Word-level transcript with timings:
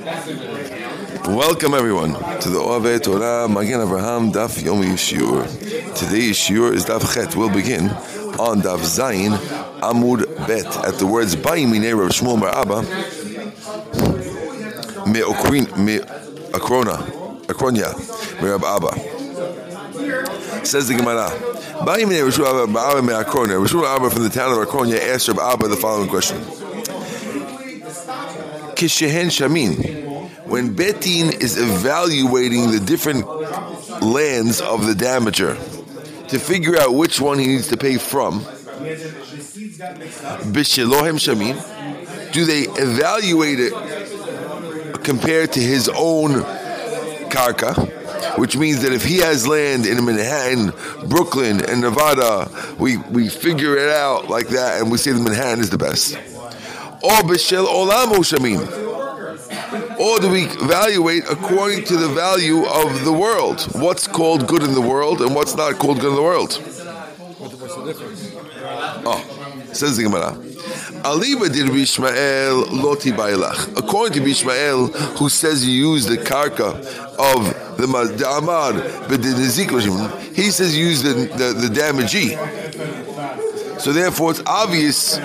Welcome 0.00 1.74
everyone 1.74 2.14
to 2.40 2.48
the 2.48 2.58
Ove 2.58 3.02
Torah 3.02 3.46
Magen 3.46 3.80
Avraham 3.80 4.32
Daf 4.32 4.56
Yomi 4.58 4.94
Shiur. 4.94 5.44
Today's 5.94 6.38
Shiur 6.38 6.72
is 6.72 6.86
Daf 6.86 7.12
Chet. 7.12 7.36
We'll 7.36 7.52
begin 7.52 7.90
on 8.40 8.62
Daf 8.62 8.78
Zayin 8.80 9.36
Amud 9.80 10.24
Bet 10.46 10.64
at 10.86 10.94
the 10.94 11.06
words 11.06 11.36
Bayim 11.36 11.70
Minei 11.70 11.92
Rav 11.94 12.12
Shmuel 12.12 12.40
Bar 12.40 12.48
Abba 12.56 12.80
Me 15.10 15.20
Okrin 15.20 15.76
Me 15.76 15.98
Akrona 15.98 16.96
Akronya 17.42 17.94
Me 18.42 18.48
Rab 18.48 18.64
Abba. 18.64 18.96
Says 20.64 20.88
the 20.88 20.94
Gemara. 20.94 21.28
Bayim 21.84 22.06
Minei 22.08 22.22
Rav 22.24 22.32
Shmuel 22.32 22.72
Bar 22.72 22.92
Abba 22.92 23.02
Me 23.02 23.12
Akronya. 23.12 23.58
Rav 23.60 23.68
Shmuel 23.68 23.96
Abba 23.96 24.08
from 24.08 24.22
the 24.22 24.30
town 24.30 24.50
of 24.58 24.66
Akronya 24.66 24.98
asked 24.98 25.28
Rab 25.28 25.40
Abba 25.40 25.68
the 25.68 25.76
following 25.76 26.08
question. 26.08 26.42
Kishehen 28.80 29.26
Shamin 29.26 30.30
when 30.46 30.74
Betin 30.74 31.38
is 31.38 31.58
evaluating 31.58 32.70
the 32.70 32.80
different 32.80 33.26
lands 34.02 34.62
of 34.62 34.86
the 34.86 34.94
damager 34.94 35.58
to 36.28 36.38
figure 36.38 36.80
out 36.80 36.94
which 36.94 37.20
one 37.20 37.38
he 37.38 37.46
needs 37.46 37.68
to 37.68 37.76
pay 37.76 37.98
from, 37.98 38.40
Bishelohem 40.50 41.18
Shamin, 41.20 42.32
do 42.32 42.46
they 42.46 42.60
evaluate 42.60 43.60
it 43.60 43.74
compared 45.04 45.52
to 45.52 45.60
his 45.60 45.90
own 45.90 46.40
karka? 47.28 48.38
Which 48.38 48.56
means 48.56 48.80
that 48.80 48.94
if 48.94 49.04
he 49.04 49.18
has 49.18 49.46
land 49.46 49.84
in 49.84 50.02
Manhattan, 50.06 50.72
Brooklyn, 51.06 51.62
and 51.62 51.82
Nevada, 51.82 52.50
we, 52.78 52.96
we 52.96 53.28
figure 53.28 53.76
it 53.76 53.90
out 53.90 54.30
like 54.30 54.48
that 54.48 54.80
and 54.80 54.90
we 54.90 54.96
say 54.96 55.12
that 55.12 55.20
Manhattan 55.20 55.60
is 55.60 55.68
the 55.68 55.76
best. 55.76 56.16
Or 57.02 57.22
Bishel 57.22 57.66
Olamo 57.66 58.18
Shamin 58.24 58.90
or 60.00 60.18
do 60.18 60.30
we 60.30 60.44
evaluate 60.44 61.24
according 61.28 61.84
to 61.84 61.96
the 61.96 62.08
value 62.08 62.64
of 62.66 63.04
the 63.04 63.12
world? 63.12 63.60
What's 63.74 64.06
called 64.06 64.46
good 64.46 64.62
in 64.62 64.72
the 64.72 64.80
world 64.80 65.20
and 65.20 65.34
what's 65.34 65.54
not 65.54 65.78
called 65.78 66.00
good 66.00 66.08
in 66.10 66.14
the 66.14 66.22
world? 66.22 66.58
Oh, 69.04 69.68
says 69.72 69.96
the 69.96 70.04
Gemara. 70.04 70.32
Aliba 71.02 71.52
did 71.52 71.66
Bishmael 71.66 72.70
loti 72.82 73.10
bailach. 73.12 73.76
According 73.78 74.22
to 74.22 74.28
Bishmael, 74.28 74.94
who 75.18 75.28
says 75.28 75.66
you 75.66 75.92
use 75.92 76.06
the 76.06 76.16
karka 76.16 76.76
of 77.18 77.76
the 77.76 77.84
Amar, 77.84 78.72
but 79.08 79.22
the 79.22 80.32
he 80.34 80.50
says 80.50 80.76
use 80.76 81.02
the, 81.02 81.12
the, 81.12 81.52
the 81.52 81.68
damagee. 81.68 83.49
So 83.80 83.92
therefore 83.92 84.32
it's 84.32 84.42
obvious 84.46 85.16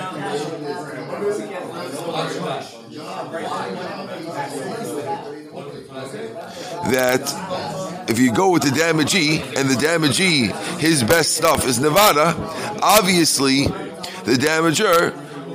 that 6.90 8.06
if 8.08 8.18
you 8.18 8.32
go 8.32 8.50
with 8.50 8.62
the 8.62 8.70
damagee 8.70 9.40
and 9.56 9.68
the 9.68 9.74
damagee, 9.74 10.50
his 10.78 11.02
best 11.02 11.36
stuff 11.36 11.66
is 11.66 11.78
Nevada, 11.78 12.34
obviously 12.82 13.64
the 14.24 14.36
damager 14.38 15.12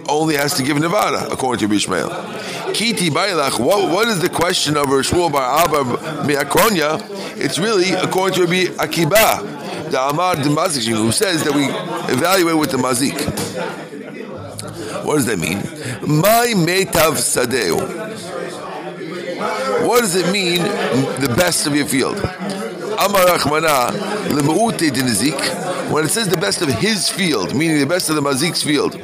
only 0.08 0.36
has 0.36 0.54
to 0.56 0.64
give 0.64 0.80
Nevada, 0.80 1.28
according 1.32 1.68
to 1.68 1.74
Bishmael. 1.74 2.74
Kiti 2.74 3.10
Bailach, 3.10 3.60
what, 3.60 3.90
what 3.90 4.08
is 4.08 4.20
the 4.20 4.30
question 4.30 4.78
of 4.78 4.86
Shmuel 4.86 5.32
Bar 5.32 5.66
Abba 5.66 5.84
Mi'akronya? 6.28 7.02
It's 7.38 7.58
really 7.60 7.92
according 7.92 8.36
to 8.36 8.46
Rabbi 8.46 8.84
Akiba, 8.84 9.61
the 9.90 10.02
Amar 10.02 10.36
the 10.36 10.50
Mazik, 10.50 10.88
who 10.88 11.12
says 11.12 11.44
that 11.44 11.54
we 11.54 11.66
evaluate 12.14 12.58
with 12.58 12.72
the 12.72 12.78
Mazik. 12.78 13.20
What 15.06 15.16
does 15.16 15.26
that 15.26 15.40
mean? 15.40 15.58
My 16.08 16.54
metav 16.56 17.18
sadeu. 17.18 17.80
What 19.88 20.02
does 20.02 20.16
it 20.16 20.32
mean, 20.32 20.62
the 21.22 21.34
best 21.36 21.66
of 21.66 21.76
your 21.76 21.86
field? 21.86 22.18
Amar 22.18 23.26
Rachmana, 23.26 23.92
when 25.92 26.06
it 26.06 26.10
says 26.10 26.28
the 26.28 26.38
best 26.38 26.62
of 26.62 26.70
his 26.70 27.10
field, 27.10 27.56
meaning 27.56 27.80
the 27.80 27.88
best 27.88 28.10
of 28.10 28.16
the 28.16 28.22
Mazik's 28.22 28.62
field, 28.62 28.96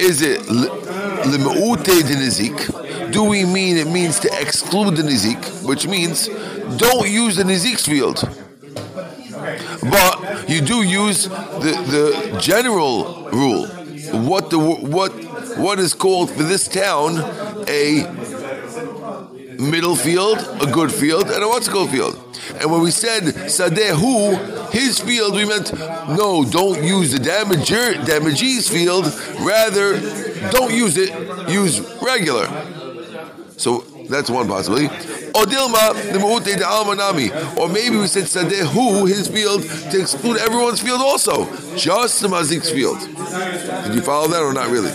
is 0.00 0.22
it 0.22 0.40
Lemeute 0.40 2.02
Nizik? 2.14 3.12
Do 3.12 3.24
we 3.24 3.44
mean 3.44 3.76
it 3.76 3.86
means 3.86 4.18
to 4.20 4.30
exclude 4.40 4.96
the 4.96 5.02
Nizik, 5.02 5.62
which 5.66 5.86
means 5.86 6.28
don't 6.76 7.08
use 7.08 7.36
the 7.36 7.44
Nizik's 7.44 7.86
field? 7.86 8.18
But 9.82 10.48
you 10.48 10.60
do 10.60 10.82
use 10.82 11.24
the, 11.24 11.72
the 12.30 12.38
general 12.40 13.28
rule. 13.30 13.66
What 14.28 14.50
the 14.50 14.58
what 14.58 15.12
what 15.56 15.78
is 15.78 15.94
called 15.94 16.30
for 16.30 16.42
this 16.42 16.68
town 16.68 17.18
a 17.68 18.06
middle 19.58 19.96
field, 19.96 20.38
a 20.60 20.70
good 20.70 20.92
field, 20.92 21.30
and 21.30 21.42
a 21.42 21.48
what's 21.48 21.68
called 21.68 21.90
field. 21.90 22.14
And 22.60 22.70
when 22.70 22.82
we 22.82 22.90
said 22.90 23.22
Sadehu, 23.22 24.70
his 24.70 24.98
field, 24.98 25.34
we 25.34 25.44
meant 25.44 25.72
no, 25.72 26.44
don't 26.44 26.82
use 26.82 27.12
the 27.12 27.18
damager, 27.18 28.04
damagee's 28.04 28.68
field. 28.68 29.06
Rather, 29.40 29.98
don't 30.50 30.72
use 30.72 30.96
it. 30.96 31.10
Use 31.48 31.80
regular. 32.02 32.46
So 33.56 33.84
that's 34.12 34.30
one 34.30 34.46
possibility. 34.48 34.86
Or 35.34 35.44
Dilma, 35.44 35.94
the 36.12 36.56
de 36.56 36.64
Almanami. 36.64 37.58
Or 37.58 37.68
maybe 37.68 37.96
we 37.96 38.06
said 38.06 38.24
Sadehu, 38.24 39.08
his 39.08 39.28
field, 39.28 39.62
to 39.62 40.00
exclude 40.00 40.38
everyone's 40.38 40.80
field 40.80 41.00
also. 41.00 41.46
Just 41.76 42.20
the 42.20 42.28
Mazik's 42.28 42.70
field. 42.70 43.00
Did 43.00 43.94
you 43.94 44.02
follow 44.02 44.28
that 44.28 44.42
or 44.42 44.52
not 44.52 44.68
really? 44.70 44.90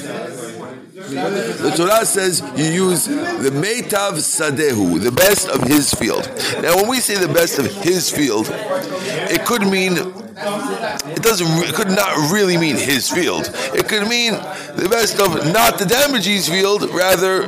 The 1.08 1.74
Torah 1.76 2.06
says 2.06 2.42
you 2.56 2.66
use 2.66 3.06
the 3.06 3.50
Meitav 3.50 4.18
Sadehu, 4.18 5.02
the 5.02 5.12
best 5.12 5.48
of 5.48 5.64
his 5.64 5.94
field. 5.94 6.30
Now, 6.62 6.76
when 6.76 6.90
we 6.90 7.00
say 7.00 7.16
the 7.16 7.34
best 7.34 7.60
of 7.60 7.72
his 7.84 8.12
field, 8.12 8.48
it 8.52 9.46
could 9.46 9.62
mean 9.62 9.94
it 9.94 11.24
doesn't. 11.24 11.48
It 11.68 11.74
could 11.76 11.90
not 11.90 12.32
really 12.32 12.58
mean 12.58 12.76
his 12.76 13.10
field. 13.10 13.50
It 13.74 13.88
could 13.88 14.08
mean 14.08 14.34
the 14.34 14.88
best 14.90 15.20
of 15.20 15.52
not 15.52 15.80
the 15.80 15.86
damagee's 15.86 16.50
field, 16.50 16.90
rather 16.92 17.48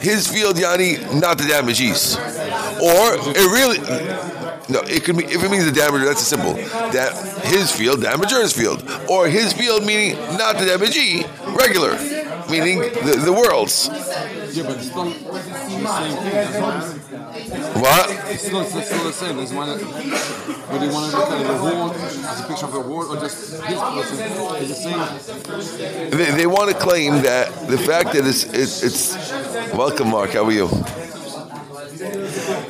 his 0.00 0.26
field, 0.26 0.58
Yanni, 0.58 0.98
not 1.18 1.38
the 1.38 1.46
damage 1.48 1.78
damagee's. 1.78 2.16
Or 2.16 3.14
it 3.34 3.50
really. 3.50 3.78
No, 4.70 4.80
it 4.80 5.02
could 5.02 5.16
be 5.16 5.24
if 5.24 5.42
it 5.42 5.50
means 5.50 5.64
the 5.64 5.70
damager. 5.70 6.04
That's 6.04 6.22
a 6.22 6.24
simple. 6.24 6.54
That 6.92 7.12
his 7.44 7.72
field, 7.72 8.00
damager's 8.00 8.52
field, 8.52 8.82
or 9.08 9.28
his 9.28 9.52
field 9.52 9.84
meaning 9.84 10.16
not 10.36 10.58
the 10.58 10.66
damagee, 10.66 11.24
regular 11.56 11.96
meaning 12.50 12.80
the, 12.80 13.22
the 13.24 13.32
worlds. 13.32 13.88
Yeah, 13.88 14.64
but 14.64 14.76
it's 14.76 14.88
still 14.88 15.04
the 15.04 15.12
same 15.12 16.16
thing. 16.16 17.82
What? 17.82 18.10
It's 18.30 18.44
still, 18.44 18.60
it's 18.60 18.86
still 18.86 19.04
the 19.04 19.12
same. 19.12 19.36
There's 19.36 19.52
one. 19.52 19.68
You 19.68 20.92
want 20.92 21.10
to 21.10 21.18
look 21.18 21.30
at 21.30 21.40
a 21.40 21.52
reward 21.52 21.96
as 21.96 22.40
a 22.40 22.46
picture 22.46 22.66
of 22.66 22.74
a 22.74 22.78
reward 22.78 23.08
or 23.08 23.16
just 23.20 23.62
his 23.62 23.78
person, 23.78 24.18
it's 24.56 24.68
the 24.68 24.74
same. 24.74 26.10
They, 26.10 26.30
they 26.32 26.46
want 26.46 26.70
to 26.70 26.76
claim 26.76 27.22
that 27.22 27.68
the 27.68 27.78
fact 27.78 28.12
that 28.12 28.26
it's, 28.26 28.44
it, 28.44 28.82
it's 28.86 29.16
welcome, 29.72 30.08
Mark. 30.08 30.30
How 30.30 30.44
are 30.44 30.52
you? 30.52 30.68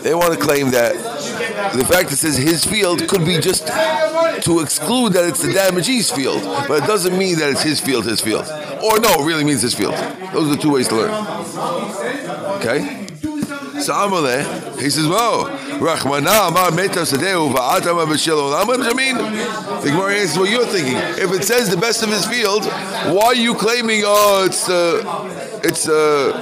They 0.02 0.14
want 0.14 0.32
to 0.32 0.40
claim 0.40 0.70
that 0.70 0.94
the 1.74 1.84
fact 1.84 2.12
it 2.12 2.16
says 2.16 2.36
his 2.36 2.64
field 2.64 3.06
could 3.08 3.24
be 3.24 3.38
just 3.38 3.66
to 3.66 4.60
exclude 4.60 5.12
that 5.12 5.24
it's 5.24 5.42
the 5.42 5.52
damagee's 5.52 6.10
field, 6.10 6.42
but 6.68 6.82
it 6.82 6.86
doesn't 6.86 7.16
mean 7.16 7.38
that 7.38 7.50
it's 7.50 7.62
his 7.62 7.80
field, 7.80 8.04
his 8.04 8.20
field. 8.20 8.44
Or 8.82 8.98
no, 9.00 9.22
it 9.22 9.26
really 9.26 9.44
means 9.44 9.62
his 9.62 9.74
field. 9.74 9.94
Those 10.32 10.48
are 10.48 10.56
the 10.56 10.60
two 10.60 10.72
ways 10.72 10.88
to 10.88 10.96
learn. 10.96 11.10
Okay? 12.60 13.06
So 13.80 13.92
Amaleh, 13.92 14.80
he 14.80 14.90
says, 14.90 15.06
"Well, 15.06 15.46
Rachmana 15.78 16.48
Amar 16.48 16.72
Meta 16.72 17.00
Sadeu 17.06 17.52
Va'atama 17.54 18.06
B'Shelo 18.06 18.50
Laman." 18.50 18.82
I 18.82 18.92
mean, 18.92 19.16
the 19.16 19.90
Gemara 19.90 20.14
answers 20.14 20.38
what 20.38 20.50
you're 20.50 20.66
thinking. 20.66 20.96
If 20.96 21.32
it 21.32 21.44
says 21.44 21.70
the 21.70 21.76
best 21.76 22.02
of 22.02 22.08
his 22.08 22.26
field, 22.26 22.64
why 22.64 23.26
are 23.26 23.34
you 23.34 23.54
claiming? 23.54 24.02
Oh, 24.04 24.44
it's 24.44 24.68
uh, 24.68 25.60
it's 25.62 25.88
uh, 25.88 26.32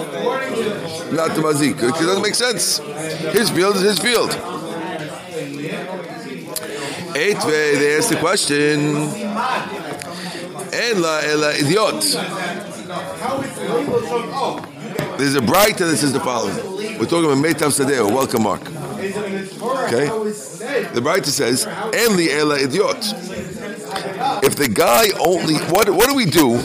not 1.13 1.34
the 1.37 1.43
mazik. 1.43 1.77
It 1.77 1.93
doesn't 1.93 2.22
make 2.22 2.34
sense. 2.34 2.78
His 2.78 3.51
field 3.51 3.77
is 3.77 3.83
his 3.83 3.98
field. 3.98 4.31
Eitve, 7.16 7.78
they 7.78 7.97
asked 7.97 8.10
the 8.10 8.16
question. 8.16 8.97
Ela 10.72 11.22
ela 11.24 11.54
idiot. 11.54 12.03
There's 15.18 15.34
a 15.34 15.41
Braita 15.41 15.78
that 15.78 15.97
says 15.97 16.13
the 16.13 16.21
following. 16.21 16.57
We're 16.98 17.07
talking 17.07 17.24
about 17.24 17.39
Metav 17.39 17.72
Sadeo. 17.72 18.10
Welcome, 18.13 18.42
Mark. 18.42 18.63
Okay? 19.86 20.07
The 20.95 21.01
Braita 21.01 21.27
says, 21.27 21.65
Enli 21.65 22.28
ela 22.28 22.59
idiot. 22.59 23.03
If 24.45 24.57
the 24.57 24.69
guy 24.69 25.07
only, 25.19 25.54
what, 25.72 25.89
what 25.89 26.09
do 26.09 26.15
we 26.15 26.27
do 26.27 26.60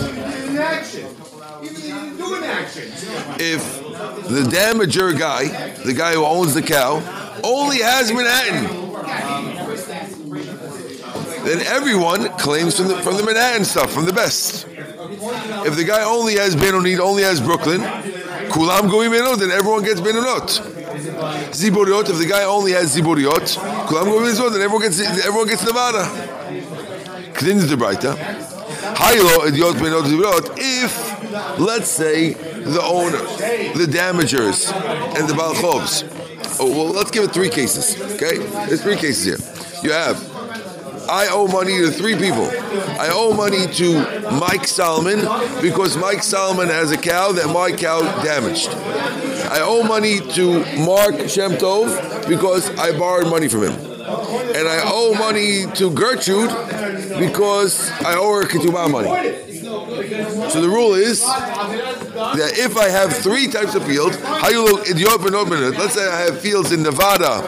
if 3.39 3.63
the 4.27 4.43
damager 4.49 5.17
guy, 5.17 5.47
the 5.83 5.93
guy 5.93 6.13
who 6.13 6.25
owns 6.25 6.53
the 6.53 6.61
cow, 6.61 7.01
only 7.43 7.77
has 7.77 8.11
Manhattan? 8.11 8.80
Then 11.43 11.61
everyone 11.67 12.29
claims 12.37 12.77
from 12.77 12.87
the, 12.87 13.01
from 13.01 13.17
the 13.17 13.23
Manhattan 13.23 13.65
stuff, 13.65 13.91
from 13.91 14.05
the 14.05 14.13
best. 14.13 14.67
If 14.67 15.75
the 15.75 15.83
guy 15.83 16.03
only 16.03 16.35
has 16.35 16.55
Benonit, 16.55 16.99
only 16.99 17.23
has 17.23 17.41
Brooklyn, 17.41 17.81
Kulam 18.51 18.89
goim 18.89 19.11
benot, 19.11 19.39
then 19.39 19.49
everyone 19.51 19.83
gets 19.83 20.01
Benonot. 20.01 20.59
Ziburiot, 21.51 22.09
if 22.09 22.17
the 22.17 22.25
guy 22.25 22.43
only 22.43 22.73
has 22.73 22.95
ziburiot, 22.95 23.57
kulam 23.87 24.05
goim 24.05 24.23
benot, 24.23 24.51
then 24.51 24.61
everyone 24.61 24.81
gets 24.81 24.99
everyone 24.99 25.47
gets 25.47 25.65
nevada. 25.65 26.03
Continue 27.33 27.63
the. 27.63 27.77
Haylo 28.99 29.47
idiot 29.47 29.75
benot 29.77 30.03
ziburiot. 30.03 30.51
If 30.57 31.59
let's 31.59 31.89
say 31.89 32.33
the 32.33 32.81
owner, 32.83 33.23
the 33.77 33.87
damagers, 33.87 34.71
and 35.17 35.29
the 35.29 35.33
balchovs. 35.33 36.03
Oh, 36.59 36.69
well, 36.69 36.87
let's 36.87 37.09
give 37.09 37.23
it 37.23 37.31
three 37.31 37.49
cases. 37.49 37.99
Okay, 38.15 38.37
there's 38.67 38.83
three 38.83 38.97
cases 38.97 39.23
here. 39.23 39.81
You 39.83 39.91
have 39.91 40.30
I 41.11 41.27
owe 41.29 41.45
money 41.47 41.77
to 41.79 41.91
three 41.91 42.15
people. 42.15 42.45
I 42.45 43.09
owe 43.11 43.33
money 43.33 43.67
to 43.67 44.31
Mike 44.39 44.65
Solomon 44.65 45.19
because 45.61 45.97
Mike 45.97 46.23
Solomon 46.23 46.69
has 46.69 46.91
a 46.91 46.97
cow 46.97 47.33
that 47.33 47.47
my 47.47 47.75
cow 47.75 47.99
damaged. 48.23 48.69
I 48.69 49.59
owe 49.61 49.83
money 49.83 50.19
to 50.19 50.59
Mark 50.85 51.15
Shemtov 51.27 52.27
because 52.29 52.69
I 52.79 52.97
borrowed 52.97 53.29
money 53.29 53.49
from 53.49 53.63
him. 53.63 53.73
And 53.73 54.67
I 54.67 54.81
owe 54.85 55.13
money 55.13 55.65
to 55.75 55.91
Gertrude 55.91 56.49
because 57.19 57.91
I 58.01 58.15
owe 58.15 58.33
her 58.33 58.47
ketubah 58.47 58.89
money. 58.89 59.49
So 60.49 60.61
the 60.61 60.69
rule 60.69 60.93
is 60.93 61.21
that 61.21 62.51
if 62.55 62.77
I 62.77 62.89
have 62.89 63.13
three 63.13 63.47
types 63.47 63.75
of 63.75 63.85
fields, 63.85 64.17
how 64.21 64.49
you 64.49 64.63
look 64.63 64.85
the 64.85 65.07
open 65.07 65.35
open 65.35 65.53
earth, 65.53 65.77
let's 65.77 65.93
say 65.93 66.07
I 66.07 66.21
have 66.21 66.39
fields 66.39 66.71
in 66.71 66.83
Nevada, 66.83 67.41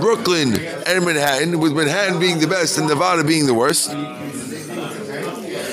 Brooklyn, 0.00 0.58
and 0.86 1.04
Manhattan, 1.04 1.60
with 1.60 1.72
Manhattan 1.72 2.18
being 2.18 2.38
the 2.38 2.46
best 2.46 2.78
and 2.78 2.88
Nevada 2.88 3.22
being 3.22 3.46
the 3.46 3.54
worst. 3.54 3.90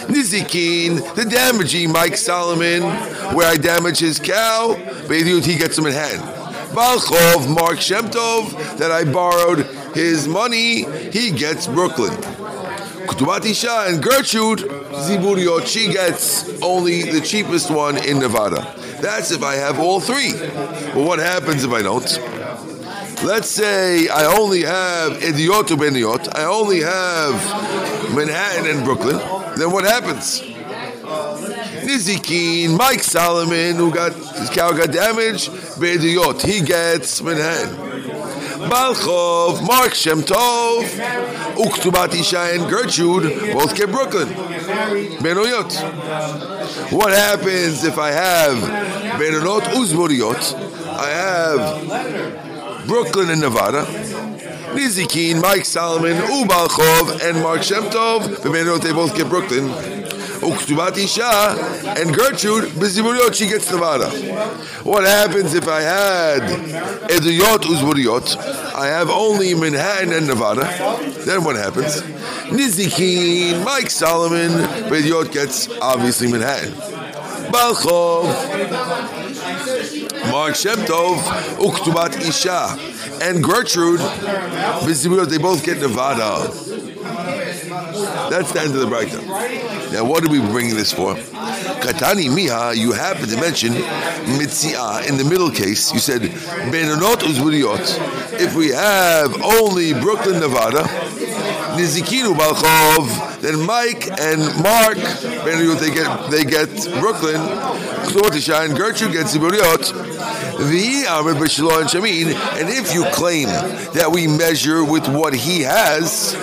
Nizikin, 0.08 1.16
the 1.16 1.26
damaging 1.26 1.92
Mike 1.92 2.18
Solomon, 2.18 2.82
where 3.36 3.48
I 3.48 3.58
damage 3.58 4.00
his 4.00 4.20
cow, 4.20 4.76
he 5.10 5.58
gets 5.58 5.80
Manhattan. 5.80 6.20
Balchov, 6.76 7.48
Mark 7.54 7.78
Shemtov, 7.78 8.78
that 8.78 8.92
I 8.92 9.04
borrowed 9.04 9.66
his 9.96 10.28
money, 10.28 10.84
he 11.12 11.32
gets 11.32 11.68
Brooklyn. 11.68 12.14
Kutubat 13.08 13.46
Isha 13.46 13.86
and 13.88 14.04
Gertrude 14.04 14.60
Ziburiot, 14.60 15.66
she 15.66 15.92
gets 15.92 16.62
only 16.62 17.04
the 17.04 17.22
cheapest 17.22 17.72
one 17.72 17.98
in 17.98 18.20
Nevada. 18.20 18.76
That's 19.02 19.32
if 19.32 19.44
I 19.44 19.56
have 19.56 19.80
all 19.80 20.00
three. 20.00 20.34
But 20.34 21.04
what 21.04 21.20
happens 21.20 21.64
if 21.64 21.72
I 21.72 21.82
don't? 21.82 22.37
Let's 23.24 23.50
say 23.50 24.08
I 24.10 24.26
only 24.38 24.62
have 24.62 25.24
Idiot 25.24 25.68
Beniot, 25.68 26.36
I 26.36 26.46
only 26.46 26.82
have 26.82 27.34
Manhattan 28.16 28.68
and 28.70 28.86
Brooklyn. 28.86 29.18
Then 29.58 29.72
what 29.72 29.86
happens? 29.86 30.42
Nizikin, 31.84 32.78
Mike 32.78 33.04
Solomon, 33.04 33.76
who 33.76 33.92
got 33.94 34.14
his 34.14 34.50
cow 34.50 34.72
got 34.72 34.92
damaged, 34.92 35.50
Bediot, 35.80 36.42
he 36.46 36.62
gets 36.62 37.22
Manhattan. 37.22 37.76
Balchov, 38.70 39.66
Mark 39.66 39.94
Shem 39.94 40.22
Tov, 40.22 40.84
Uktubat 41.56 42.14
Isha 42.14 42.52
and 42.54 42.70
Gertrude 42.70 43.54
both 43.54 43.76
get 43.76 43.92
Brooklyn. 43.92 44.28
Benoyot. 45.20 46.92
What 46.92 47.12
happens 47.14 47.84
if 47.84 47.98
I 47.98 48.12
have 48.12 48.58
Benonot 49.20 49.62
Uzburiot? 49.74 50.56
I 50.98 51.10
have 51.10 52.47
Brooklyn 52.88 53.30
and 53.30 53.42
Nevada. 53.42 53.86
Nizikin, 54.74 55.42
Mike 55.42 55.66
Solomon, 55.66 56.16
Ubalchov, 56.16 57.30
and 57.30 57.44
Mark 57.44 57.64
Shem 57.64 57.84
Tov. 57.84 58.22
Benonot, 58.38 58.82
they 58.82 58.94
both 58.94 59.16
get 59.16 59.28
Brooklyn. 59.28 59.70
Uktubat 60.40 60.96
and 62.00 62.16
Gertrude 62.16 62.70
Biziburiot, 62.72 63.34
she 63.34 63.48
gets 63.48 63.72
Nevada. 63.72 64.10
What 64.84 65.04
happens 65.04 65.54
if 65.56 65.68
I 65.68 65.82
had 65.82 66.42
Eduyot 67.10 67.64
Uzburiot? 67.64 68.38
I 68.74 68.88
have 68.88 69.10
only 69.10 69.54
Manhattan 69.56 70.14
and 70.14 70.28
Nevada. 70.28 70.64
Then 71.26 71.44
what 71.44 71.56
happens? 71.56 72.02
Nizikin, 72.52 73.66
Mike 73.66 73.90
Solomon, 73.90 74.52
Bediot 74.90 75.34
gets 75.34 75.70
obviously 75.82 76.32
Manhattan. 76.32 76.72
Balchov, 77.52 79.27
Mark 80.32 80.54
Shemtov, 80.54 81.18
Uktubat 81.58 82.20
Isha, 82.22 82.78
and 83.24 83.44
Gertrude, 83.44 84.00
they 85.30 85.38
both 85.38 85.64
get 85.64 85.80
Nevada. 85.80 86.52
That's 88.30 88.52
the 88.52 88.62
end 88.62 88.76
of 88.76 88.82
the 88.82 88.88
breakdown. 88.88 89.26
Now, 89.92 90.04
what 90.04 90.24
are 90.26 90.30
we 90.30 90.40
bringing 90.40 90.76
this 90.76 90.92
for? 90.92 91.16
Katani 91.16 92.28
Miha, 92.28 92.76
you 92.76 92.92
happen 92.92 93.28
to 93.30 93.38
mention 93.40 93.72
Mitzia 94.38 95.08
in 95.08 95.18
the 95.18 95.24
middle 95.24 95.50
case. 95.50 95.94
You 95.94 96.00
said 96.00 96.22
Benonot 96.22 97.24
Uzburiot. 97.24 98.40
If 98.40 98.56
we 98.56 98.70
have 98.70 99.42
only 99.42 99.94
Brooklyn, 99.94 100.40
Nevada, 100.40 100.84
Nizikinu 101.78 102.34
Balchov, 102.36 103.40
then 103.42 103.66
Mike 103.66 104.10
and 104.20 104.42
Mark, 104.62 104.98
they 105.46 105.92
get 105.94 106.30
they 106.32 106.44
get 106.44 106.70
Brooklyn. 107.00 107.40
Klotisha 108.08 108.66
and 108.66 108.76
Gertrude 108.76 109.14
gets 109.14 109.36
Ziburiot. 109.36 110.17
The 110.58 111.06
Ami 111.08 111.34
Bashilo 111.34 111.82
and 111.82 112.70
if 112.70 112.94
you 112.94 113.06
claim 113.12 113.48
that 113.48 114.10
we 114.12 114.28
measure 114.28 114.84
with 114.84 115.08
what 115.08 115.36
he 115.36 115.62
has, 115.62 116.36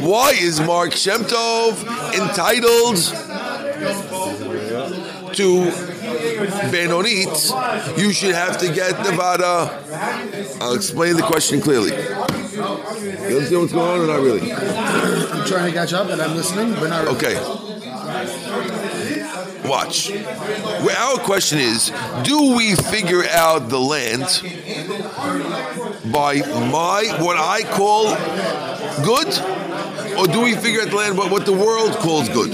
why 0.00 0.30
is 0.40 0.60
Mark 0.60 0.90
Shemtov 0.92 1.84
entitled 2.14 2.96
to 5.34 5.70
Benonit? 6.70 7.98
You 7.98 8.12
should 8.12 8.34
have 8.34 8.58
to 8.58 8.72
get 8.72 8.98
Nevada. 9.00 9.82
I'll 10.60 10.74
explain 10.74 11.16
the 11.16 11.22
question 11.22 11.60
clearly. 11.60 11.90
You 11.90 12.02
understand 13.36 13.60
what's 13.60 13.72
going 13.72 14.00
on 14.00 14.00
or 14.00 14.06
not 14.06 14.20
really? 14.20 14.52
I'm 14.52 15.44
trying 15.46 15.66
to 15.66 15.72
catch 15.72 15.92
up 15.92 16.08
and 16.08 16.22
I'm 16.22 16.36
listening, 16.36 16.74
but 16.74 16.88
not 16.88 17.04
really. 17.04 17.16
Okay. 17.16 17.65
Watch. 19.68 20.10
Well, 20.10 21.12
our 21.12 21.18
question 21.18 21.58
is 21.58 21.92
do 22.22 22.54
we 22.56 22.74
figure 22.74 23.24
out 23.24 23.68
the 23.68 23.78
land 23.80 24.24
by 26.12 26.36
my, 26.70 27.16
what 27.20 27.36
I 27.36 27.62
call 27.62 28.14
good? 29.04 29.28
Or 30.18 30.26
do 30.26 30.40
we 30.42 30.54
figure 30.54 30.80
out 30.80 30.88
the 30.88 30.96
land 30.96 31.16
by 31.16 31.26
what 31.26 31.44
the 31.44 31.52
world 31.52 31.92
calls 31.96 32.28
good? 32.28 32.50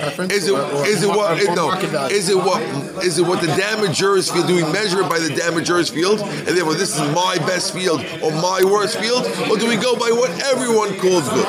Preference? 0.00 0.32
Is 0.32 0.48
it 0.48 0.52
Or- 0.52 0.60
or 0.60 0.86
is 0.86 1.02
it 1.02 1.08
what 1.08 1.48
or 1.48 1.54
no 1.54 1.70
is 2.08 2.28
it 2.28 2.36
what 2.36 2.62
is 3.04 3.18
it 3.18 3.26
what 3.26 3.40
the 3.40 3.48
damagers 3.48 4.30
feel? 4.32 4.46
Do 4.46 4.54
we 4.54 4.62
measure 4.72 5.00
it 5.02 5.08
by 5.08 5.18
the 5.18 5.28
damagers 5.30 5.90
field 5.90 6.20
and 6.20 6.48
therefore 6.56 6.74
this 6.74 6.94
is 6.94 7.00
my 7.14 7.36
best 7.46 7.72
field 7.74 8.04
or 8.22 8.30
my 8.32 8.62
worst 8.64 8.98
field, 8.98 9.26
or 9.50 9.56
do 9.56 9.66
we 9.66 9.76
go 9.76 9.96
by 9.96 10.10
what 10.10 10.30
everyone 10.52 10.96
calls 10.98 11.28
good? 11.28 11.48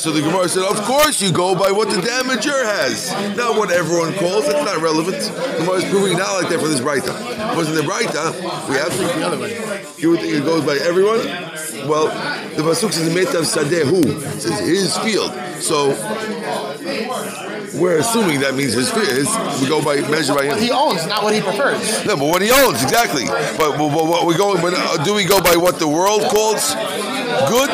So 0.00 0.10
the 0.12 0.20
Gemara 0.22 0.48
said, 0.48 0.64
of 0.64 0.80
course 0.82 1.20
you 1.20 1.32
go 1.32 1.54
by 1.54 1.70
what 1.70 1.90
the 1.90 1.96
damager 1.96 2.64
has, 2.64 3.10
not 3.36 3.56
what 3.58 3.70
everyone 3.70 4.12
calls. 4.14 4.46
That's 4.46 4.64
not 4.64 4.80
relevant. 4.82 5.18
The 5.20 5.56
Gemara 5.58 5.76
is 5.76 5.84
proving 5.90 6.16
not 6.18 6.32
like 6.42 6.48
that 6.50 6.60
for 6.60 6.68
this. 6.68 6.78
Because 6.80 7.68
in 7.68 7.74
the 7.74 7.82
Braita 7.82 8.32
we 8.68 8.76
have 8.76 8.96
The 8.96 9.26
other 9.26 9.38
way. 9.38 9.84
you 9.98 10.10
would 10.10 10.20
think 10.20 10.32
it 10.34 10.44
goes 10.44 10.64
by 10.64 10.76
everyone? 10.76 11.18
Well, 11.88 12.06
the 12.56 12.62
pasuk 12.62 12.92
says 12.92 13.08
metav 13.14 13.44
sadehu 13.44 14.02
says 14.40 14.58
his 14.60 14.96
field. 14.98 15.32
So 15.60 15.92
we're 16.80 17.98
assuming 17.98 18.40
that 18.40 18.54
means 18.54 18.72
his. 18.72 18.90
His, 18.90 19.28
we 19.60 19.68
go 19.68 19.82
by 19.82 19.96
measure 20.08 20.34
by 20.34 20.46
What 20.46 20.60
he 20.60 20.70
owns, 20.70 21.06
not 21.06 21.22
what 21.22 21.34
he 21.34 21.40
prefers. 21.40 22.04
No, 22.04 22.16
but 22.16 22.26
what 22.26 22.42
he 22.42 22.50
owns 22.50 22.82
exactly. 22.82 23.26
But, 23.26 23.76
but, 23.76 23.78
but 23.78 24.06
what 24.06 24.26
we 24.26 24.36
go, 24.36 24.54
but 24.60 24.74
uh, 24.74 25.02
do 25.04 25.14
we 25.14 25.24
go 25.24 25.40
by 25.40 25.56
what 25.56 25.78
the 25.78 25.88
world 25.88 26.22
calls 26.22 26.74
good 27.48 27.70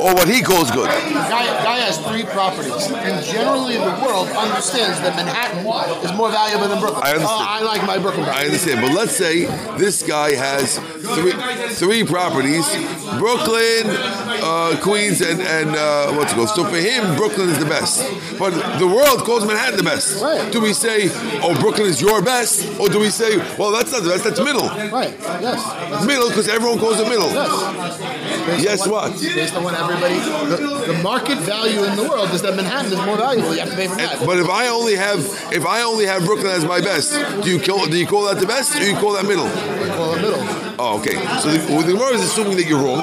or 0.00 0.14
what 0.14 0.28
he 0.28 0.42
calls 0.42 0.70
good? 0.70 0.88
Guy, 0.88 1.46
guy 1.64 1.78
has 1.78 1.98
three 1.98 2.24
properties, 2.24 2.90
and 2.92 3.24
generally 3.24 3.74
the 3.74 3.94
world 4.04 4.28
understands 4.28 5.00
that 5.00 5.16
Manhattan 5.16 5.64
is 6.04 6.12
more 6.16 6.30
valuable 6.30 6.68
than 6.68 6.80
Brooklyn. 6.80 7.02
I 7.04 7.10
understand. 7.16 7.40
Oh, 7.40 7.46
I 7.48 7.62
like 7.62 7.82
my 7.86 7.98
Brooklyn 7.98 8.26
I 8.28 8.44
understand, 8.44 8.80
but 8.80 8.92
let's 8.92 9.16
say 9.16 9.46
this 9.78 10.02
guy 10.02 10.34
has 10.34 10.78
three 11.16 11.32
three 11.74 12.04
properties: 12.04 12.66
Brooklyn, 13.18 13.84
uh, 14.42 14.78
Queens, 14.82 15.20
and 15.20 15.40
and 15.40 15.70
uh, 15.70 16.12
what's 16.14 16.32
it 16.32 16.36
called? 16.36 16.50
So 16.50 16.64
for 16.64 16.76
him, 16.76 17.16
Brooklyn 17.16 17.48
is 17.48 17.58
the 17.58 17.66
best, 17.66 18.02
but 18.38 18.50
the 18.78 18.86
world 18.86 19.20
calls 19.20 19.46
Manhattan 19.46 19.76
the 19.76 19.82
best. 19.84 20.22
Right. 20.22 20.50
Do 20.52 20.60
we 20.60 20.72
say, 20.72 21.08
oh, 21.42 21.56
Brooklyn 21.60 21.86
is 21.88 22.00
your 22.00 22.22
best, 22.22 22.78
or 22.80 22.88
do 22.88 22.98
we 22.98 23.10
say, 23.10 23.36
well, 23.58 23.70
that's 23.72 23.92
not 23.92 24.02
the 24.02 24.10
best, 24.10 24.24
that's 24.24 24.40
middle, 24.40 24.68
Right, 24.68 25.14
yes. 25.40 26.06
middle, 26.06 26.28
because 26.28 26.48
everyone 26.48 26.78
calls 26.78 26.98
it 27.00 27.08
middle? 27.08 27.30
Yes. 27.30 28.62
Yes, 28.62 28.86
on 28.86 29.05
Based 29.12 29.54
on 29.54 29.64
what 29.64 29.74
everybody, 29.74 30.14
the, 30.50 30.92
the 30.92 31.02
market 31.02 31.38
value 31.38 31.84
in 31.84 31.96
the 31.96 32.08
world 32.08 32.30
is 32.30 32.42
that 32.42 32.54
Manhattan 32.56 32.92
is 32.92 32.98
more 33.06 33.16
valuable. 33.16 33.52
You 33.54 33.60
have 33.60 33.70
to 33.70 33.76
pay 33.76 33.88
for 33.88 33.96
that. 33.96 34.24
But 34.24 34.38
if 34.38 34.48
I 34.48 34.68
only 34.68 34.96
have 34.96 35.20
if 35.52 35.64
I 35.66 35.82
only 35.82 36.06
have 36.06 36.24
Brooklyn 36.24 36.52
as 36.52 36.64
my 36.64 36.80
best, 36.80 37.12
do 37.42 37.50
you 37.50 37.60
call 37.60 37.86
do 37.86 37.96
you 37.96 38.06
call 38.06 38.24
that 38.26 38.38
the 38.40 38.46
best, 38.46 38.76
or 38.76 38.84
you 38.84 38.94
call 38.96 39.12
that 39.12 39.24
middle? 39.26 39.44
Well, 39.46 40.14
the 40.14 40.22
middle. 40.22 40.42
Oh, 40.78 40.98
okay. 41.00 41.14
So 41.40 41.50
the, 41.50 41.58
well, 41.72 41.82
the 41.82 41.92
Gemara 41.92 42.14
is 42.14 42.22
assuming 42.22 42.56
that 42.58 42.66
you're 42.66 42.82
wrong. 42.82 43.02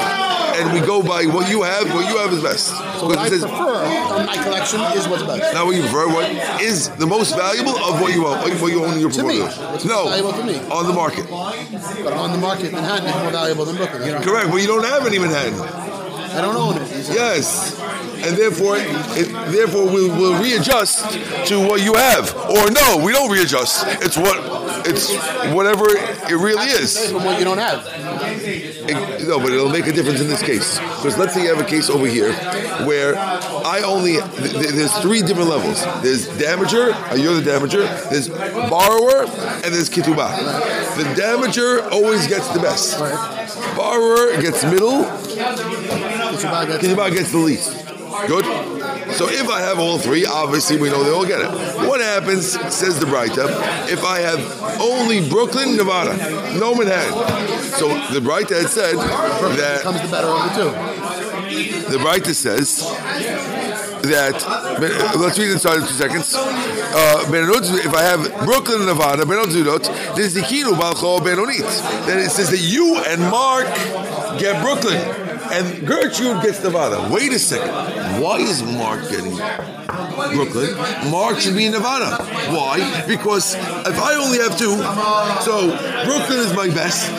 and 0.55 0.72
we 0.72 0.86
go 0.86 1.01
by 1.01 1.25
what 1.25 1.50
you 1.50 1.63
have. 1.63 1.91
What 1.93 2.07
you 2.07 2.17
have 2.19 2.31
is 2.31 2.41
best. 2.43 2.67
So 3.00 3.07
what 3.07 3.17
I 3.17 3.27
says 3.29 3.41
prefer 3.41 3.83
my 4.25 4.38
collection 4.43 4.79
is 4.95 5.07
what's 5.07 5.24
best. 5.24 5.53
not 5.53 5.65
what 5.65 5.75
you 5.75 5.81
prefer. 5.81 6.07
What 6.07 6.29
is 6.62 6.89
the 6.89 7.07
most 7.07 7.36
valuable 7.36 7.75
of 7.77 8.00
what 8.00 8.13
you 8.13 8.27
own? 8.27 8.38
What 8.62 8.72
you 8.72 8.83
own 8.86 8.93
in 8.93 9.00
your 9.00 9.10
To 9.12 9.24
me. 9.24 9.39
portfolio? 9.41 9.86
No, 9.86 10.10
valuable 10.10 10.33
to 10.33 10.43
me? 10.45 10.55
on 10.69 10.86
the 10.86 10.93
market. 10.93 11.25
But 11.29 12.13
on 12.13 12.31
the 12.31 12.38
market, 12.38 12.72
Manhattan 12.72 13.07
is 13.10 13.15
more 13.15 13.31
valuable 13.31 13.65
than 13.65 13.75
Brooklyn. 13.77 14.22
Correct. 14.22 14.51
But 14.51 14.57
you 14.62 14.67
don't 14.67 14.86
have 14.86 15.05
any 15.07 15.17
Manhattan. 15.17 15.57
I 16.34 16.42
don't 16.42 16.56
own 16.56 16.82
it. 16.82 16.90
Yes, 17.10 17.80
and 18.25 18.36
therefore, 18.38 18.75
it, 18.78 19.32
therefore 19.52 19.86
we'll, 19.86 20.10
we'll 20.18 20.42
readjust 20.42 21.12
to 21.48 21.60
what 21.60 21.82
you 21.82 21.94
have, 21.94 22.34
or 22.36 22.72
no, 22.72 23.02
we 23.04 23.12
don't 23.12 23.32
readjust. 23.32 23.86
It's 24.02 24.18
what 24.18 24.38
it's 24.86 25.13
whatever 25.54 25.86
it 25.90 26.32
really 26.38 26.66
is. 26.68 27.12
From 27.12 27.24
what 27.24 27.38
you 27.40 27.46
don't 27.46 27.58
have. 27.60 27.86
It- 27.88 28.74
no, 29.28 29.40
but 29.40 29.52
it'll 29.54 29.70
make 29.70 29.88
a 29.88 29.94
difference 29.94 30.20
in 30.20 30.28
this 30.28 30.42
case. 30.44 30.78
Because 30.78 31.18
let's 31.18 31.34
say 31.34 31.44
you 31.44 31.50
have 31.56 31.66
a 31.66 31.68
case 31.70 31.90
over 31.90 32.06
here 32.06 32.34
where 32.86 33.16
I 33.16 33.82
only 33.86 34.13
th- 34.20 34.52
th- 34.52 34.72
there's 34.72 34.92
three 35.00 35.22
different 35.22 35.50
levels. 35.50 35.82
There's 36.04 36.28
damager, 36.28 36.92
uh, 37.10 37.16
you're 37.16 37.40
the 37.40 37.50
damager. 37.50 37.86
There's 38.10 38.28
borrower, 38.28 39.24
and 39.63 39.74
there's 39.74 39.90
ketubah. 39.90 40.36
The 40.98 41.04
damager 41.22 41.90
always 41.92 42.28
gets 42.28 42.50
the 42.50 42.60
best. 42.60 43.00
Borrower 43.78 44.42
gets 44.42 44.63
middle, 44.66 45.04
It's 46.34 46.44
about 46.44 46.68
that. 46.68 46.82
Ketubah 46.82 47.12
gets 47.12 47.32
the 47.32 47.38
least. 47.38 47.86
Good. 48.28 48.46
So 49.16 49.28
if 49.30 49.50
I 49.50 49.60
have 49.62 49.80
all 49.80 49.98
three, 49.98 50.25
obviously 50.25 50.78
we 50.78 50.90
know 50.90 51.04
they 51.04 51.12
all 51.12 51.25
get 51.25 51.42
it. 51.42 51.50
What 51.88 52.00
happens, 52.00 52.52
says 52.74 53.00
the 53.00 53.06
Braita, 53.06 53.48
if 53.90 54.04
I 54.04 54.20
have 54.20 54.80
only 54.80 55.28
Brooklyn, 55.28 55.75
Nevada, 55.75 56.16
no 56.58 56.75
Manhattan? 56.75 57.13
So 57.74 57.90
the 58.13 58.20
Braita 58.20 58.62
had 58.62 58.70
said 58.70 58.96
that 58.96 59.80
becomes 59.80 60.02
the 60.02 60.08
better 60.10 60.28
of 60.28 60.44
the 60.44 60.54
two. 60.56 61.92
the 61.92 61.98
Braita 61.98 62.34
says 62.34 62.80
that 64.04 64.34
let's 65.18 65.40
read 65.40 65.52
inside 65.52 65.78
in 65.78 65.88
two 65.88 65.94
seconds. 65.94 66.34
Uh, 66.36 67.24
if 67.30 67.94
I 67.94 68.02
have 68.04 68.46
Brooklyn, 68.46 68.86
Nevada, 68.86 69.24
Benonot, 69.24 70.16
there's 70.16 70.34
the 70.34 70.42
Kino 70.42 70.74
Balcho 70.74 71.20
Benonit. 71.20 72.06
Then 72.06 72.20
it 72.20 72.30
says 72.30 72.50
that 72.52 72.60
you 72.60 72.98
and 73.08 73.22
Mark 73.22 73.66
get 74.40 74.62
Brooklyn, 74.62 75.00
and 75.51 75.88
Gertrude 75.88 76.41
gets 76.43 76.63
Nevada. 76.63 77.09
Wait 77.13 77.31
a 77.33 77.39
second. 77.39 77.73
Why 78.21 78.38
is 78.38 78.63
Mark 78.63 79.09
getting 79.09 79.35
Brooklyn? 79.35 80.75
Mark 81.12 81.39
should 81.39 81.55
be 81.55 81.65
in 81.65 81.71
Nevada. 81.71 82.23
Why? 82.51 83.03
Because 83.07 83.55
if 83.55 84.00
I 84.00 84.15
only 84.15 84.39
have 84.39 84.57
two, 84.57 84.77
so 85.43 85.69
Brooklyn 86.05 86.39
is 86.39 86.53
my 86.53 86.67
best, 86.67 87.12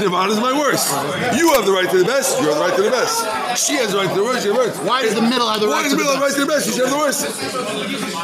Nevada 0.00 0.32
is 0.32 0.40
my 0.40 0.56
worst. 0.58 0.90
You 1.36 1.52
have 1.54 1.66
the 1.66 1.72
right 1.72 1.88
to 1.90 1.98
the 1.98 2.04
best. 2.04 2.40
You 2.40 2.48
have 2.48 2.56
the 2.56 2.62
right 2.62 2.76
to 2.76 2.82
the 2.82 2.90
best. 2.90 3.66
She 3.66 3.74
has 3.74 3.92
the 3.92 3.98
right 3.98 4.08
to 4.08 4.14
the 4.14 4.24
worst. 4.24 4.44
You 4.44 4.52
have 4.52 4.62
the 4.62 4.68
worst. 4.68 4.82
Why 4.84 5.02
does 5.02 5.14
the 5.14 5.22
middle 5.22 5.48
have 5.48 5.60
the 5.60 5.68
Why 5.68 5.82
right 5.82 5.82
does 5.84 5.92
to 5.92 5.96
the 5.96 6.02
the 6.02 6.08
middle 6.08 6.20
have 6.20 6.20
the 6.20 6.26
right 6.26 6.34
to 6.34 6.40
the 6.40 6.52
best? 6.52 6.66
You 6.66 6.72
should 6.72 6.88
have 6.88 6.94
the 6.94 7.02
worst. 7.02 7.22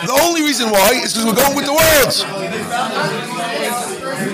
The 0.06 0.18
only 0.22 0.42
reason 0.42 0.70
why 0.70 0.92
is 0.94 1.12
because 1.14 1.26
we're 1.26 1.34
going 1.34 1.56
with 1.56 1.66
the 1.66 1.74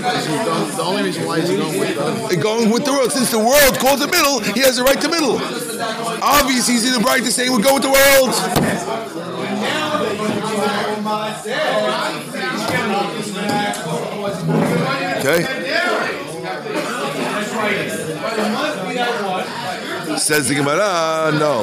world. 0.04 0.72
The 0.72 0.82
only 0.82 1.02
reason 1.02 1.26
why 1.26 1.38
is 1.38 1.48
he 1.48 1.56
going 1.56 1.78
with 1.78 1.96
the 2.30 2.36
going 2.36 2.70
with 2.70 2.84
the 2.84 2.92
world. 2.92 3.12
Since 3.12 3.30
the 3.30 3.38
world 3.38 3.78
calls 3.78 4.00
it 4.00 4.10
middle, 4.10 4.40
he 4.40 4.60
has 4.60 4.76
the 4.76 4.84
right 4.84 5.00
to 5.00 5.08
middle. 5.08 5.40
Obviously, 6.22 6.74
he's 6.74 6.86
in 6.86 7.00
the 7.00 7.06
right 7.06 7.22
to 7.22 7.30
say 7.30 7.48
we're 7.48 7.62
going 7.62 7.74
with 7.74 7.84
the 7.84 7.90
world. 7.90 8.34
Okay. 15.24 15.40
Says 20.18 20.48
the 20.48 20.54
Gemara, 20.54 21.32
no. 21.38 21.62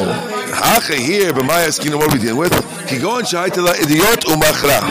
Hacha 0.54 0.96
here, 0.96 1.34
but 1.34 1.46
my 1.46 1.62
asking 1.62 1.98
what 1.98 2.12
we 2.12 2.20
dealing 2.20 2.38
with. 2.38 2.52
Kigon 2.88 3.24
shaitala 3.24 3.74
idiot 3.82 4.26
umachra. 4.26 4.82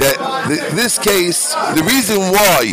That 0.00 0.09
th- 0.48 0.72
this 0.72 0.98
case, 0.98 1.54
the 1.74 1.82
reason 1.84 2.18
why 2.18 2.72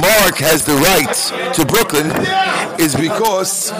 Mark 0.00 0.36
has 0.38 0.64
the 0.64 0.76
right 0.76 1.14
to 1.54 1.64
Brooklyn 1.64 2.10
is 2.80 2.94
because 2.94 3.70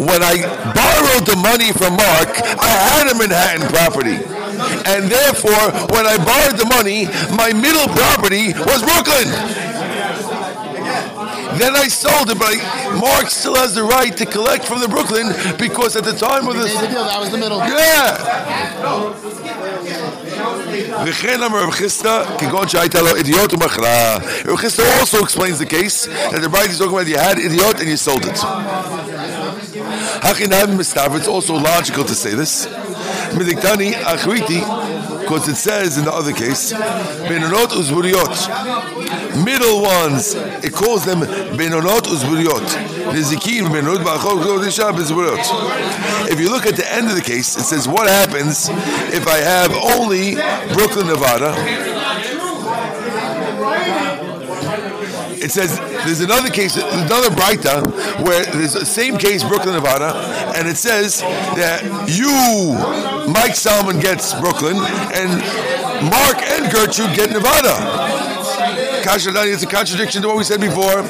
when 0.00 0.22
I 0.22 0.40
borrowed 0.74 1.26
the 1.26 1.36
money 1.36 1.72
from 1.72 1.96
Mark, 1.96 2.30
I 2.58 2.72
had 2.90 3.12
a 3.12 3.14
Manhattan 3.18 3.68
property. 3.68 4.16
And 4.88 5.10
therefore, 5.10 5.72
when 5.92 6.06
I 6.06 6.16
borrowed 6.16 6.58
the 6.58 6.66
money, 6.66 7.06
my 7.36 7.52
middle 7.52 7.86
property 7.92 8.52
was 8.52 8.82
Brooklyn. 8.82 9.28
Then 11.58 11.74
I 11.74 11.88
sold 11.88 12.28
it, 12.30 12.38
but 12.38 12.52
I, 12.52 12.98
Mark 13.00 13.30
still 13.30 13.54
has 13.54 13.74
the 13.74 13.82
right 13.82 14.14
to 14.16 14.26
collect 14.26 14.64
from 14.64 14.80
the 14.80 14.88
Brooklyn 14.88 15.32
because 15.56 15.96
at 15.96 16.04
the 16.04 16.12
time 16.12 16.46
of 16.48 16.56
made 16.56 16.68
the 16.68 16.80
the 16.80 16.88
deal. 16.88 17.04
That 17.04 17.18
was 17.20 17.30
the 17.30 17.38
middle. 17.38 17.58
yeah. 17.58 19.45
וכן 21.05 21.43
אמר 21.43 21.63
רב 21.63 21.71
חיסדא, 21.71 22.23
כגון 22.37 22.67
שהייתה 22.67 23.01
לו 23.01 23.15
אידיוט 23.15 23.53
ומכרה. 23.53 24.17
רב 24.45 24.55
חיסדא 24.55 24.83
also 25.01 25.17
explains 25.17 25.59
the 25.59 25.65
case 25.65 26.07
that 26.31 26.41
the 26.41 26.49
bride 26.49 26.69
is 26.69 26.77
talking 26.79 26.93
about 26.93 27.07
you 27.07 27.17
had 27.17 27.37
idiot 27.37 27.79
and 27.79 27.89
you 27.89 27.97
sold 27.97 28.25
it. 28.25 28.39
Hachinam 30.21 30.77
mistav, 30.77 31.15
it's 31.15 31.27
also 31.27 31.53
logical 31.55 32.03
to 32.03 32.13
say 32.13 32.33
this. 32.35 32.67
Midiktani 33.37 33.93
achriti, 34.13 34.61
because 35.26 35.48
it 35.48 35.56
says 35.56 35.98
in 35.98 36.04
the 36.04 36.12
other 36.12 36.32
case, 36.32 36.72
benonot 36.72 37.74
uzburiot. 37.74 38.30
Middle 39.44 39.82
ones, 39.82 40.34
it 40.64 40.72
calls 40.72 41.04
them 41.04 41.20
benonot 41.58 42.06
uzburiot. 42.06 42.62
Benonot 43.66 43.98
bezburiot. 44.92 46.30
If 46.30 46.38
you 46.38 46.48
look 46.48 46.66
at 46.66 46.76
the 46.76 46.90
end 46.92 47.08
of 47.08 47.16
the 47.16 47.22
case, 47.22 47.56
it 47.56 47.64
says 47.64 47.88
what 47.88 48.08
happens 48.08 48.68
if 49.12 49.26
I 49.26 49.38
have 49.38 49.72
only 49.98 50.36
Brooklyn, 50.74 51.08
Nevada. 51.08 51.95
It 55.46 55.52
says 55.52 55.78
there's 55.78 56.18
another 56.22 56.50
case, 56.50 56.74
another 56.74 57.30
Breita, 57.30 57.86
where 58.26 58.44
there's 58.46 58.72
the 58.72 58.84
same 58.84 59.16
case, 59.16 59.44
Brooklyn, 59.44 59.74
Nevada, 59.74 60.10
and 60.58 60.66
it 60.66 60.76
says 60.76 61.20
that 61.20 61.84
you, 62.10 62.74
Mike 63.32 63.54
Salmon 63.54 64.00
gets 64.00 64.34
Brooklyn, 64.40 64.74
and 64.74 65.38
Mark 66.10 66.42
and 66.42 66.66
Gertrude 66.72 67.14
get 67.14 67.30
Nevada. 67.30 68.15
It's 69.08 69.62
a 69.62 69.66
contradiction 69.66 70.22
to 70.22 70.28
what 70.28 70.36
we 70.36 70.44
said 70.44 70.60
before. 70.60 71.02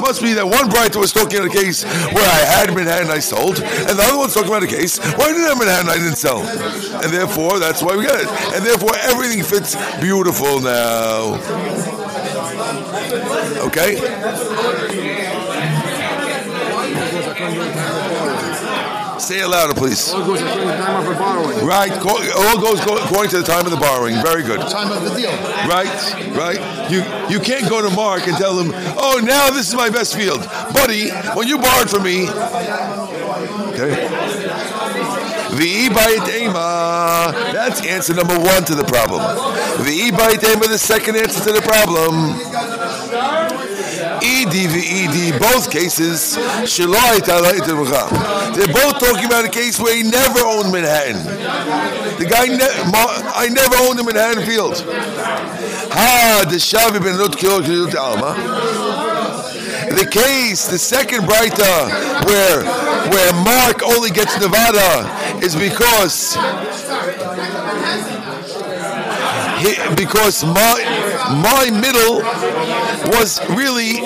Must 0.00 0.22
be 0.22 0.34
that 0.34 0.46
one 0.46 0.68
Braita 0.68 0.96
was 0.96 1.12
talking 1.12 1.38
about 1.38 1.48
a 1.48 1.54
case 1.54 1.84
where 1.84 2.26
I 2.26 2.44
had 2.44 2.74
Manhattan 2.74 3.10
I 3.10 3.20
sold, 3.20 3.60
and 3.60 3.98
the 3.98 4.02
other 4.02 4.18
one's 4.18 4.34
talking 4.34 4.48
about 4.48 4.62
a 4.62 4.66
case 4.66 4.98
where 4.98 5.28
I 5.28 5.32
didn't 5.32 5.48
have 5.48 5.58
Manhattan 5.58 5.88
I 5.88 5.96
didn't 5.96 6.16
sell. 6.16 6.42
And 6.42 7.12
therefore, 7.12 7.58
that's 7.58 7.82
why 7.82 7.96
we 7.96 8.04
got 8.04 8.20
it. 8.20 8.28
And 8.54 8.64
therefore, 8.64 8.96
everything 8.96 9.42
fits 9.42 9.76
beautiful 10.00 10.60
now. 10.60 11.40
Okay? 13.66 13.96
Say 19.18 19.40
it 19.40 19.48
louder, 19.48 19.74
please. 19.74 20.12
All 20.12 20.24
goes 20.24 20.40
according 20.40 20.60
to 20.60 20.66
the 20.68 20.76
time 20.76 21.00
of 21.00 21.06
the 21.06 21.14
borrowing. 21.14 21.66
Right, 21.66 21.92
all 22.36 22.60
goes 22.60 22.84
go- 22.84 22.98
according 22.98 23.30
to 23.30 23.38
the 23.38 23.44
time 23.44 23.64
of 23.64 23.70
the 23.70 23.76
borrowing. 23.78 24.14
Very 24.22 24.42
good. 24.42 24.60
Time 24.68 24.92
of 24.92 25.02
the 25.04 25.14
deal. 25.16 25.30
Right, 25.66 25.88
right. 26.36 26.90
You 26.90 27.02
you 27.28 27.40
can't 27.40 27.68
go 27.68 27.80
to 27.82 27.90
Mark 27.94 28.26
and 28.28 28.36
tell 28.36 28.58
him, 28.58 28.72
"Oh, 28.98 29.20
now 29.24 29.50
this 29.50 29.68
is 29.68 29.74
my 29.74 29.88
best 29.90 30.14
field, 30.14 30.40
buddy." 30.72 31.10
When 31.34 31.48
you 31.48 31.58
borrowed 31.58 31.88
from 31.88 32.02
me, 32.04 32.28
okay. 33.72 34.08
The. 35.56 35.86
That's 37.52 37.86
answer 37.86 38.14
number 38.14 38.38
one 38.38 38.64
to 38.64 38.74
the 38.74 38.84
problem. 38.84 39.20
The 39.84 40.10
bayit 40.12 40.44
ema, 40.44 40.66
the 40.68 40.78
second 40.78 41.16
answer 41.16 41.42
to 41.44 41.52
the 41.52 41.62
problem. 41.62 42.36
ED 44.26 44.50
VED, 44.74 45.38
both 45.38 45.70
cases, 45.70 46.34
They're 46.34 46.88
both 48.74 48.98
talking 48.98 49.24
about 49.24 49.44
a 49.44 49.48
case 49.48 49.78
where 49.78 49.94
he 49.94 50.02
never 50.02 50.40
owned 50.40 50.72
Manhattan. 50.72 51.22
The 52.18 52.24
guy, 52.26 52.46
ne- 52.46 52.90
I 53.34 53.48
never 53.48 53.76
owned 53.86 54.00
a 54.00 54.04
Manhattan 54.04 54.44
field. 54.44 54.82
Ah, 55.92 56.44
the 56.48 56.56
Shavi 56.56 57.00
ben. 57.00 57.16
The 59.96 60.06
case, 60.10 60.66
the 60.66 60.78
second 60.78 61.22
Breita, 61.22 61.88
where 62.26 62.64
where 63.10 63.32
Mark 63.44 63.82
only 63.84 64.10
gets 64.10 64.36
Nevada, 64.40 65.08
is 65.44 65.54
because 65.54 66.34
he, 69.62 69.76
because 69.94 70.44
my 70.44 70.74
my 71.40 71.70
middle 71.70 72.20
was 73.06 73.40
really 73.50 74.00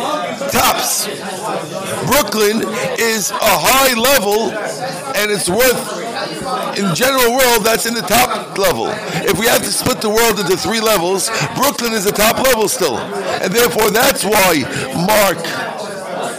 tops. 0.51 1.07
Brooklyn 2.07 2.63
is 2.99 3.31
a 3.31 3.37
high 3.41 3.95
level, 3.95 4.51
and 5.17 5.31
it's 5.31 5.49
worth 5.49 6.01
in 6.79 6.95
general 6.95 7.33
world, 7.33 7.65
that's 7.65 7.87
in 7.87 7.95
the 7.95 8.03
top 8.03 8.57
level. 8.59 8.89
If 9.25 9.39
we 9.39 9.47
have 9.47 9.63
to 9.63 9.73
split 9.73 10.01
the 10.01 10.11
world 10.11 10.39
into 10.39 10.57
three 10.57 10.81
levels, 10.81 11.31
Brooklyn 11.57 11.93
is 11.93 12.05
the 12.05 12.13
top 12.13 12.39
level 12.43 12.69
still, 12.69 12.99
and 12.99 13.53
therefore 13.53 13.91
that's 13.91 14.25
why 14.25 14.63
Mark 15.07 15.39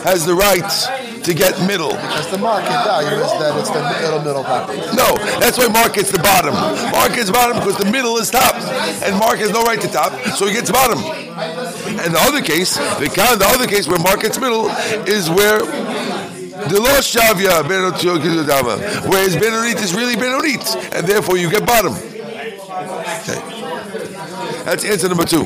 has 0.03 0.25
the 0.25 0.33
right 0.33 0.65
to 1.23 1.33
get 1.33 1.59
middle. 1.67 1.93
Because 1.93 2.31
the 2.31 2.37
market 2.37 2.73
value 2.83 3.21
is 3.21 3.31
that 3.37 3.57
it's 3.59 3.69
the 3.69 3.81
middle 4.01 4.21
middle 4.21 4.43
property. 4.43 4.79
No, 4.97 5.13
that's 5.39 5.57
why 5.57 5.67
Mark 5.67 5.93
gets 5.93 6.11
the 6.11 6.19
bottom. 6.19 6.53
Mark 6.91 7.13
gets 7.13 7.29
bottom 7.29 7.57
because 7.57 7.77
the 7.77 7.89
middle 7.91 8.17
is 8.17 8.29
top, 8.29 8.55
and 9.05 9.17
Mark 9.17 9.37
has 9.37 9.51
no 9.51 9.63
right 9.63 9.79
to 9.79 9.87
top, 9.87 10.13
so 10.35 10.47
he 10.47 10.53
gets 10.53 10.71
bottom. 10.71 10.97
And 12.03 12.13
the 12.13 12.19
other 12.19 12.41
case, 12.41 12.75
the 12.77 13.11
kind, 13.13 13.39
the 13.39 13.47
other 13.47 13.67
case 13.67 13.87
where 13.87 13.99
market's 13.99 14.39
middle 14.39 14.67
is 15.07 15.29
where 15.29 15.59
the 15.59 16.79
lost 16.79 17.15
shavya 17.15 17.63
benot 17.63 18.01
whereas 19.09 19.35
benonit 19.35 19.81
is 19.81 19.93
really 19.93 20.15
benonit, 20.15 20.95
and 20.95 21.07
therefore 21.07 21.37
you 21.37 21.49
get 21.49 21.65
bottom. 21.65 21.93
Okay. 21.93 23.41
That's 24.63 24.83
answer 24.85 25.09
number 25.09 25.25
two. 25.25 25.43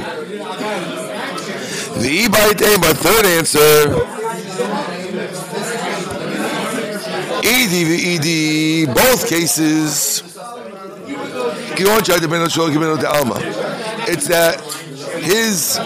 The 1.97 2.25
Ibai 2.25 2.81
my 2.81 2.93
third 2.93 3.25
answer. 3.25 4.15
Edi 7.47 7.83
v'edi, 7.85 8.85
both 8.93 9.27
cases. 9.29 10.23
It's 14.07 14.27
that 14.27 14.61
his 15.21 15.79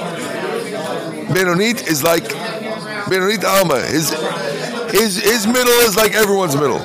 Benonit 1.29 1.87
is 1.87 2.03
like 2.03 2.23
Benonit 3.09 3.43
Alma. 3.43 3.81
His 3.81 4.09
his 4.91 5.17
his 5.21 5.47
middle 5.47 5.79
is 5.87 5.95
like 5.95 6.13
everyone's 6.13 6.55
middle. 6.55 6.79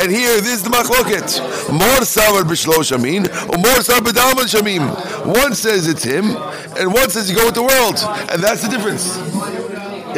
And 0.00 0.12
here, 0.12 0.40
this 0.40 0.54
is 0.58 0.62
the 0.62 0.70
machloket. 0.70 1.40
More 1.72 2.04
savar 2.06 2.42
b'shlosh 2.42 2.92
amin, 2.92 3.26
or 3.26 3.58
more 3.58 3.82
savar 3.82 4.12
shamim. 4.46 4.86
One 5.26 5.54
says 5.54 5.88
it's 5.88 6.04
him, 6.04 6.36
and 6.78 6.92
one 6.92 7.10
says 7.10 7.28
you 7.28 7.36
go 7.36 7.46
with 7.46 7.56
the 7.56 7.64
world, 7.64 7.98
and 8.30 8.40
that's 8.42 8.62
the 8.62 8.68
difference. 8.68 9.18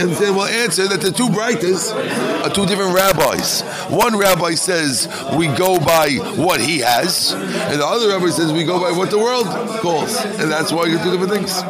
And 0.00 0.10
then 0.12 0.34
we'll 0.34 0.46
answer 0.46 0.88
that 0.88 1.02
the 1.02 1.12
two 1.12 1.28
brightest 1.28 1.92
are 1.94 2.48
two 2.48 2.64
different 2.64 2.94
rabbis. 2.94 3.60
One 3.90 4.16
rabbi 4.16 4.54
says 4.54 5.06
we 5.36 5.46
go 5.48 5.78
by 5.78 6.12
what 6.36 6.60
he 6.60 6.78
has, 6.78 7.32
and 7.32 7.80
the 7.80 7.86
other 7.86 8.08
rabbi 8.08 8.30
says 8.30 8.50
we 8.52 8.64
go 8.64 8.80
by 8.80 8.96
what 8.96 9.10
the 9.10 9.18
world 9.18 9.46
calls, 9.80 10.16
and 10.24 10.50
that's 10.50 10.72
why 10.72 10.86
you 10.86 10.96
do 10.98 11.10
different 11.10 11.32
things. 11.32 11.62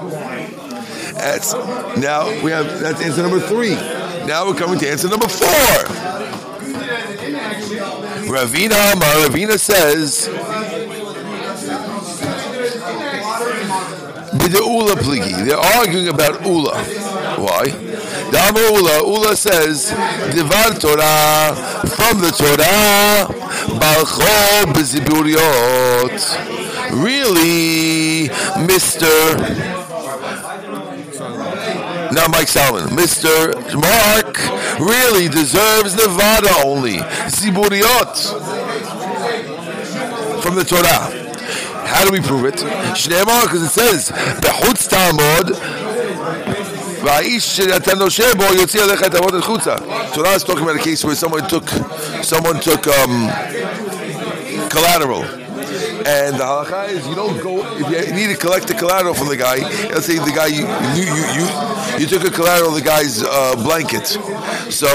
That's 1.14 1.54
now 1.98 2.28
we 2.42 2.52
have 2.52 2.80
that's 2.80 3.02
answer 3.02 3.22
number 3.22 3.40
three. 3.40 3.74
Now 4.26 4.46
we're 4.46 4.54
coming 4.54 4.78
to 4.78 4.88
answer 4.88 5.08
number 5.08 5.28
four. 5.28 5.48
Ravina 8.30 8.92
Amar, 8.92 9.26
Ravina 9.26 9.58
says 9.58 10.26
the 14.50 14.62
Ula 14.64 14.94
pligi. 14.96 15.44
They're 15.44 15.58
arguing 15.58 16.08
about 16.08 16.46
Ula. 16.46 16.78
Why? 17.38 17.90
Amar 18.38 18.72
Ula, 18.72 19.02
Ula 19.04 19.36
says, 19.36 19.90
Divar 20.32 20.78
Torah, 20.78 21.54
from 21.88 22.20
the 22.20 22.30
Torah, 22.30 23.26
Balcho 23.78 24.64
Beziburiot. 24.72 26.20
Really, 26.92 28.28
Mr. 28.66 29.70
Not 32.12 32.30
Mike 32.32 32.48
Salmon. 32.48 32.88
Mr. 32.90 33.54
Mark 33.74 34.36
really 34.80 35.28
deserves 35.28 35.94
Nevada 35.94 36.50
only. 36.64 36.96
Ziburiot. 37.28 38.16
From 40.42 40.56
the 40.56 40.64
Torah. 40.64 41.28
How 41.86 42.04
do 42.04 42.12
we 42.12 42.20
prove 42.20 42.44
it? 42.44 42.54
Because 42.54 43.62
it 43.62 43.68
says, 43.68 44.10
Behutz 44.40 44.88
Talmud, 44.88 45.56
so 50.14 50.22
now 50.22 50.34
it's 50.34 50.44
talking 50.44 50.62
about 50.62 50.76
a 50.76 50.82
case 50.82 51.02
where 51.04 51.14
someone 51.14 51.48
took, 51.48 51.68
someone 52.22 52.60
took 52.60 52.86
um, 52.88 53.28
collateral. 54.68 55.24
And 56.00 56.34
the 56.36 56.44
halakha 56.44 56.88
is 56.88 57.06
you 57.06 57.14
don't 57.14 57.40
go 57.42 57.60
if 57.76 58.08
you 58.08 58.14
need 58.14 58.34
to 58.34 58.36
collect 58.36 58.66
the 58.68 58.74
collateral 58.74 59.14
from 59.14 59.28
the 59.28 59.36
guy. 59.36 59.56
Let's 59.90 60.06
say 60.06 60.16
the 60.16 60.32
guy 60.34 60.46
you 60.46 60.64
you 60.96 61.04
you, 61.36 61.46
you, 62.00 62.06
took 62.06 62.24
a 62.24 62.30
collateral 62.30 62.70
the 62.72 62.80
guy's 62.80 63.22
uh, 63.22 63.54
blanket. 63.56 64.06
So 64.72 64.88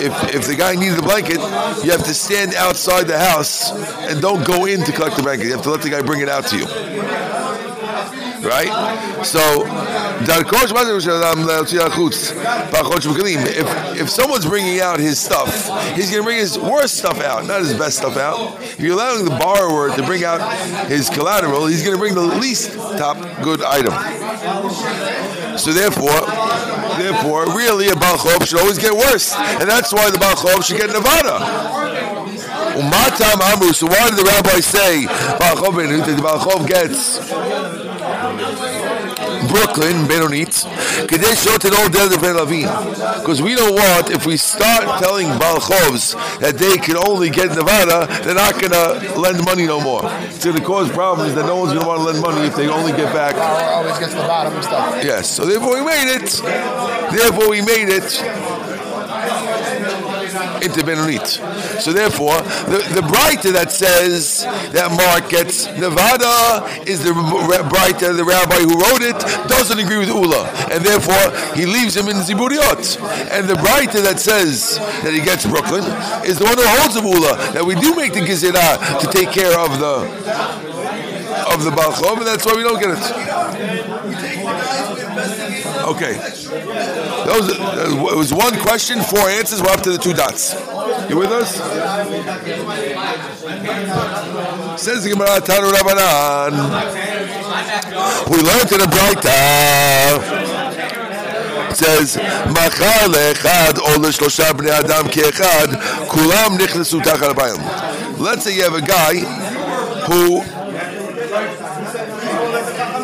if, 0.00 0.34
if 0.34 0.46
the 0.46 0.56
guy 0.56 0.74
needs 0.74 0.98
a 0.98 1.02
blanket, 1.02 1.38
you 1.84 1.90
have 1.90 2.04
to 2.04 2.14
stand 2.14 2.54
outside 2.54 3.06
the 3.06 3.18
house 3.18 3.72
and 4.08 4.20
don't 4.20 4.46
go 4.46 4.66
in 4.66 4.84
to 4.84 4.92
collect 4.92 5.16
the 5.16 5.22
blanket. 5.22 5.46
You 5.46 5.52
have 5.52 5.62
to 5.62 5.70
let 5.70 5.82
the 5.82 5.90
guy 5.90 6.02
bring 6.02 6.20
it 6.20 6.28
out 6.28 6.46
to 6.48 6.58
you. 6.58 6.66
Right? 8.50 8.66
So, 9.24 9.38
if, 13.46 14.00
if 14.00 14.10
someone's 14.10 14.44
bringing 14.44 14.80
out 14.80 14.98
his 14.98 15.20
stuff, 15.20 15.54
he's 15.94 16.10
going 16.10 16.22
to 16.22 16.26
bring 16.26 16.38
his 16.38 16.58
worst 16.58 16.96
stuff 16.96 17.20
out, 17.20 17.46
not 17.46 17.60
his 17.60 17.74
best 17.74 17.98
stuff 17.98 18.16
out. 18.16 18.60
If 18.60 18.80
you're 18.80 18.94
allowing 18.94 19.24
the 19.24 19.30
borrower 19.30 19.94
to 19.94 20.02
bring 20.02 20.24
out 20.24 20.40
his 20.88 21.08
collateral, 21.08 21.66
he's 21.66 21.84
going 21.84 21.94
to 21.94 22.00
bring 22.00 22.14
the 22.14 22.22
least 22.22 22.74
top 22.74 23.18
good 23.40 23.62
item. 23.62 23.92
So 25.56 25.72
therefore, 25.72 26.10
therefore, 26.98 27.46
really 27.56 27.88
a 27.88 27.92
Balchov 27.92 28.48
should 28.48 28.58
always 28.58 28.78
get 28.78 28.92
worse. 28.92 29.32
And 29.36 29.70
that's 29.70 29.92
why 29.92 30.10
the 30.10 30.18
Balchov 30.18 30.64
should 30.64 30.78
get 30.78 30.88
Nevada. 30.90 31.38
So 33.72 33.86
why 33.86 34.08
did 34.08 34.18
the 34.18 34.24
rabbi 34.24 34.60
say 34.60 35.06
Balchov 35.38 35.78
that 39.52 39.70
the 39.70 39.76
Balchov 39.76 40.40
gets 40.40 40.64
Brooklyn, 40.64 40.70
Benonit, 42.20 43.20
because 43.20 43.42
we 43.42 43.54
know 43.54 43.72
what, 43.72 44.10
if 44.10 44.26
we 44.26 44.36
start 44.36 45.02
telling 45.02 45.26
Balchovs 45.38 46.14
that 46.40 46.58
they 46.58 46.76
can 46.76 46.96
only 46.96 47.30
get 47.30 47.48
Nevada, 47.50 48.06
they're 48.22 48.34
not 48.34 48.60
going 48.60 48.72
to 48.72 49.20
lend 49.20 49.44
money 49.44 49.66
no 49.66 49.80
more. 49.80 50.00
It's 50.04 50.44
going 50.44 50.56
to 50.56 50.64
cause 50.64 50.90
problems 50.90 51.34
that 51.34 51.46
no 51.46 51.56
one's 51.56 51.72
going 51.72 51.82
to 51.82 51.88
want 51.88 52.00
to 52.00 52.04
lend 52.04 52.20
money 52.20 52.46
if 52.46 52.56
they 52.56 52.68
only 52.68 52.92
get 52.92 53.12
back. 53.12 53.34
Always 53.36 53.98
gets 53.98 54.14
the 54.14 54.20
bottom 54.20 54.62
stuff. 54.62 55.04
Yes, 55.04 55.28
so 55.30 55.44
therefore 55.44 55.74
we 55.74 55.84
made 55.84 56.08
it. 56.14 56.30
Therefore 57.12 57.50
we 57.50 57.60
made 57.62 57.88
it 57.88 58.22
into 60.62 60.80
Benonit. 60.82 61.26
So 61.80 61.92
therefore, 61.92 62.36
the, 62.68 62.80
the 62.94 63.04
Braita 63.06 63.52
that 63.52 63.72
says 63.72 64.44
that 64.72 64.90
Mark 64.90 65.30
gets 65.30 65.66
Nevada 65.78 66.66
is 66.88 67.02
the 67.04 67.10
Braita, 67.10 68.16
the 68.16 68.24
rabbi 68.24 68.60
who 68.60 68.76
wrote 68.76 69.02
it, 69.02 69.18
doesn't 69.48 69.78
agree 69.78 69.98
with 69.98 70.08
Ula. 70.08 70.48
And 70.70 70.84
therefore, 70.84 71.30
he 71.54 71.66
leaves 71.66 71.96
him 71.96 72.08
in 72.08 72.16
Ziburiot. 72.16 73.00
And 73.30 73.48
the 73.48 73.54
Braita 73.54 74.02
that 74.02 74.20
says 74.20 74.78
that 75.02 75.12
he 75.12 75.20
gets 75.20 75.46
Brooklyn 75.46 75.84
is 76.24 76.38
the 76.38 76.44
one 76.44 76.56
who 76.56 76.66
holds 76.66 76.96
of 76.96 77.04
Ula, 77.04 77.52
that 77.52 77.64
we 77.64 77.74
do 77.74 77.94
make 77.94 78.12
the 78.12 78.20
Gezerah 78.20 79.00
to 79.00 79.06
take 79.08 79.30
care 79.30 79.58
of 79.58 79.78
the 79.78 80.08
of 81.50 81.64
the 81.64 81.70
Balchov, 81.70 82.18
and 82.18 82.26
that's 82.26 82.44
why 82.44 82.54
we 82.54 82.62
don't 82.62 82.78
get 82.78 82.90
it. 82.90 83.00
Okay. 85.86 86.14
That 87.25 87.35
was, 87.39 88.11
it 88.13 88.17
was 88.17 88.33
one 88.33 88.59
question, 88.59 89.01
four 89.01 89.29
answers. 89.29 89.61
We're 89.61 89.69
up 89.69 89.81
to 89.81 89.91
the 89.91 89.97
two 89.97 90.13
dots. 90.13 90.53
You 91.09 91.17
with 91.17 91.31
us? 91.31 91.55
Says 94.81 95.03
the 95.03 95.09
Gemara 95.09 95.41
Tanu 95.41 95.71
Rabbanan. 95.71 96.53
We 98.29 98.37
learned 98.37 98.71
in 98.71 98.79
the 98.79 98.87
Braita. 98.87 100.45
says, 101.75 102.17
מחר 102.49 103.07
לאחד 103.07 103.77
או 103.77 104.01
לשלושה 104.01 104.53
בני 104.53 104.79
אדם 104.79 105.07
כאחד, 105.07 105.67
כולם 106.07 106.57
נכנסו 106.57 106.99
תחת 106.99 107.37
הbayim. 107.37 107.61
Let's 108.17 108.43
say 108.45 108.55
you 108.55 108.63
have 108.63 108.75
a 108.75 108.81
guy 108.81 109.15
who 110.07 110.39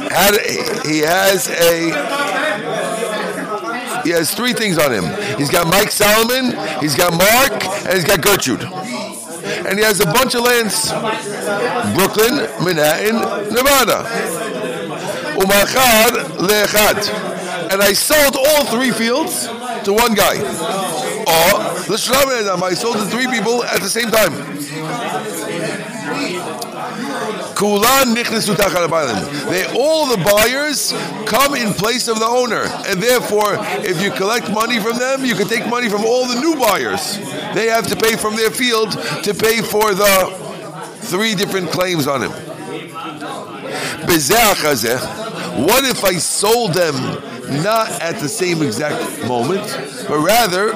had 0.10 0.34
a, 0.36 0.88
he 0.88 0.99
has 0.99 1.49
a 1.49 2.24
he 4.06 4.12
has 4.12 4.32
three 4.32 4.52
things 4.52 4.78
on 4.78 4.92
him. 4.92 5.04
He's 5.36 5.50
got 5.50 5.66
Mike 5.66 5.90
Solomon, 5.90 6.54
he's 6.80 6.94
got 6.94 7.10
Mark, 7.12 7.64
and 7.84 7.94
he's 7.94 8.04
got 8.04 8.20
Gertrude. 8.20 8.62
And 8.62 9.78
he 9.78 9.84
has 9.84 9.98
a 9.98 10.06
bunch 10.06 10.34
of 10.36 10.42
lands. 10.42 10.90
Brooklyn, 11.98 12.46
Manhattan, 12.62 13.18
Nevada. 13.52 14.06
Umachad 15.42 16.38
le'echad. 16.38 17.72
And 17.72 17.82
I 17.82 17.92
sold 17.92 18.36
all 18.36 18.64
three 18.66 18.92
fields 18.92 19.48
to 19.84 19.92
one 19.92 20.14
guy. 20.14 20.38
Or 21.26 21.66
I 22.62 22.74
sold 22.74 22.96
to 22.98 23.06
three 23.06 23.26
people 23.26 23.64
at 23.64 23.80
the 23.80 23.88
same 23.88 24.10
time. 24.10 24.32
They 29.50 29.64
all 29.74 30.06
the 30.06 30.22
buyers 30.22 30.92
come 31.26 31.54
in 31.54 31.72
place 31.72 32.06
of 32.06 32.18
the 32.18 32.26
owner, 32.26 32.62
and 32.86 33.02
therefore, 33.02 33.56
if 33.80 34.02
you 34.02 34.10
collect 34.10 34.50
money 34.52 34.78
from 34.78 34.98
them, 34.98 35.24
you 35.24 35.34
can 35.34 35.48
take 35.48 35.66
money 35.66 35.88
from 35.88 36.04
all 36.04 36.26
the 36.26 36.38
new 36.38 36.54
buyers. 36.56 37.16
They 37.54 37.66
have 37.68 37.86
to 37.88 37.96
pay 37.96 38.16
from 38.16 38.36
their 38.36 38.50
field 38.50 38.92
to 38.92 39.34
pay 39.34 39.62
for 39.62 39.94
the 39.94 40.30
three 41.00 41.34
different 41.34 41.70
claims 41.70 42.06
on 42.06 42.22
him. 42.22 42.32
What 45.66 45.84
if 45.84 46.04
I 46.04 46.18
sold 46.18 46.74
them 46.74 46.94
not 47.62 47.90
at 48.02 48.18
the 48.20 48.28
same 48.28 48.62
exact 48.62 49.26
moment, 49.26 49.64
but 50.06 50.18
rather 50.18 50.72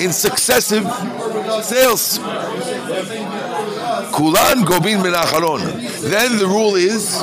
in 0.00 0.12
successive 0.12 0.84
sales? 1.62 2.18
Kulan 4.14 4.64
gobin 4.64 4.98
menacharon. 5.00 5.60
Then 6.08 6.38
the 6.38 6.46
rule 6.46 6.76
is 6.76 7.20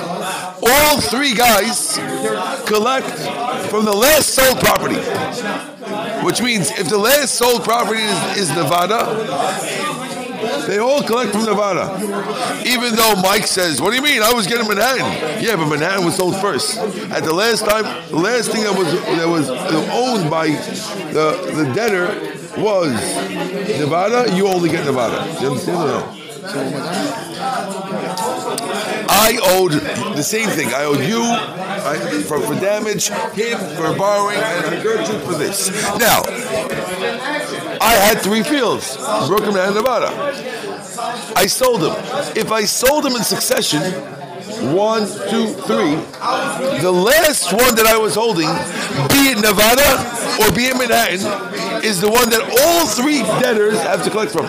all 0.62 1.00
three 1.00 1.34
guys 1.34 1.96
collect 2.68 3.08
from 3.70 3.86
the 3.86 3.94
last 3.96 4.30
sold 4.30 4.60
property. 4.60 5.00
Which 6.26 6.42
means 6.42 6.70
if 6.72 6.90
the 6.90 6.98
last 6.98 7.36
sold 7.36 7.64
property 7.64 8.02
is, 8.02 8.38
is 8.38 8.50
Nevada, 8.50 9.06
they 10.68 10.80
all 10.80 11.02
collect 11.02 11.32
from 11.32 11.46
Nevada. 11.46 11.96
Even 12.66 12.96
though 12.96 13.16
Mike 13.22 13.48
says, 13.48 13.82
What 13.82 13.92
do 13.92 13.96
you 13.96 14.02
mean? 14.02 14.22
I 14.22 14.34
was 14.34 14.46
getting 14.46 14.68
Manhattan. 14.68 15.44
Yeah, 15.44 15.56
but 15.56 15.68
Manhattan 15.68 16.04
was 16.06 16.18
sold 16.18 16.36
first. 16.42 16.78
At 16.78 17.24
the 17.24 17.34
last 17.34 17.66
time, 17.66 17.84
the 18.10 18.18
last 18.18 18.52
thing 18.52 18.64
that 18.64 18.78
was 18.78 18.92
that 18.92 19.28
was 19.28 19.50
owned 19.50 20.30
by 20.30 20.48
the, 20.48 21.54
the 21.56 21.74
debtor 21.74 22.08
was 22.62 22.92
Nevada, 23.80 24.36
you 24.36 24.48
only 24.48 24.70
get 24.70 24.86
Nevada. 24.86 25.26
You 25.40 25.52
understand 25.52 25.78
or 25.78 25.88
no? 25.88 26.21
I 29.14 29.38
owed 29.44 29.74
the 30.16 30.24
same 30.24 30.50
thing. 30.50 30.74
I 30.74 30.86
owed 30.86 31.04
you 31.06 31.22
I, 31.22 32.24
for, 32.28 32.40
for 32.40 32.56
damage, 32.56 33.10
him 33.10 33.60
for 33.76 33.96
borrowing, 33.96 34.38
and 34.38 34.82
Gertrude 34.82 35.22
for 35.22 35.34
this. 35.34 35.70
Now, 36.00 36.24
I 37.80 37.94
had 37.94 38.22
three 38.22 38.44
fields, 38.44 38.98
Brooklyn 39.28 39.58
and 39.58 39.76
Nevada. 39.76 40.10
I 41.36 41.46
sold 41.48 41.82
them. 41.82 41.96
If 42.36 42.52
I 42.52 42.66
sold 42.66 43.04
them 43.04 43.16
in 43.16 43.24
succession, 43.24 43.82
one, 44.74 45.08
two, 45.30 45.48
three. 45.48 45.96
The 46.82 46.92
last 46.92 47.54
one 47.54 47.76
that 47.76 47.86
I 47.88 47.98
was 47.98 48.16
holding, 48.16 48.50
be 49.10 49.32
it 49.32 49.40
Nevada 49.40 50.42
or 50.42 50.52
be 50.56 50.66
it 50.66 50.78
Manhattan, 50.78 51.84
is 51.84 52.02
the 52.02 52.10
one 52.10 52.30
that 52.30 52.42
all 52.62 52.88
three 52.88 53.20
debtors 53.42 53.80
have 53.82 54.04
to 54.04 54.10
collect 54.10 54.32
from. 54.32 54.46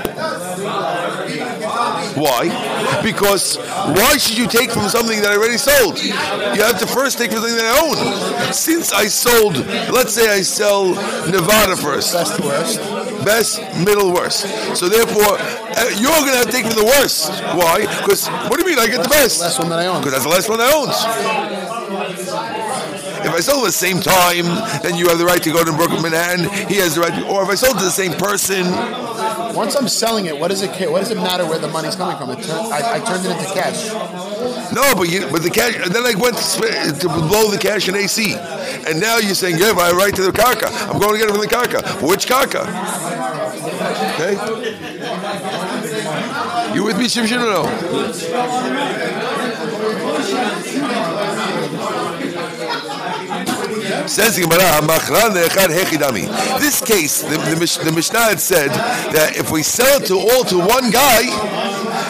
Why? 2.15 3.01
Because 3.03 3.57
why 3.57 4.17
should 4.17 4.39
you 4.39 4.47
take 4.47 4.71
from 4.71 4.89
something 4.89 5.21
that 5.23 5.33
I 5.33 5.37
already 5.37 5.59
sold? 5.59 5.99
You 6.03 6.63
have 6.63 6.79
to 6.81 6.87
first 6.87 7.19
take 7.19 7.31
from 7.31 7.41
something 7.41 7.57
that 7.57 7.67
I 7.67 7.81
own. 7.87 8.53
Since 8.53 8.93
I 8.93 9.07
sold, 9.07 9.57
let's 9.91 10.15
say 10.15 10.29
I 10.31 10.43
sell 10.43 10.95
Nevada 11.31 11.77
first. 11.77 12.13
Best 12.13 12.41
worst. 12.41 12.79
Best, 13.25 13.61
middle, 13.85 14.13
worst. 14.13 14.47
So 14.77 14.89
therefore, 14.89 15.39
uh, 15.39 15.91
you're 15.97 16.11
going 16.11 16.33
to 16.33 16.39
have 16.39 16.47
to 16.47 16.53
take 16.53 16.67
from 16.67 16.77
the 16.77 16.85
worst. 16.85 17.31
Why? 17.55 17.81
Because 18.01 18.29
what 18.29 18.59
do 18.59 18.61
you 18.61 18.67
mean 18.67 18.79
I 18.79 18.87
get 18.87 19.03
the 19.03 19.09
best? 19.09 19.41
Last 19.41 19.59
one 19.59 19.69
that 19.71 19.79
I 19.79 19.87
own. 19.87 20.01
Because 20.03 20.13
that's 20.13 20.25
the 20.25 20.31
last 20.31 20.49
one 20.49 20.61
I 20.61 20.73
own. 20.73 20.89
If 23.25 23.33
I 23.33 23.41
sold 23.41 23.63
at 23.65 23.67
the 23.67 23.73
same 23.73 24.01
time, 24.01 24.45
then 24.83 24.97
you 24.97 25.09
have 25.09 25.19
the 25.19 25.25
right 25.25 25.43
to 25.43 25.53
go 25.53 25.65
to 25.65 25.73
Brooklyn, 25.73 26.03
Manhattan. 26.03 26.51
He 26.69 26.77
has 26.77 26.97
the 26.97 27.03
right 27.03 27.15
to, 27.15 27.29
or 27.29 27.43
if 27.45 27.49
I 27.49 27.55
sold 27.55 27.79
to 27.79 27.85
the 27.85 27.91
same 27.91 28.13
person, 28.13 28.65
once 29.55 29.75
I'm 29.75 29.89
selling 29.89 30.27
it, 30.27 30.39
what 30.39 30.49
does 30.49 30.63
it 30.63 30.71
what 30.91 31.01
does 31.01 31.11
it 31.11 31.17
matter 31.17 31.47
where 31.47 31.59
the 31.59 31.69
money's 31.69 31.97
coming 31.97 32.17
from? 32.17 32.31
It 32.31 32.43
turn, 32.43 32.59
I, 32.73 32.95
I, 32.95 33.01
turned 33.01 33.25
it 33.25 33.31
into 33.31 33.45
cash. 33.53 33.93
No, 34.73 34.95
but 34.95 35.09
you, 35.11 35.29
but 35.31 35.43
the 35.43 35.51
cash. 35.51 35.75
Then 35.89 36.05
I 36.05 36.15
went 36.15 36.37
to, 36.37 36.99
to 37.01 37.09
blow 37.09 37.51
the 37.51 37.59
cash 37.59 37.89
in 37.89 37.95
AC, 37.95 38.35
and 38.87 39.01
now 39.01 39.19
you're 39.19 39.35
saying, 39.35 39.59
yeah, 39.59 39.73
I 39.73 39.89
have 39.89 39.97
right 39.97 40.15
to 40.15 40.23
the 40.23 40.33
karka. 40.33 40.69
I'm 40.89 41.01
going 41.01 41.13
to 41.13 41.19
get 41.19 41.29
it 41.29 41.33
from 41.33 41.41
the 41.41 41.47
karka. 41.47 41.83
which 42.09 42.27
karka? 42.27 42.67
Okay. 44.15 44.35
You 46.75 46.85
with 46.85 46.99
me, 46.99 47.05
Shimshin, 47.05 47.39
or 47.39 47.51
no? 47.53 47.63
Says 54.08 54.36
the 54.36 54.44
Gemara, 54.44 54.82
This 56.60 56.82
case, 56.82 57.22
the, 57.22 57.38
the, 57.38 57.84
the 57.86 57.92
Mishnah 57.92 58.20
had 58.20 58.40
said 58.40 58.70
that 59.14 59.38
if 59.38 59.52
we 59.52 59.64
sell 59.64 60.02
it 60.02 60.08
to 60.08 60.16
all 60.16 60.44
to 60.46 60.58
one 60.58 60.92
guy, 60.92 61.24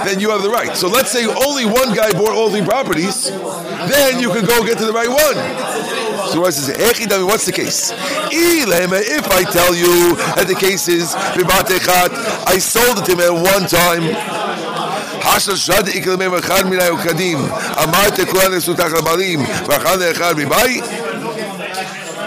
then 0.06 0.20
you 0.20 0.30
have 0.30 0.42
the 0.44 0.50
right. 0.50 0.76
So 0.76 0.88
let's 0.88 1.12
say 1.12 1.26
only 1.26 1.66
one 1.66 1.94
guy 1.94 2.12
bought 2.12 2.32
all 2.32 2.50
three 2.50 2.64
properties, 2.64 3.30
then 3.30 4.20
you 4.20 4.30
can 4.32 4.46
go 4.46 4.66
get 4.66 4.78
to 4.80 4.86
the 4.86 4.94
right 4.94 5.10
one. 5.10 5.38
So 6.32 6.42
what 6.42 6.54
says, 6.54 6.76
what's 7.26 7.46
the 7.46 7.52
case? 7.52 7.92
If 7.92 9.28
I 9.32 9.44
tell 9.44 9.76
you 9.76 10.16
that 10.36 10.48
the 10.48 10.56
case 10.56 10.88
is 10.88 11.16
I 11.16 12.58
sold 12.60 13.00
it 13.00 13.06
to 13.06 13.12
him 13.14 13.20
at 13.20 13.34
one 13.34 13.68
time. 13.68 14.48
חשל 15.28 15.56
שד 15.56 15.88
יקל 15.88 16.16
מהם 16.16 16.34
אחד 16.34 16.66
מן 16.66 16.80
היוקדים 16.80 17.48
אמרת 17.84 18.20
כהן 18.32 18.52
לסותך 18.52 18.94
לבעלים 18.98 19.46
ואחד 19.66 20.00
לאחד 20.00 20.34
מבית 20.38 20.84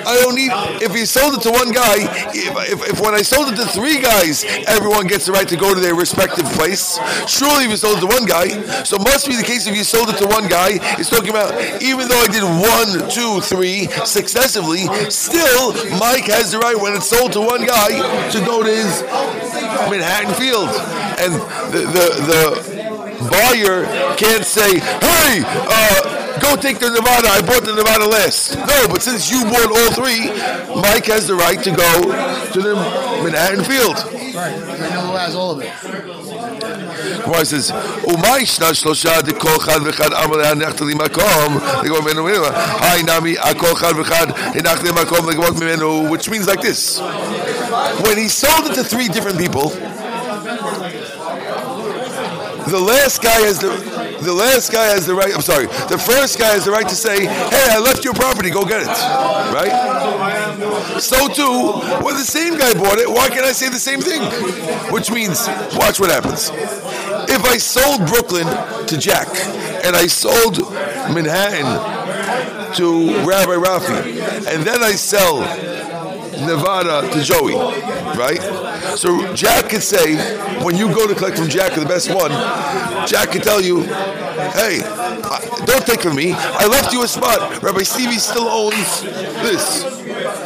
I 0.06 0.16
don't 0.22 0.36
need. 0.36 0.52
If 0.82 0.94
he 0.94 1.06
sold 1.06 1.36
it 1.36 1.42
to 1.44 1.52
one 1.52 1.72
guy, 1.72 2.06
if, 2.34 2.54
if, 2.72 2.90
if, 2.90 3.02
when 3.02 3.14
I 3.14 3.22
sold 3.22 3.50
it 3.50 3.56
to 3.58 3.66
three 3.66 4.00
guys, 4.00 4.46
everyone 4.68 5.08
gets 5.08 5.26
the 5.26 5.32
right 5.32 5.48
to 5.48 5.58
go 5.58 5.74
to 5.74 5.80
their 5.80 5.96
respective 5.96 6.46
place. 6.54 7.00
Surely, 7.28 7.66
if 7.66 7.72
you 7.72 7.78
sold 7.78 7.98
it 7.98 8.02
to 8.02 8.08
one 8.08 8.26
guy, 8.26 8.48
so 8.84 8.98
must 8.98 9.28
be 9.28 9.36
the 9.36 9.44
case. 9.44 9.68
If 9.68 9.76
you 9.76 9.84
sold 9.84 10.10
it 10.10 10.18
to 10.18 10.28
one 10.28 10.48
guy, 10.48 10.78
it's 11.00 11.10
talking 11.10 11.30
about 11.30 11.54
even 11.82 12.08
though 12.08 12.22
I 12.22 12.28
did 12.28 12.44
one, 12.44 13.10
two, 13.10 13.42
three 13.42 13.88
successively, 14.06 14.86
still 15.10 15.74
Mike 15.98 16.26
has 16.30 16.52
the 16.52 16.60
right 16.60 16.78
when 16.78 16.96
it's 16.96 17.10
sold 17.10 17.34
to 17.34 17.42
one 17.42 17.66
guy 17.66 17.90
to 18.32 18.40
go 18.46 18.64
to 18.64 18.70
his 18.70 19.02
Manhattan 19.90 20.34
field, 20.36 20.70
and 21.20 21.34
the 21.74 21.82
the, 21.86 22.06
the 22.30 22.75
buyer 23.30 23.86
can't 24.16 24.46
say, 24.46 24.80
"Hey." 24.80 25.44
Uh, 25.46 26.26
go 26.40 26.56
take 26.56 26.80
the 26.80 26.90
Nevada. 26.90 27.30
I 27.30 27.42
bought 27.42 27.64
the 27.64 27.74
Nevada 27.74 28.06
last. 28.06 28.56
No, 28.56 28.88
but 28.88 29.02
since 29.02 29.32
you 29.32 29.44
bought 29.44 29.72
all 29.72 29.92
three, 29.92 30.28
Mike 30.82 31.06
has 31.06 31.28
the 31.28 31.36
right 31.36 31.62
to 31.64 31.72
go 31.72 31.92
to 32.52 32.62
the 32.62 32.76
Manhattan 33.24 33.64
field. 33.64 33.96
Right. 34.36 34.54
I 34.54 34.90
know 34.94 35.08
who 35.08 35.18
has 35.18 35.36
all 35.36 35.52
of 35.52 35.62
it. 35.62 35.72
Gemara 37.24 37.46
says, 37.46 37.72
"Umay 37.72 38.46
shna 38.46 38.72
shlosha 38.78 39.22
dekol 39.22 39.58
chad 39.66 39.82
v'chad 39.82 40.14
amar 40.14 40.38
li 40.86 40.94
makom." 40.94 41.82
They 41.82 41.90
go 41.90 42.02
menu 42.02 42.24
menu. 42.24 42.44
Hi 42.44 43.02
nami 43.02 43.36
akol 43.36 43.80
chad 43.80 43.96
v'chad 43.96 44.84
li 44.84 44.92
makom. 44.92 45.26
They 45.26 45.36
go 45.36 45.52
menu, 45.54 46.10
which 46.10 46.30
means 46.30 46.48
like 46.48 46.62
this: 46.62 47.00
when 48.06 48.18
he 48.18 48.28
sold 48.28 48.68
it 48.70 48.76
to 48.76 48.84
three 48.84 49.08
different 49.08 49.40
people, 49.40 49.70
the 52.68 52.80
last 52.80 53.22
guy 53.22 53.42
has 53.42 53.60
the 53.60 54.06
the 54.26 54.34
last 54.34 54.72
guy 54.72 54.86
has 54.86 55.06
the 55.06 55.14
right, 55.14 55.34
I'm 55.34 55.42
sorry, 55.42 55.66
the 55.66 55.98
first 55.98 56.40
guy 56.40 56.54
has 56.54 56.66
the 56.66 56.72
right 56.72 56.88
to 56.88 56.96
say, 56.96 57.26
hey, 57.26 57.68
I 57.70 57.80
left 57.80 58.04
your 58.04 58.14
property, 58.14 58.50
go 58.50 58.66
get 58.66 58.82
it. 58.82 58.88
Right? 58.88 61.00
So 61.00 61.28
too, 61.28 61.74
when 62.04 62.16
the 62.16 62.26
same 62.26 62.58
guy 62.58 62.74
bought 62.74 62.98
it, 62.98 63.10
why 63.10 63.30
can't 63.30 63.46
I 63.46 63.52
say 63.52 63.70
the 63.70 63.80
same 63.80 64.02
thing? 64.02 64.22
Which 64.92 65.12
means, 65.12 65.48
watch 65.76 66.00
what 66.00 66.10
happens. 66.10 66.50
If 67.30 67.46
I 67.46 67.58
sold 67.58 68.08
Brooklyn 68.08 68.48
to 68.88 68.98
Jack 68.98 69.28
and 69.86 69.96
I 69.96 70.08
sold 70.08 70.60
Manhattan 71.14 72.74
to 72.76 73.08
Rabbi 73.26 73.56
Rafi, 73.56 74.54
and 74.54 74.64
then 74.64 74.82
I 74.82 74.94
sell 74.94 75.40
Nevada 76.46 77.10
to 77.12 77.22
Joey, 77.22 77.54
right? 78.18 78.42
So 78.96 79.34
Jack 79.34 79.70
could 79.70 79.84
say, 79.84 80.16
when 80.64 80.76
you 80.76 80.88
go 80.94 81.08
to 81.08 81.16
collect 81.16 81.38
from 81.38 81.50
Jack, 81.50 81.74
the 81.74 81.86
best 81.86 82.14
one, 82.14 82.32
Jack 83.08 83.32
could 83.32 83.44
tell 83.44 83.62
you, 83.62 83.82
hey, 83.82 84.80
don't 85.66 85.86
take 85.86 86.02
from 86.02 86.16
me. 86.16 86.34
I 86.34 86.68
left 86.68 86.94
you 86.94 87.04
a 87.04 87.08
spot. 87.08 87.62
Rabbi 87.62 87.84
Stevie 87.84 88.18
still 88.18 88.48
owns 88.48 89.02
this. 89.02 89.84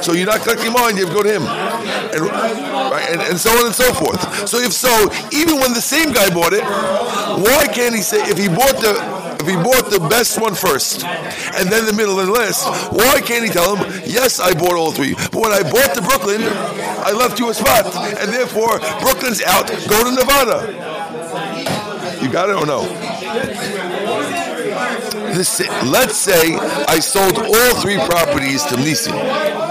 So 0.04 0.14
you're 0.14 0.26
not 0.26 0.42
collecting 0.42 0.74
mine, 0.74 0.98
you 0.98 1.06
have 1.06 1.16
to 1.16 1.22
go 1.22 1.24
to 1.24 1.34
him. 1.34 1.44
And, 1.44 2.22
right, 2.22 3.08
and, 3.12 3.22
and 3.22 3.38
so 3.38 3.52
on 3.52 3.66
and 3.68 3.76
so 3.76 3.94
forth. 3.94 4.48
So 4.48 4.58
if 4.58 4.74
so, 4.74 4.90
even 5.32 5.60
when 5.60 5.74
the 5.74 5.82
same 5.82 6.14
guy 6.14 6.30
bought 6.34 6.54
it, 6.54 6.64
why 6.64 7.68
can't 7.68 7.94
he 7.94 8.02
say, 8.02 8.22
if 8.24 8.38
he 8.38 8.48
bought 8.48 8.80
the 8.82 9.19
he 9.50 9.56
bought 9.56 9.90
the 9.90 10.00
best 10.10 10.40
one 10.40 10.56
first 10.56 11.04
and 11.04 11.70
then 11.70 11.86
the 11.86 11.94
middle 11.94 12.20
and 12.20 12.32
last, 12.32 12.66
why 12.94 13.20
can't 13.22 13.46
he 13.46 13.52
tell 13.52 13.76
him, 13.76 14.02
yes, 14.06 14.40
I 14.40 14.54
bought 14.54 14.74
all 14.74 14.92
three, 14.92 15.14
but 15.14 15.36
when 15.36 15.52
I 15.52 15.64
bought 15.64 15.94
the 15.96 16.02
Brooklyn, 16.02 16.42
I 16.42 17.12
left 17.12 17.40
you 17.40 17.50
a 17.50 17.54
spot, 17.54 17.86
and 18.20 18.32
therefore 18.32 18.80
Brooklyn's 19.02 19.42
out, 19.42 19.68
go 19.90 20.04
to 20.04 20.12
Nevada. 20.16 20.68
You 22.22 22.32
got 22.32 22.50
it 22.50 22.56
or 22.56 22.66
no? 22.66 22.84
This, 25.34 25.60
let's 25.86 26.18
say 26.18 26.56
I 26.56 27.00
sold 27.00 27.38
all 27.38 27.76
three 27.82 27.98
properties 27.98 28.64
to 28.66 28.76
Nisim. 28.76 29.69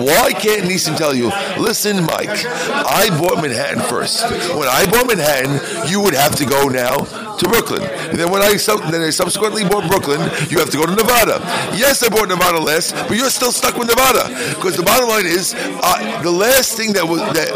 Why 0.00 0.32
can't 0.32 0.62
Nisim 0.62 0.96
tell 0.96 1.14
you, 1.14 1.28
listen, 1.60 2.04
Mike, 2.04 2.44
I 2.46 3.08
bought 3.20 3.42
Manhattan 3.42 3.80
first. 3.82 4.24
When 4.56 4.68
I 4.68 4.88
bought 4.90 5.06
Manhattan, 5.06 5.60
you 5.90 6.00
would 6.00 6.14
have 6.14 6.34
to 6.36 6.46
go 6.46 6.68
now 6.68 7.04
to 7.40 7.48
Brooklyn. 7.48 7.82
And 7.82 8.18
then 8.18 8.30
when 8.30 8.42
I, 8.42 8.56
then 8.90 9.02
I 9.02 9.10
subsequently 9.10 9.64
bought 9.64 9.88
Brooklyn, 9.90 10.20
you 10.48 10.58
have 10.58 10.70
to 10.70 10.76
go 10.76 10.86
to 10.86 10.94
Nevada. 10.94 11.40
Yes, 11.76 12.02
I 12.02 12.08
bought 12.08 12.28
Nevada 12.28 12.60
last, 12.60 12.92
but 13.08 13.16
you're 13.16 13.30
still 13.30 13.52
stuck 13.52 13.76
with 13.76 13.88
Nevada 13.88 14.28
because 14.54 14.76
the 14.76 14.82
bottom 14.82 15.08
line 15.08 15.26
is 15.26 15.54
uh, 15.56 16.22
the 16.22 16.30
last 16.30 16.76
thing 16.76 16.92
that 16.94 17.04
was 17.06 17.20
that 17.32 17.48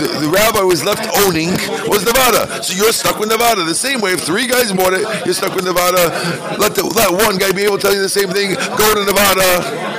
the, 0.00 0.26
the 0.26 0.28
rabbi 0.28 0.60
was 0.60 0.84
left 0.84 1.08
owning 1.24 1.50
was 1.88 2.04
Nevada. 2.04 2.62
So 2.62 2.74
you're 2.74 2.92
stuck 2.92 3.18
with 3.18 3.28
Nevada. 3.28 3.64
The 3.64 3.74
same 3.74 4.00
way, 4.00 4.12
if 4.12 4.20
three 4.20 4.46
guys 4.46 4.72
bought 4.72 4.92
it, 4.92 5.04
you're 5.24 5.34
stuck 5.34 5.54
with 5.54 5.64
Nevada. 5.64 6.08
Let 6.58 6.74
the 6.74 6.84
let 6.84 7.12
one 7.12 7.38
guy 7.38 7.52
be 7.52 7.62
able 7.64 7.76
to 7.76 7.82
tell 7.82 7.94
you 7.94 8.00
the 8.00 8.08
same 8.08 8.28
thing. 8.28 8.54
Go 8.54 8.86
to 8.94 9.04
Nevada. 9.04 9.91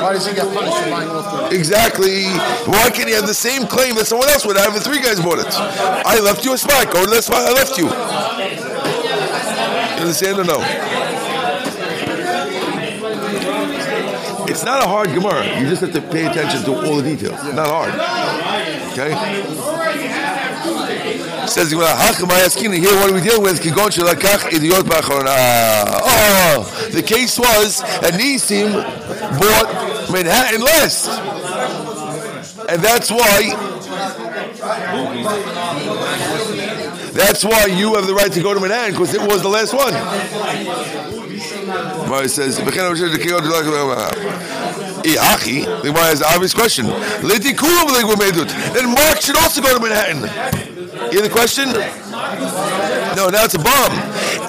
Why 0.00 0.12
does 0.14 0.26
he 0.26 0.34
get 0.34 0.52
punished 0.52 0.78
for 0.78 0.90
buying 0.90 1.48
three? 1.48 1.58
Exactly. 1.58 2.24
Why 2.66 2.90
can't 2.90 3.08
he 3.08 3.14
have 3.14 3.26
the 3.26 3.34
same 3.34 3.66
claim 3.66 3.94
that 3.96 4.06
someone 4.06 4.28
else 4.28 4.46
would 4.46 4.56
have 4.56 4.74
if 4.74 4.82
three 4.82 5.00
guys 5.00 5.20
bought 5.20 5.38
it? 5.38 5.46
I 5.52 6.18
left 6.20 6.44
you 6.44 6.54
a 6.54 6.58
spot. 6.58 6.86
Oh, 6.88 6.92
Go 6.92 7.04
to 7.04 7.10
that 7.10 7.24
spot 7.24 7.48
I 7.48 7.52
left 7.52 7.76
you. 7.76 7.84
You 7.84 10.00
understand 10.00 10.38
or 10.38 10.44
no? 10.44 10.60
It's 14.50 14.64
not 14.64 14.82
a 14.82 14.88
hard 14.88 15.10
Gemara. 15.10 15.44
You 15.60 15.68
just 15.68 15.82
have 15.82 15.92
to 15.92 16.00
pay 16.00 16.26
attention 16.26 16.62
to 16.64 16.74
all 16.74 16.96
the 16.96 17.02
details. 17.02 17.38
Not 17.54 17.68
hard. 17.68 17.94
Okay? 18.92 19.14
Says 21.46 21.70
the 21.70 21.76
Gemara, 21.76 21.94
"Hacham 21.96 22.28
ayaskin." 22.28 22.72
Here, 22.74 22.94
what 22.96 23.12
we 23.12 23.20
dealing 23.20 23.42
with? 23.42 23.60
Oh, 26.02 26.88
the 26.92 27.02
case 27.02 27.38
was 27.38 27.80
that 28.02 28.14
Nisim 28.14 28.72
bought 28.72 29.79
Manhattan 30.12 30.60
last, 30.60 31.08
and 32.68 32.82
that's 32.82 33.10
why. 33.10 33.56
That's 37.12 37.44
why 37.44 37.66
you 37.66 37.94
have 37.94 38.06
the 38.06 38.14
right 38.14 38.32
to 38.32 38.42
go 38.42 38.54
to 38.54 38.60
Manhattan 38.60 38.92
because 38.92 39.14
it 39.14 39.20
was 39.20 39.42
the 39.42 39.48
last 39.48 39.74
one. 39.74 39.92
Gemara 42.04 42.28
says. 42.28 42.58
Iachi, 45.00 45.64
the 45.82 45.88
Gemara 45.88 46.04
has 46.04 46.20
an 46.20 46.26
obvious 46.28 46.54
question. 46.54 46.86
Then 46.86 48.94
Mark 48.94 49.20
should 49.20 49.36
also 49.36 49.62
go 49.62 49.74
to 49.74 49.80
Manhattan. 49.80 50.22
You 51.12 51.18
hear 51.18 51.22
the 51.22 51.30
question? 51.30 51.72
No, 53.16 53.28
now 53.28 53.44
it's 53.44 53.54
a 53.54 53.58
bomb. 53.58 53.92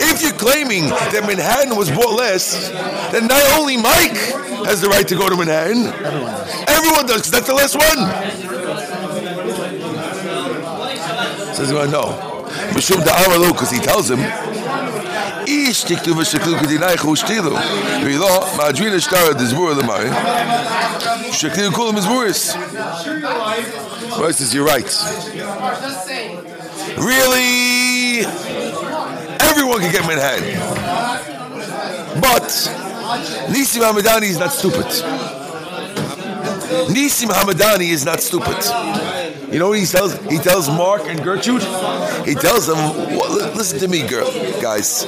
If 0.02 0.22
you're 0.22 0.34
claiming 0.34 0.90
that 0.90 1.24
Manhattan 1.26 1.76
was 1.76 1.90
bought 1.90 2.16
last, 2.18 2.72
then 3.12 3.28
not 3.28 3.42
only 3.60 3.78
Mike 3.78 4.18
has 4.67 4.81
the 4.81 4.89
right 4.89 5.07
to 5.09 5.15
go 5.15 5.29
to 5.29 5.37
Manhattan, 5.37 5.87
everyone 6.69 7.07
does, 7.07 7.23
because 7.23 7.31
that's 7.31 7.47
the 7.47 7.55
last 7.55 7.77
one. 7.77 8.01
Says, 11.55 11.73
well, 11.73 11.89
no. 11.89 12.05
Mishum 12.75 13.03
da'amalo, 13.03 13.53
because 13.53 13.71
he 13.71 13.79
tells 13.79 14.11
him, 14.11 14.21
איש 15.47 15.83
תכתוב 15.83 16.19
ושקלו 16.19 16.59
כדינייך 16.59 17.05
ושתילו 17.05 17.57
ולא 18.05 18.47
מעג'בין 18.57 18.95
השטר 18.97 19.31
הדזבור 19.31 19.71
למרי 19.71 20.11
שקלו 21.33 21.73
כולם 21.73 21.95
מזבורס 21.95 22.57
Right 24.19 24.35
says 24.35 24.55
you're 24.55 24.65
right 24.65 24.91
Really 26.97 28.25
Everyone 29.49 29.81
can 29.83 29.93
get 29.93 30.05
Manhattan 30.07 30.47
But 32.27 32.49
Nisim 33.50 33.82
Hamadani 33.82 34.30
is 34.30 34.40
not 34.40 34.52
stupid 34.52 34.86
Nisim 36.88 37.30
Hamadani 37.30 37.90
is 37.90 38.06
not 38.06 38.20
stupid 38.22 38.58
you 39.52 39.60
know 39.60 39.68
what 39.68 39.80
he 39.80 39.86
tells? 39.86 40.16
He 40.28 40.38
tells 40.38 40.70
Mark 40.70 41.02
and 41.08 41.22
Gertrude. 41.22 41.62
He 42.26 42.36
tells 42.36 42.68
them, 42.68 42.78
well, 43.18 43.54
"Listen 43.54 43.80
to 43.80 43.90
me, 43.90 44.08
girl, 44.08 44.32
guys. 44.62 45.06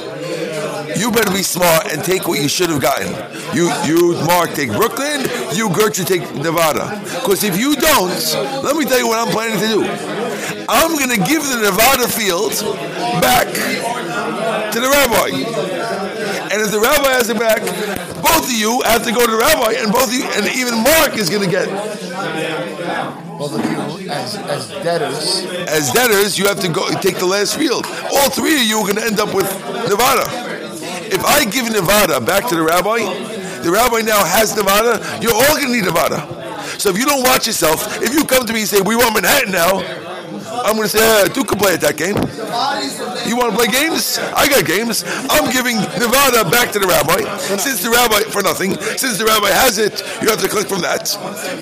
You 0.98 1.10
better 1.10 1.32
be 1.32 1.42
smart 1.42 1.90
and 1.90 2.04
take 2.04 2.28
what 2.28 2.40
you 2.40 2.48
should 2.48 2.68
have 2.68 2.80
gotten. 2.80 3.08
You, 3.56 3.72
you, 3.86 4.12
Mark, 4.26 4.52
take 4.52 4.70
Brooklyn. 4.70 5.26
You, 5.54 5.70
Gertrude, 5.70 6.06
take 6.06 6.34
Nevada. 6.34 7.00
Because 7.20 7.42
if 7.42 7.58
you 7.58 7.74
don't, 7.74 8.12
let 8.62 8.76
me 8.76 8.84
tell 8.84 8.98
you 8.98 9.08
what 9.08 9.18
I'm 9.18 9.32
planning 9.32 9.58
to 9.60 9.66
do. 9.66 10.64
I'm 10.68 10.92
going 10.92 11.10
to 11.10 11.24
give 11.24 11.42
the 11.42 11.56
Nevada 11.62 12.06
field 12.06 12.52
back 13.22 13.48
to 14.72 14.80
the 14.80 14.88
rabbi. 14.88 16.03
And 16.54 16.62
if 16.62 16.70
the 16.70 16.78
rabbi 16.78 17.10
has 17.18 17.28
it 17.30 17.36
back, 17.36 17.58
both 18.22 18.46
of 18.46 18.54
you 18.54 18.80
have 18.86 19.02
to 19.02 19.10
go 19.10 19.26
to 19.26 19.32
the 19.32 19.42
rabbi, 19.42 19.74
and 19.74 19.90
both 19.90 20.06
of 20.06 20.14
you, 20.14 20.22
and 20.38 20.46
even 20.54 20.86
Mark 20.86 21.18
is 21.18 21.28
going 21.28 21.42
to 21.42 21.50
get. 21.50 21.66
Both 23.34 23.58
of 23.58 23.66
you, 23.66 24.08
as, 24.08 24.36
as 24.36 24.68
debtors, 24.86 25.42
As 25.66 25.90
debtors, 25.90 26.38
you 26.38 26.46
have 26.46 26.60
to 26.60 26.68
go 26.68 26.86
take 27.02 27.18
the 27.18 27.26
last 27.26 27.58
field. 27.58 27.84
All 28.14 28.30
three 28.30 28.54
of 28.54 28.62
you 28.62 28.78
are 28.78 28.86
going 28.86 29.02
to 29.02 29.04
end 29.04 29.18
up 29.18 29.34
with 29.34 29.50
Nevada. 29.90 30.22
If 31.10 31.24
I 31.24 31.44
give 31.44 31.66
Nevada 31.72 32.20
back 32.20 32.46
to 32.46 32.54
the 32.54 32.62
rabbi, 32.62 33.02
the 33.66 33.72
rabbi 33.74 34.06
now 34.06 34.22
has 34.22 34.54
Nevada. 34.54 35.02
You're 35.20 35.34
all 35.34 35.58
going 35.58 35.66
to 35.66 35.72
need 35.74 35.86
Nevada. 35.90 36.22
So 36.78 36.90
if 36.90 36.96
you 36.96 37.04
don't 37.04 37.24
watch 37.26 37.48
yourself, 37.48 38.00
if 38.00 38.14
you 38.14 38.24
come 38.24 38.46
to 38.46 38.52
me 38.52 38.60
and 38.60 38.68
say 38.68 38.80
we 38.80 38.94
want 38.94 39.12
Manhattan 39.14 39.50
now, 39.50 39.82
I'm 40.62 40.76
going 40.76 40.86
to 40.86 40.96
say, 40.96 41.02
uh, 41.02 41.26
Duke 41.34 41.48
can 41.48 41.58
play 41.58 41.74
at 41.74 41.80
that 41.80 41.96
game. 41.96 42.14
You 43.26 43.36
want 43.36 43.50
to 43.52 43.56
play 43.58 43.66
games? 43.66 44.18
I 44.18 44.46
got 44.48 44.64
games. 44.64 45.02
I'm 45.30 45.50
giving 45.50 45.76
Nevada 45.98 46.46
back 46.48 46.70
to 46.72 46.78
the 46.78 46.86
rabbi. 46.86 47.24
Since 47.58 47.82
the 47.82 47.90
rabbi, 47.90 48.22
for 48.30 48.42
nothing, 48.42 48.78
since 48.96 49.18
the 49.18 49.24
rabbi 49.24 49.50
has 49.50 49.78
it, 49.78 50.02
you 50.22 50.28
have 50.30 50.40
to 50.40 50.48
collect 50.48 50.68
from 50.68 50.82
that. 50.82 51.10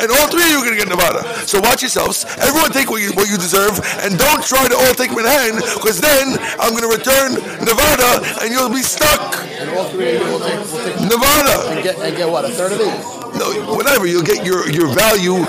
And 0.02 0.10
all 0.10 0.28
three 0.28 0.44
of 0.44 0.50
you 0.52 0.58
are 0.60 0.66
going 0.66 0.76
to 0.76 0.82
get 0.84 0.88
Nevada. 0.92 1.24
So 1.46 1.60
watch 1.60 1.80
yourselves. 1.80 2.26
Everyone 2.38 2.70
take 2.70 2.90
what 2.90 3.00
you, 3.00 3.12
what 3.16 3.30
you 3.30 3.36
deserve. 3.38 3.80
And 4.04 4.18
don't 4.18 4.44
try 4.44 4.68
to 4.68 4.76
all 4.76 4.94
take 4.94 5.16
Manhattan, 5.16 5.64
because 5.80 6.00
then 6.00 6.36
I'm 6.60 6.76
going 6.76 6.84
to 6.84 6.92
return 6.92 7.40
Nevada 7.64 8.20
and 8.44 8.52
you'll 8.52 8.72
be 8.72 8.82
stuck. 8.84 9.38
and 9.56 9.70
all 9.72 9.88
three 9.88 10.16
of 10.16 10.22
you 10.22 10.28
will 10.28 10.44
take, 10.44 10.60
will 10.60 10.84
take 10.84 11.00
Nevada. 11.08 11.72
and 11.72 11.82
get, 11.82 11.96
and 11.98 12.16
get 12.16 12.28
what, 12.28 12.44
a 12.44 12.52
third 12.52 12.72
of 12.72 12.80
it? 12.80 12.92
No, 13.38 13.74
whatever. 13.74 14.06
You'll 14.06 14.26
get 14.26 14.44
your, 14.44 14.68
your 14.68 14.92
value. 14.92 15.40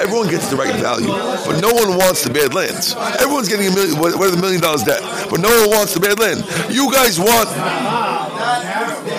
Everyone 0.00 0.28
gets 0.28 0.48
the 0.50 0.56
right 0.56 0.74
value, 0.76 1.08
but 1.46 1.60
no 1.60 1.72
one 1.72 1.96
wants 1.96 2.24
the 2.24 2.30
bad 2.30 2.54
lands. 2.54 2.94
Everyone's 3.20 3.48
getting 3.48 3.68
a 3.68 3.74
million, 3.74 3.98
what 3.98 4.16
what 4.16 4.28
are 4.28 4.34
the 4.34 4.40
million 4.40 4.60
dollars 4.60 4.82
debt, 4.82 5.02
but 5.30 5.40
no 5.40 5.48
one 5.48 5.70
wants 5.70 5.94
the 5.94 6.00
bad 6.00 6.18
land. 6.18 6.44
You 6.70 6.90
guys 6.92 7.18
want. 7.18 7.48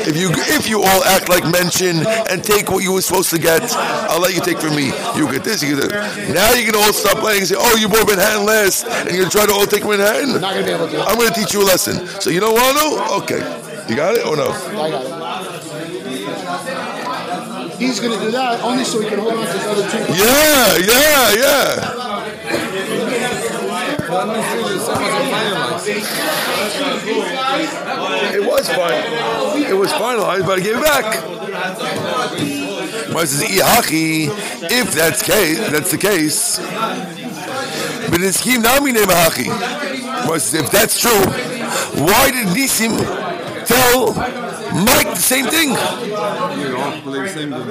If 0.08 0.18
you 0.18 0.30
if 0.54 0.70
you 0.70 0.84
all 0.84 1.04
act 1.04 1.30
like 1.30 1.44
mention 1.50 2.06
and 2.30 2.44
take 2.44 2.70
what 2.70 2.84
you 2.84 2.94
were 2.94 3.02
supposed 3.02 3.30
to 3.32 3.40
get, 3.40 3.62
I'll 3.74 4.22
let 4.22 4.36
you 4.36 4.42
take 4.42 4.60
from 4.60 4.76
me. 4.76 4.94
You 5.18 5.32
get 5.32 5.44
this, 5.44 5.64
you 5.64 5.76
get 5.76 5.90
that. 5.90 6.34
Now 6.34 6.54
you 6.54 6.66
can 6.66 6.76
all 6.76 6.94
stop 6.94 7.18
playing 7.18 7.40
and 7.40 7.48
say, 7.48 7.56
"Oh, 7.58 7.76
you 7.76 7.88
bought 7.88 8.08
Manhattan 8.08 8.46
last," 8.46 8.86
and 8.86 9.10
you're 9.12 9.26
gonna 9.26 9.32
try 9.32 9.46
to 9.46 9.54
all 9.54 9.66
take 9.66 9.84
Manhattan. 9.84 10.42
Not 10.42 10.54
going 10.54 10.66
to 10.66 10.72
be 10.72 10.76
able 10.76 10.88
to. 10.90 11.02
I'm 11.02 11.18
gonna 11.18 11.34
teach 11.34 11.54
you 11.54 11.62
a 11.64 11.68
lesson. 11.68 12.06
So 12.22 12.30
you 12.30 12.40
don't 12.40 12.54
want 12.54 12.78
to? 12.78 13.14
Okay, 13.24 13.42
you 13.90 13.96
got 13.96 14.16
it 14.16 14.26
or 14.26 14.36
no? 14.38 14.50
I 14.52 14.90
got 14.92 15.06
it. 15.06 15.25
He's 17.78 18.00
going 18.00 18.18
to 18.18 18.26
do 18.26 18.32
that 18.32 18.62
only 18.62 18.84
so 18.84 19.02
he 19.02 19.10
can 19.10 19.20
hold 19.20 19.34
on 19.34 19.46
to 19.46 19.52
his 19.52 19.66
other 19.66 19.90
two. 19.90 19.98
Yeah, 20.14 20.78
yeah, 20.78 21.34
yeah. 21.34 22.06
The. 24.08 24.36
It 28.34 28.44
was 28.46 28.70
fine. 28.70 29.04
It 29.64 29.76
was 29.76 29.92
finalized, 29.92 30.46
but 30.46 30.60
I 30.60 30.62
gave 30.62 30.78
it 30.78 30.84
back. 30.84 31.06
Why 33.14 33.26
says 33.26 33.44
Ihachi? 33.50 34.30
If 34.72 34.94
that's 34.94 35.22
case, 35.22 35.58
that's 35.70 35.92
the 35.92 35.98
case. 35.98 36.60
But 38.10 38.22
it's 38.22 38.42
Kim 38.42 38.62
Nami 38.62 38.92
name 38.92 39.08
Hachi. 39.08 39.48
Why 40.28 40.36
if 40.36 40.72
that's 40.72 41.00
true, 41.00 41.26
why 42.04 42.32
did 42.32 42.48
Nisim 42.48 42.98
tell 43.66 44.45
Mike 44.76 45.08
the 45.08 45.16
same 45.16 45.46
thing? 45.46 45.70
You 45.70 46.76
all 46.78 47.00
believe 47.02 47.24
the 47.24 47.30
same 47.30 47.52
thing. 47.52 47.68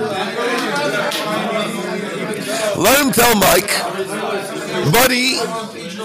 Let 2.80 3.04
him 3.04 3.12
tell 3.12 3.34
Mike, 3.36 3.68
buddy, 4.90 5.36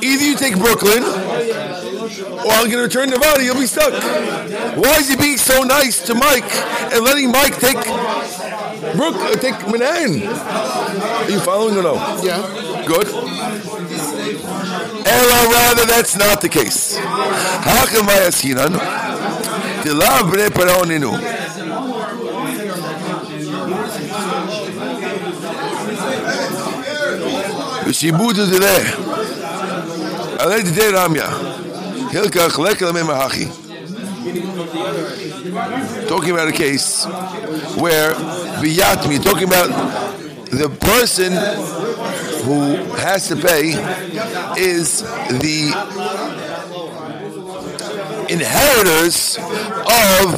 either 0.06 0.26
you 0.26 0.36
take 0.36 0.58
Brooklyn 0.58 1.04
or 1.04 2.52
I'm 2.52 2.68
going 2.68 2.72
to 2.72 2.84
return 2.84 3.10
Nevada, 3.10 3.44
you'll 3.44 3.56
be 3.56 3.66
stuck. 3.66 3.94
Why 4.76 4.98
is 5.00 5.08
he 5.10 5.16
being 5.16 5.38
so 5.38 5.64
nice 5.64 6.02
to 6.08 6.16
Mike 6.16 6.52
and 6.92 7.04
letting 7.04 7.32
Mike 7.32 7.58
take 7.60 7.80
Brook, 8.96 9.16
uh, 9.16 9.36
take 9.36 9.56
Manhattan? 9.68 10.24
Are 10.28 11.30
you 11.30 11.40
following 11.40 11.78
or 11.78 11.84
no? 11.84 11.96
Yeah. 12.24 12.42
Good. 12.86 13.08
Ella, 15.06 15.50
rather, 15.52 15.86
that's 15.86 16.18
not 16.18 16.42
the 16.42 16.50
case 16.50 16.98
Hakam 19.79 19.79
vayasinan, 19.79 19.83
tilav 19.83 20.31
bnei 20.31 20.51
paraoninu. 20.51 21.13
ושיבודו 27.87 28.47
דלה. 28.47 28.79
עלי 30.39 30.63
דידי 30.63 30.89
רמיה. 30.89 31.29
הלקח 32.13 32.59
לקל 32.59 32.91
ממהכי. 32.93 33.49
Talking 36.09 36.31
about 36.31 36.49
a 36.49 36.53
case 36.53 37.05
where 37.77 38.13
Viyatmi, 38.61 39.23
talking 39.23 39.49
about 39.53 39.71
the 40.51 40.69
person 40.91 41.33
who 42.45 42.59
has 42.97 43.29
to 43.29 43.37
pay 43.37 43.65
is 44.57 45.03
the 45.45 45.59
inheritors 48.30 49.38
of 49.38 50.36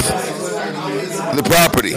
the 1.35 1.43
property. 1.43 1.95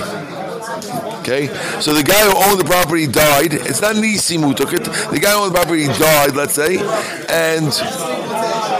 Okay, 1.21 1.47
so 1.81 1.95
the 1.95 2.03
guy 2.03 2.21
who 2.29 2.37
owned 2.51 2.61
the 2.61 2.67
property 2.67 3.07
died. 3.07 3.55
It's 3.55 3.81
not 3.81 3.97
Nisim 3.97 4.45
who 4.45 4.53
took 4.53 4.75
it. 4.75 4.85
The 4.85 5.19
guy 5.21 5.33
who 5.33 5.45
owned 5.45 5.55
the 5.55 5.59
property 5.59 5.87
died, 5.87 6.35
let's 6.37 6.53
say, 6.55 6.77
and 6.77 7.73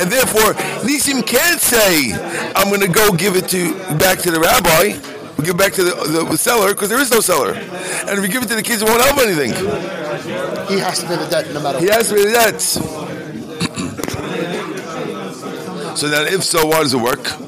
and 0.00 0.10
therefore 0.10 0.54
Nisim 0.86 1.26
can't 1.26 1.60
say, 1.60 2.12
"I'm 2.54 2.68
going 2.68 2.80
to 2.80 2.88
go 2.88 3.12
give 3.12 3.36
it 3.36 3.48
to 3.48 3.72
back 3.98 4.18
to 4.20 4.30
the 4.30 4.40
rabbi." 4.40 4.98
We 5.38 5.44
give 5.44 5.56
back 5.56 5.72
to 5.74 5.84
the, 5.84 6.26
the 6.28 6.36
seller 6.36 6.74
because 6.74 6.88
there 6.88 6.98
is 6.98 7.12
no 7.12 7.20
seller, 7.20 7.52
and 7.54 8.18
if 8.18 8.22
you 8.22 8.28
give 8.28 8.42
it 8.42 8.48
to 8.48 8.56
the 8.56 8.62
kids, 8.62 8.82
it 8.82 8.88
won't 8.88 9.00
help 9.00 9.20
anything. 9.20 9.52
He 10.66 10.80
has 10.80 10.98
to 10.98 11.06
pay 11.06 11.14
the 11.16 11.28
debt 11.30 11.52
no 11.54 11.60
matter 11.62 11.78
He 11.78 11.86
has 11.86 12.08
to 12.08 12.14
pay 12.16 12.24
the 12.24 12.32
debts. 12.32 12.72
so 16.00 16.08
then, 16.08 16.26
if 16.32 16.42
so, 16.42 16.66
why 16.66 16.82
does 16.82 16.92
it 16.92 17.00
work? 17.00 17.47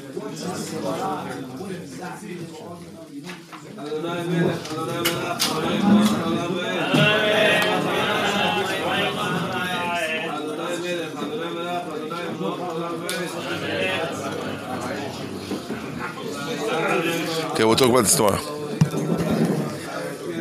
talk 17.81 17.89
about 17.89 18.03
this 18.03 18.15
tomorrow. 18.15 18.37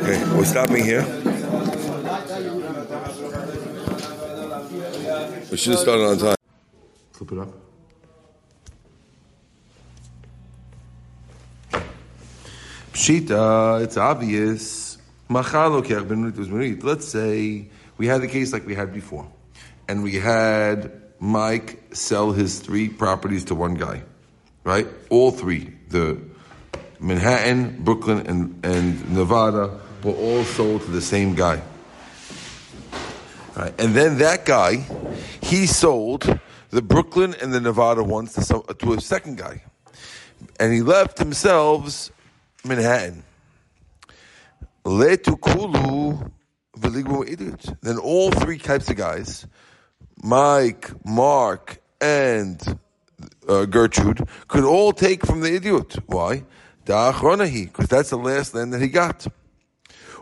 Okay, 0.03 0.37
we're 0.37 0.45
stopping 0.45 0.85
here. 0.85 1.03
We 5.51 5.57
should 5.57 5.73
have 5.73 5.81
started 5.81 6.05
on 6.05 6.19
time. 6.19 6.37
Flip 7.13 7.33
it 7.33 7.39
up. 7.39 7.49
Pshita, 12.93 13.31
uh, 13.31 13.83
it's 13.85 13.97
obvious. 13.97 14.99
Machal 15.31 15.71
lokech 15.81 16.07
ben 16.07 16.31
was 16.37 16.51
merit. 16.51 16.85
Let's 16.85 17.09
say 17.09 17.71
we 17.97 18.07
had 18.07 18.21
the 18.21 18.29
case 18.29 18.53
like 18.53 18.67
we 18.67 18.75
had 18.75 18.93
before, 18.93 19.27
and 19.89 20.03
we 20.03 20.17
had 20.17 20.93
Mike 21.19 21.83
sell 21.95 22.33
his 22.33 22.59
three 22.59 22.91
properties 22.91 23.47
to 23.47 23.55
one 23.55 23.77
guy, 23.77 24.03
right? 24.63 24.87
All 25.09 25.31
three, 25.31 25.73
the 25.89 26.30
Manhattan, 27.01 27.83
Brooklyn, 27.83 28.27
and, 28.27 28.65
and 28.65 29.15
Nevada, 29.15 29.81
were 30.03 30.13
all 30.13 30.45
sold 30.45 30.83
to 30.83 30.91
the 30.91 31.01
same 31.01 31.35
guy. 31.35 31.63
Right. 33.57 33.75
And 33.81 33.95
then 33.95 34.19
that 34.19 34.45
guy, 34.45 34.87
he 35.43 35.67
sold 35.67 36.39
the 36.71 36.83
Brooklyn 36.83 37.35
and 37.43 37.53
the 37.53 37.61
Nevada 37.61 38.03
ones 38.03 38.35
to, 38.35 38.43
some, 38.43 38.63
to 38.79 38.93
a 38.93 39.01
second 39.01 39.39
guy. 39.39 39.63
And 40.59 40.73
he 40.73 40.83
left 40.83 41.19
himself 41.19 42.11
Manhattan. 42.65 43.25
Letukulu 44.85 46.31
v'ligbu 46.79 47.29
idit. 47.29 47.77
Then 47.81 47.99
all 47.99 48.31
three 48.31 48.59
types 48.59 48.89
of 48.89 48.97
guys, 48.97 49.47
Mike, 50.23 50.91
Mark, 51.05 51.81
and 52.01 52.79
uh, 53.49 53.65
Gertrude, 53.67 54.27
could 54.49 54.65
all 54.65 54.93
take 54.93 55.27
from 55.27 55.41
the 55.41 55.55
idiot. 55.55 55.97
Why? 56.07 56.45
Because 56.91 57.89
that's 57.89 58.11
the 58.11 58.19
last 58.19 58.55
land 58.55 58.73
that 58.73 58.81
he 58.81 58.89
got. 58.89 59.27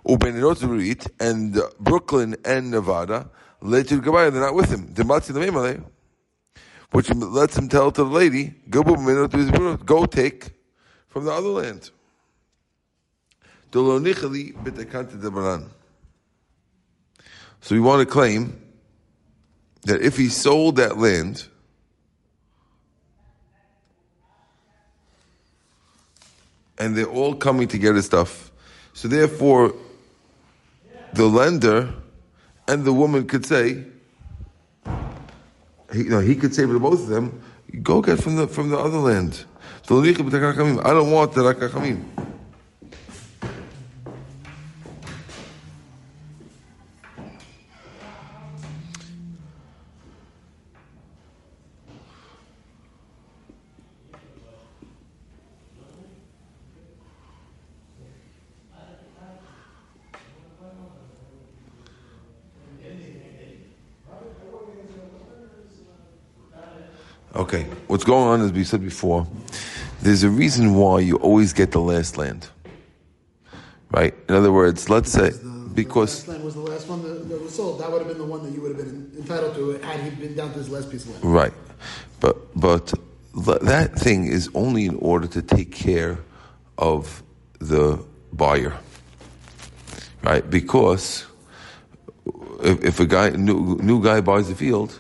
Ubeninoturit 0.07 1.09
and 1.20 1.59
uh, 1.59 1.68
Brooklyn 1.81 2.37
and 2.44 2.70
Nevada, 2.70 3.28
Letud 3.62 4.00
Gabaya, 4.00 4.31
they're 4.31 4.40
not 4.40 4.54
with 4.54 4.70
him. 4.70 4.94
Which 6.90 7.11
lets 7.11 7.59
him 7.59 7.68
tell 7.68 7.90
to 7.92 8.04
the 8.04 8.11
lady, 8.11 8.54
go 8.70 10.07
take 10.07 10.50
from 11.09 11.24
the 11.24 11.33
other 11.33 11.48
land. 11.48 11.90
So 13.70 14.00
we 17.74 17.81
want 17.81 18.00
to 18.00 18.07
claim 18.07 18.62
that 19.83 20.00
if 20.00 20.16
he 20.16 20.28
sold 20.28 20.76
that 20.76 20.96
land, 20.96 21.48
and 26.78 26.96
they're 26.96 27.06
all 27.06 27.34
coming 27.34 27.68
to 27.68 27.78
get 27.78 27.94
his 27.94 28.06
stuff, 28.06 28.50
so 28.92 29.08
therefore, 29.08 29.74
the 31.12 31.26
lender 31.26 31.94
and 32.66 32.84
the 32.84 32.92
woman 32.92 33.26
could 33.26 33.46
say, 33.46 33.84
he, 35.92 35.98
you 36.02 36.10
know, 36.10 36.20
he 36.20 36.34
could 36.34 36.54
say 36.54 36.66
to 36.66 36.78
both 36.78 37.00
of 37.02 37.08
them, 37.08 37.42
go 37.82 38.00
get 38.02 38.20
from 38.20 38.36
the 38.36 38.46
from 38.46 38.70
the 38.70 38.78
other 38.78 38.98
land. 38.98 39.44
I 39.84 39.88
don't 39.88 41.10
want 41.10 41.32
the 41.32 41.42
rakachamim. 41.42 42.27
Okay, 67.38 67.62
what's 67.87 68.03
going 68.03 68.27
on, 68.27 68.40
as 68.40 68.51
we 68.51 68.64
said 68.64 68.83
before, 68.83 69.24
there's 70.03 70.24
a 70.24 70.29
reason 70.29 70.74
why 70.74 70.98
you 70.98 71.14
always 71.18 71.53
get 71.53 71.70
the 71.70 71.81
last 71.81 72.18
land. 72.18 72.48
Right? 73.92 74.12
In 74.29 74.35
other 74.35 74.51
words, 74.51 74.90
let's 74.90 75.12
say, 75.12 75.31
because, 75.72 76.24
The 76.24 76.33
last 76.33 76.42
land 76.42 76.44
was 76.44 76.55
the 76.55 76.61
last 76.62 76.88
one 76.88 77.03
that, 77.05 77.29
that 77.29 77.40
was 77.40 77.55
sold. 77.55 77.81
That 77.81 77.92
would 77.92 78.01
have 78.01 78.09
been 78.09 78.18
the 78.18 78.24
one 78.24 78.42
that 78.42 78.51
you 78.53 78.61
would 78.61 78.77
have 78.77 78.85
been 78.85 79.12
entitled 79.16 79.55
to 79.55 79.70
had 79.79 80.01
he 80.01 80.11
been 80.11 80.35
down 80.35 80.53
to 80.53 80.59
his 80.59 80.68
last 80.68 80.90
piece 80.90 81.05
of 81.05 81.12
land. 81.12 81.24
right, 81.24 81.53
but, 82.18 82.61
but 82.61 82.92
that 83.62 83.94
thing 83.94 84.27
is 84.27 84.51
only 84.55 84.87
in 84.87 84.96
order 84.96 85.29
to 85.29 85.40
take 85.40 85.71
care 85.71 86.19
of 86.77 87.23
the 87.60 88.04
buyer. 88.33 88.77
Right? 90.25 90.50
Because 90.50 91.25
if, 92.65 92.83
if 92.83 92.98
a 92.98 93.06
guy, 93.06 93.31
new, 93.31 93.79
new 93.81 94.02
guy 94.02 94.21
buys 94.23 94.50
a 94.50 94.56
field, 94.56 94.98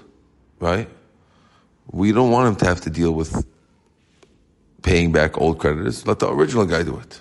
right? 0.60 0.88
We 1.90 2.12
don't 2.12 2.30
want 2.30 2.48
him 2.48 2.56
to 2.56 2.64
have 2.66 2.80
to 2.82 2.90
deal 2.90 3.12
with 3.12 3.46
paying 4.82 5.12
back 5.12 5.38
old 5.38 5.58
creditors, 5.58 6.06
let 6.06 6.18
the 6.18 6.30
original 6.30 6.66
guy 6.66 6.82
do 6.82 6.98
it. 6.98 7.20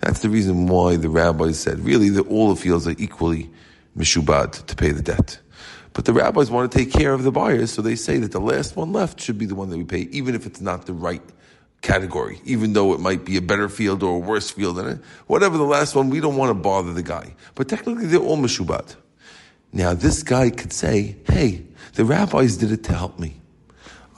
That's 0.00 0.20
the 0.20 0.28
reason 0.28 0.66
why 0.66 0.96
the 0.96 1.08
rabbis 1.08 1.58
said 1.58 1.80
really 1.80 2.08
that 2.10 2.26
all 2.28 2.48
the 2.48 2.60
fields 2.60 2.86
are 2.86 2.94
equally 2.98 3.50
mishubad 3.96 4.66
to 4.66 4.76
pay 4.76 4.90
the 4.90 5.02
debt. 5.02 5.38
But 5.92 6.04
the 6.04 6.12
rabbis 6.12 6.50
want 6.50 6.70
to 6.70 6.78
take 6.78 6.92
care 6.92 7.12
of 7.12 7.24
the 7.24 7.32
buyers, 7.32 7.72
so 7.72 7.82
they 7.82 7.96
say 7.96 8.18
that 8.18 8.32
the 8.32 8.40
last 8.40 8.76
one 8.76 8.92
left 8.92 9.20
should 9.20 9.38
be 9.38 9.46
the 9.46 9.54
one 9.54 9.70
that 9.70 9.76
we 9.76 9.84
pay, 9.84 10.08
even 10.10 10.34
if 10.34 10.46
it's 10.46 10.60
not 10.60 10.86
the 10.86 10.92
right 10.92 11.22
category, 11.82 12.40
even 12.44 12.72
though 12.74 12.92
it 12.92 13.00
might 13.00 13.24
be 13.24 13.36
a 13.36 13.42
better 13.42 13.68
field 13.68 14.02
or 14.02 14.16
a 14.16 14.18
worse 14.18 14.50
field 14.50 14.76
than 14.76 14.86
it. 14.86 14.98
Whatever 15.26 15.56
the 15.56 15.64
last 15.64 15.94
one, 15.94 16.10
we 16.10 16.20
don't 16.20 16.36
want 16.36 16.50
to 16.50 16.54
bother 16.54 16.92
the 16.92 17.02
guy. 17.02 17.34
But 17.54 17.68
technically, 17.68 18.06
they're 18.06 18.20
all 18.20 18.36
mishubad. 18.36 18.94
Now, 19.72 19.94
this 19.94 20.22
guy 20.22 20.50
could 20.50 20.72
say, 20.72 21.16
hey, 21.24 21.64
the 21.94 22.04
rabbis 22.04 22.56
did 22.56 22.70
it 22.70 22.84
to 22.84 22.94
help 22.94 23.18
me. 23.18 23.39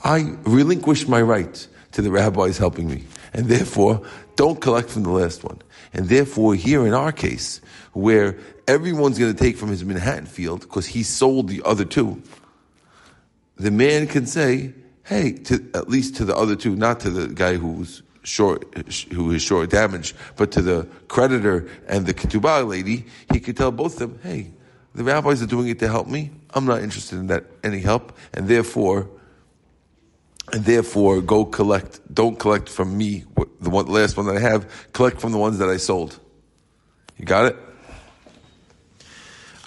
I 0.04 0.36
relinquished 0.42 1.08
my 1.08 1.22
right 1.22 1.66
to 1.92 2.02
the 2.02 2.10
rabbis 2.10 2.58
helping 2.58 2.88
me. 2.88 3.04
And 3.32 3.46
therefore, 3.46 4.02
don't 4.36 4.60
collect 4.60 4.90
from 4.90 5.04
the 5.04 5.10
last 5.10 5.44
one. 5.44 5.60
And 5.92 6.08
therefore, 6.08 6.54
here 6.54 6.86
in 6.86 6.94
our 6.94 7.12
case, 7.12 7.60
where 7.92 8.38
everyone's 8.66 9.18
going 9.18 9.32
to 9.32 9.38
take 9.38 9.56
from 9.56 9.68
his 9.68 9.84
Manhattan 9.84 10.26
field 10.26 10.62
because 10.62 10.86
he 10.86 11.02
sold 11.02 11.48
the 11.48 11.62
other 11.64 11.84
two, 11.84 12.22
the 13.56 13.70
man 13.70 14.06
can 14.06 14.26
say, 14.26 14.72
hey, 15.04 15.32
to, 15.32 15.64
at 15.74 15.88
least 15.88 16.16
to 16.16 16.24
the 16.24 16.34
other 16.34 16.56
two, 16.56 16.74
not 16.74 17.00
to 17.00 17.10
the 17.10 17.28
guy 17.28 17.54
who's 17.54 18.02
short, 18.22 18.64
who 19.12 19.32
is 19.32 19.42
short 19.42 19.70
damage, 19.70 20.14
but 20.36 20.50
to 20.52 20.62
the 20.62 20.86
creditor 21.08 21.68
and 21.88 22.06
the 22.06 22.14
ketubah 22.14 22.66
lady, 22.66 23.04
he 23.32 23.40
could 23.40 23.56
tell 23.56 23.70
both 23.70 24.00
of 24.00 24.10
them, 24.10 24.20
hey, 24.22 24.50
the 24.94 25.04
rabbis 25.04 25.42
are 25.42 25.46
doing 25.46 25.68
it 25.68 25.78
to 25.78 25.88
help 25.88 26.06
me. 26.06 26.30
I'm 26.54 26.66
not 26.66 26.82
interested 26.82 27.18
in 27.18 27.28
that 27.28 27.44
any 27.64 27.80
help, 27.80 28.16
and 28.34 28.48
therefore, 28.48 29.08
and 30.52 30.64
therefore, 30.64 31.20
go 31.20 31.44
collect. 31.44 32.00
Don't 32.12 32.38
collect 32.38 32.68
from 32.68 32.96
me 32.96 33.24
the 33.60 33.70
one, 33.70 33.86
last 33.86 34.16
one 34.16 34.26
that 34.26 34.36
I 34.36 34.40
have. 34.40 34.90
Collect 34.92 35.20
from 35.20 35.32
the 35.32 35.38
ones 35.38 35.58
that 35.58 35.68
I 35.68 35.76
sold. 35.76 36.18
You 37.18 37.24
got 37.24 37.46
it. 37.46 37.56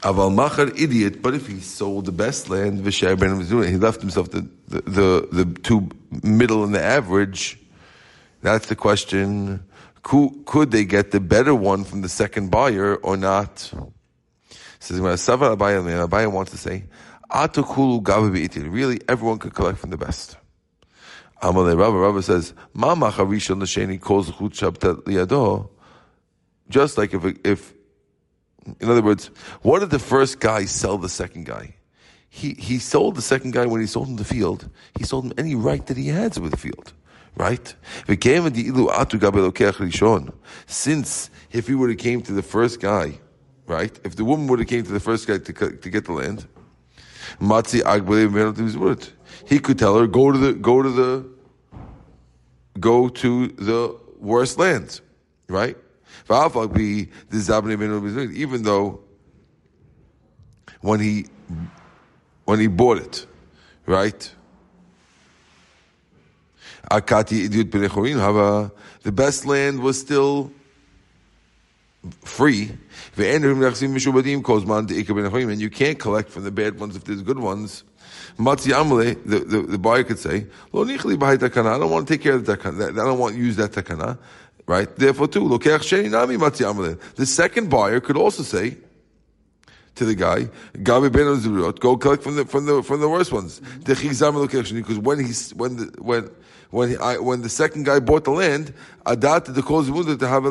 Aval 0.01 0.33
machar 0.33 0.67
idit, 0.67 1.21
but 1.21 1.33
if 1.33 1.47
he 1.47 1.59
sold 1.59 2.05
the 2.05 2.11
best 2.11 2.49
land, 2.49 2.79
Vishar 2.81 3.17
ben 3.17 3.39
he 3.67 3.77
left 3.77 4.01
himself 4.01 4.29
the, 4.29 4.47
the, 4.67 4.81
the, 4.81 5.27
the 5.31 5.59
two 5.61 5.89
middle 6.21 6.63
and 6.63 6.75
the 6.75 6.81
average. 6.83 7.57
That's 8.41 8.67
the 8.67 8.75
question. 8.75 9.63
Could, 10.03 10.45
could 10.45 10.69
they 10.69 10.85
get 10.85 11.09
the 11.09 11.19
better 11.19 11.55
one 11.55 11.83
from 11.83 12.01
the 12.01 12.09
second 12.09 12.51
buyer 12.51 12.95
or 12.97 13.17
not? 13.17 13.57
Says 14.79 14.99
Savar 14.99 15.57
Abaye, 15.57 16.07
Abaye 16.07 16.31
wants 16.31 16.51
to 16.51 16.57
say, 16.57 16.83
Atukulu 17.31 18.03
gavi 18.03 18.71
Really, 18.71 19.01
everyone 19.09 19.39
could 19.39 19.55
collect 19.55 19.79
from 19.79 19.89
the 19.89 19.97
best. 19.97 20.37
Amalei 21.41 21.77
Rabba, 21.77 21.97
Rabba 21.97 22.21
says, 22.21 22.53
Ma 22.73 22.95
macharishon 22.95 23.61
l'sheni 23.61 23.99
calls 23.99 24.31
liado. 24.31 25.69
Just 26.69 26.97
like 26.97 27.13
if, 27.13 27.25
if, 27.43 27.73
in 28.79 28.89
other 28.89 29.01
words, 29.01 29.27
what 29.61 29.79
did 29.79 29.91
the 29.91 29.99
first 29.99 30.39
guy 30.39 30.65
sell 30.65 30.97
the 30.97 31.09
second 31.09 31.45
guy? 31.45 31.75
He, 32.29 32.53
he 32.53 32.79
sold 32.79 33.15
the 33.15 33.21
second 33.21 33.51
guy 33.51 33.65
when 33.65 33.81
he 33.81 33.87
sold 33.87 34.07
him 34.07 34.15
the 34.15 34.23
field. 34.23 34.69
He 34.97 35.03
sold 35.03 35.25
him 35.25 35.33
any 35.37 35.55
right 35.55 35.85
that 35.85 35.97
he 35.97 36.07
had 36.07 36.37
with 36.37 36.51
the 36.51 36.57
field. 36.57 36.93
Right? 37.37 37.75
Since 40.67 41.29
if 41.51 41.67
he 41.67 41.75
would 41.75 41.89
have 41.89 41.99
came 41.99 42.21
to 42.21 42.31
the 42.31 42.41
first 42.41 42.79
guy 42.79 43.19
right? 43.67 43.99
If 44.03 44.15
the 44.15 44.25
woman 44.25 44.47
would 44.47 44.59
have 44.59 44.67
came 44.67 44.83
to 44.83 44.91
the 44.91 44.99
first 44.99 45.27
guy 45.27 45.37
to, 45.37 45.53
to 45.53 45.89
get 45.89 46.05
the 46.05 46.13
land, 46.13 46.47
Matzi 47.39 47.81
Agbele 47.81 48.31
he 49.45 49.59
could 49.59 49.79
tell 49.79 49.97
her 49.97 50.07
go 50.07 50.31
to 50.31 50.37
the 50.37 50.53
go 50.53 50.81
to 50.81 50.89
the 50.89 51.25
go 52.79 53.09
to 53.09 53.47
the 53.47 53.97
worst 54.19 54.57
land, 54.59 55.01
right? 55.47 55.77
Even 56.27 56.51
though 58.63 58.99
when 60.81 60.99
he 60.99 61.27
when 62.45 62.59
he 62.59 62.65
bought 62.67 62.97
it, 62.97 63.27
right? 63.85 64.33
The 69.03 69.11
best 69.11 69.45
land 69.45 69.81
was 69.81 69.99
still 69.99 70.51
free. 72.23 72.71
And 73.17 73.43
you 75.61 75.69
can't 75.69 75.99
collect 75.99 76.29
from 76.29 76.43
the 76.43 76.51
bad 76.51 76.79
ones 76.79 76.95
if 76.95 77.03
there's 77.03 77.23
good 77.23 77.39
ones. 77.39 77.83
The, 78.37 79.39
the, 79.39 79.61
the 79.61 79.77
buyer 79.77 80.03
could 80.03 80.19
say, 80.19 80.47
I 80.73 80.85
don't 80.85 81.89
want 81.89 82.07
to 82.07 82.13
take 82.13 82.21
care 82.21 82.33
of 82.33 82.45
the 82.45 82.57
takana. 82.57 82.91
I 82.91 83.05
don't 83.05 83.19
want 83.19 83.35
to 83.35 83.41
use 83.41 83.55
that 83.57 83.71
takana. 83.71 84.17
Right? 84.67 84.93
Therefore, 84.95 85.27
too, 85.27 85.47
the 85.47 87.25
second 87.25 87.69
buyer 87.69 87.99
could 87.99 88.17
also 88.17 88.43
say 88.43 88.77
to 89.95 90.05
the 90.05 90.15
guy, 90.15 90.49
go 90.83 91.97
collect 91.97 92.23
from 92.23 92.35
the 92.35 92.45
from 92.45 92.65
the 92.65 92.83
from 92.83 92.99
the 92.99 93.07
worst 93.07 93.31
ones. 93.31 93.61
Because 93.83 94.99
when 94.99 95.19
he's 95.23 95.53
when 95.53 95.77
the 95.77 95.85
when 95.99 96.29
when 96.71 96.99
I, 97.01 97.17
when 97.19 97.41
the 97.41 97.49
second 97.49 97.85
guy 97.85 97.99
bought 97.99 98.23
the 98.23 98.31
land, 98.31 98.73
adat 99.05 99.53
the 99.53 99.61
cause 99.61 99.87
to 99.87 100.27
have 100.27 100.45
a 100.45 100.49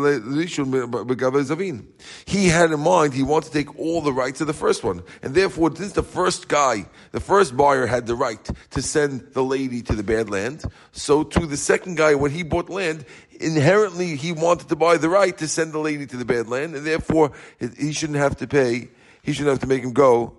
He 2.24 2.48
had 2.48 2.72
in 2.72 2.80
mind 2.80 3.14
he 3.14 3.22
wanted 3.22 3.46
to 3.48 3.52
take 3.52 3.78
all 3.78 4.00
the 4.00 4.12
rights 4.12 4.40
of 4.40 4.46
the 4.46 4.52
first 4.52 4.84
one, 4.84 5.02
and 5.22 5.34
therefore, 5.34 5.74
since 5.74 5.92
the 5.92 6.02
first 6.02 6.48
guy, 6.48 6.86
the 7.12 7.20
first 7.20 7.56
buyer, 7.56 7.86
had 7.86 8.06
the 8.06 8.14
right 8.14 8.42
to 8.70 8.82
send 8.82 9.32
the 9.32 9.42
lady 9.42 9.82
to 9.82 9.94
the 9.94 10.02
bad 10.02 10.30
land, 10.30 10.64
so 10.92 11.22
to 11.22 11.46
the 11.46 11.56
second 11.56 11.96
guy, 11.96 12.14
when 12.14 12.30
he 12.30 12.42
bought 12.42 12.70
land, 12.70 13.04
inherently 13.40 14.16
he 14.16 14.32
wanted 14.32 14.68
to 14.68 14.76
buy 14.76 14.96
the 14.96 15.08
right 15.08 15.36
to 15.38 15.48
send 15.48 15.72
the 15.72 15.78
lady 15.78 16.06
to 16.06 16.16
the 16.16 16.24
bad 16.24 16.48
land, 16.48 16.74
and 16.74 16.86
therefore 16.86 17.32
he 17.78 17.92
shouldn't 17.92 18.18
have 18.18 18.36
to 18.36 18.46
pay. 18.46 18.88
He 19.22 19.32
shouldn't 19.32 19.52
have 19.52 19.60
to 19.60 19.66
make 19.66 19.82
him 19.82 19.92
go. 19.92 20.36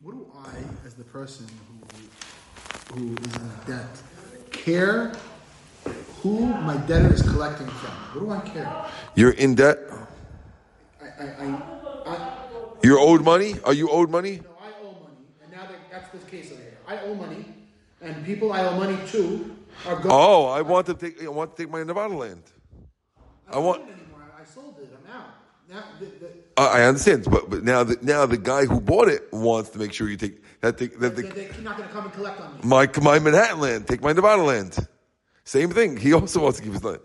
What 0.00 0.12
do 0.12 0.26
I, 0.34 0.86
as 0.86 0.94
the 0.94 1.04
person 1.04 1.46
who 2.94 3.14
is 3.14 3.36
in 3.36 3.50
debt 3.66 4.02
care 4.50 5.12
who 6.22 6.46
my 6.46 6.76
debtor 6.86 7.12
is 7.12 7.22
collecting 7.22 7.66
from? 7.66 7.90
What 7.90 8.20
do 8.20 8.30
I 8.30 8.52
care? 8.54 8.86
You're 9.14 9.32
in 9.32 9.54
debt? 9.54 9.78
I, 11.02 11.04
I, 11.04 11.26
I, 11.44 11.62
I 12.06 12.32
You're 12.82 12.98
owed 12.98 13.22
money? 13.22 13.56
Are 13.64 13.74
you 13.74 13.90
owed 13.90 14.10
money? 14.10 14.40
No, 14.42 14.56
I 14.58 14.70
owe 14.80 14.92
money. 14.92 15.26
And 15.42 15.52
now 15.52 15.66
that, 15.66 15.78
that's 15.90 16.08
the 16.08 16.30
case 16.30 16.50
over 16.50 16.62
here. 16.62 16.78
I 16.88 16.98
owe 17.00 17.14
money, 17.14 17.44
and 18.00 18.24
people 18.24 18.54
I 18.54 18.64
owe 18.64 18.76
money 18.78 18.96
to 19.08 19.54
are 19.86 19.96
going. 19.96 20.08
Oh, 20.10 20.46
I 20.46 20.62
want 20.62 20.86
to 20.86 20.94
take. 20.94 21.22
I 21.22 21.28
want 21.28 21.54
to 21.54 21.62
take 21.62 21.70
my 21.70 21.82
Nevada 21.82 22.14
land. 22.14 22.42
I, 23.50 23.56
I 23.56 23.58
want. 23.58 23.82
anymore. 23.82 24.32
I 24.40 24.44
sold 24.46 24.76
it. 24.80 24.88
I'm 25.04 25.14
out. 25.14 25.43
Now, 25.68 25.84
the, 25.98 26.06
the, 26.06 26.28
I 26.56 26.82
understand, 26.84 27.24
but, 27.30 27.48
but 27.48 27.64
now 27.64 27.84
the, 27.84 27.98
now 28.02 28.26
the 28.26 28.36
guy 28.36 28.66
who 28.66 28.80
bought 28.80 29.08
it 29.08 29.32
wants 29.32 29.70
to 29.70 29.78
make 29.78 29.92
sure 29.92 30.08
you 30.08 30.16
take 30.16 30.42
that. 30.60 30.78
The, 30.78 30.86
that 30.86 31.16
the, 31.16 31.22
they're 31.22 31.62
not 31.62 31.76
going 31.76 31.88
to 31.88 31.94
come 31.94 32.04
and 32.04 32.12
collect 32.12 32.40
on 32.40 32.54
me. 32.54 32.60
My 32.64 32.88
my 33.02 33.18
Manhattan 33.18 33.60
land, 33.60 33.86
take 33.86 34.02
my 34.02 34.12
Nevada 34.12 34.42
land. 34.42 34.86
Same 35.44 35.70
thing. 35.70 35.96
He 35.96 36.12
also 36.12 36.40
wants 36.40 36.58
to 36.58 36.64
keep 36.64 36.72
his 36.72 36.84
land. 36.84 37.00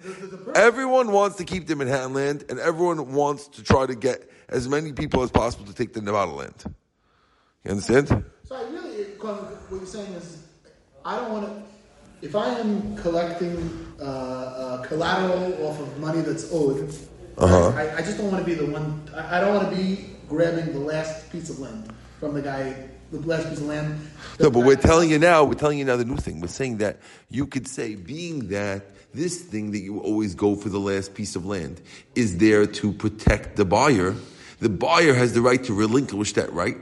Everyone 0.55 1.11
wants 1.11 1.37
to 1.37 1.45
keep 1.45 1.67
the 1.67 1.75
Manhattan 1.75 2.13
land, 2.13 2.45
and 2.49 2.59
everyone 2.59 3.13
wants 3.13 3.47
to 3.49 3.63
try 3.63 3.85
to 3.85 3.95
get 3.95 4.29
as 4.49 4.67
many 4.67 4.93
people 4.93 5.23
as 5.23 5.31
possible 5.31 5.65
to 5.65 5.73
take 5.73 5.93
the 5.93 6.01
Nevada 6.01 6.31
land. 6.31 6.63
You 7.63 7.71
understand? 7.71 8.07
So 8.45 8.55
I 8.55 8.63
really, 8.69 9.03
what 9.13 9.77
you're 9.77 9.85
saying 9.85 10.13
is, 10.13 10.43
I 11.03 11.17
don't 11.17 11.31
want 11.31 11.47
to. 11.47 11.63
If 12.21 12.35
I 12.35 12.59
am 12.59 12.97
collecting 12.97 13.95
uh, 13.99 14.03
uh, 14.03 14.83
collateral 14.83 15.65
off 15.65 15.79
of 15.79 15.99
money 15.99 16.21
that's 16.21 16.51
owed, 16.51 16.93
uh-huh. 17.39 17.69
I, 17.69 17.97
I, 17.97 18.01
just 18.01 18.17
don't 18.17 18.31
want 18.31 18.45
to 18.45 18.49
be 18.49 18.55
the 18.55 18.65
one. 18.65 19.09
I, 19.15 19.37
I 19.37 19.41
don't 19.41 19.55
want 19.55 19.69
to 19.69 19.75
be 19.75 20.05
grabbing 20.27 20.73
the 20.73 20.79
last 20.79 21.31
piece 21.31 21.49
of 21.49 21.59
land 21.59 21.93
from 22.19 22.33
the 22.33 22.41
guy 22.41 22.89
the 23.11 23.19
last 23.19 23.49
piece 23.49 23.59
of 23.59 23.65
land. 23.65 23.99
No, 24.39 24.51
but 24.51 24.59
we're 24.59 24.75
telling 24.75 25.09
you 25.09 25.19
now, 25.19 25.43
we're 25.43 25.55
telling 25.55 25.79
you 25.79 25.85
now 25.85 25.95
the 25.95 26.05
new 26.05 26.17
thing. 26.17 26.41
We're 26.41 26.47
saying 26.47 26.77
that 26.77 26.97
you 27.29 27.47
could 27.47 27.67
say, 27.67 27.95
being 27.95 28.49
that 28.49 28.83
this 29.13 29.41
thing 29.41 29.71
that 29.71 29.79
you 29.79 29.99
always 29.99 30.35
go 30.35 30.55
for 30.55 30.69
the 30.69 30.79
last 30.79 31.15
piece 31.15 31.35
of 31.35 31.45
land 31.45 31.81
is 32.15 32.37
there 32.37 32.67
to 32.67 32.91
protect 32.93 33.55
the 33.55 33.65
buyer, 33.65 34.15
the 34.59 34.69
buyer 34.69 35.13
has 35.13 35.33
the 35.33 35.41
right 35.41 35.63
to 35.63 35.73
relinquish 35.73 36.33
that 36.33 36.51
right. 36.53 36.77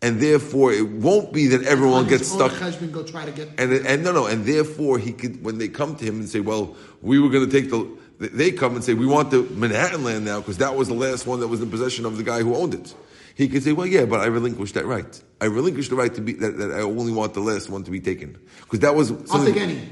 And 0.00 0.18
therefore, 0.18 0.72
it 0.72 0.88
won't 0.88 1.32
be 1.32 1.46
that 1.48 1.62
everyone 1.62 2.08
gets 2.08 2.26
stuck. 2.26 2.50
Husband 2.52 2.92
go 2.92 3.04
try 3.04 3.24
to 3.24 3.30
get 3.30 3.50
and 3.56 3.72
and 3.72 4.02
no, 4.02 4.10
no, 4.10 4.26
and 4.26 4.44
therefore 4.44 4.98
he 4.98 5.12
could 5.12 5.44
when 5.44 5.58
they 5.58 5.68
come 5.68 5.94
to 5.94 6.04
him 6.04 6.18
and 6.18 6.28
say, 6.28 6.40
"Well, 6.40 6.74
we 7.02 7.20
were 7.20 7.28
going 7.28 7.48
to 7.48 7.60
take 7.60 7.70
the," 7.70 7.88
they 8.28 8.52
come 8.52 8.74
and 8.74 8.84
say, 8.84 8.94
"We 8.94 9.06
want 9.06 9.30
the 9.30 9.42
Manhattan 9.42 10.04
land 10.04 10.24
now 10.24 10.40
because 10.40 10.58
that 10.58 10.74
was 10.76 10.88
the 10.88 10.94
last 10.94 11.26
one 11.26 11.40
that 11.40 11.48
was 11.48 11.60
in 11.60 11.70
possession 11.70 12.06
of 12.06 12.16
the 12.16 12.22
guy 12.22 12.42
who 12.42 12.54
owned 12.54 12.74
it." 12.74 12.94
He 13.34 13.48
could 13.48 13.62
say, 13.62 13.72
well, 13.72 13.86
yeah, 13.86 14.04
but 14.04 14.20
I 14.20 14.26
relinquished 14.26 14.74
that 14.74 14.84
right. 14.84 15.22
I 15.40 15.46
relinquished 15.46 15.90
the 15.90 15.96
right 15.96 16.14
to 16.14 16.20
be, 16.20 16.34
that, 16.34 16.58
that 16.58 16.72
I 16.72 16.80
only 16.80 17.12
want 17.12 17.34
the 17.34 17.40
last 17.40 17.70
one 17.70 17.82
to 17.84 17.90
be 17.90 18.00
taken. 18.00 18.38
Because 18.60 18.80
that 18.80 18.94
was. 18.94 19.10
I'll 19.30 19.44
take 19.44 19.56
any. 19.56 19.88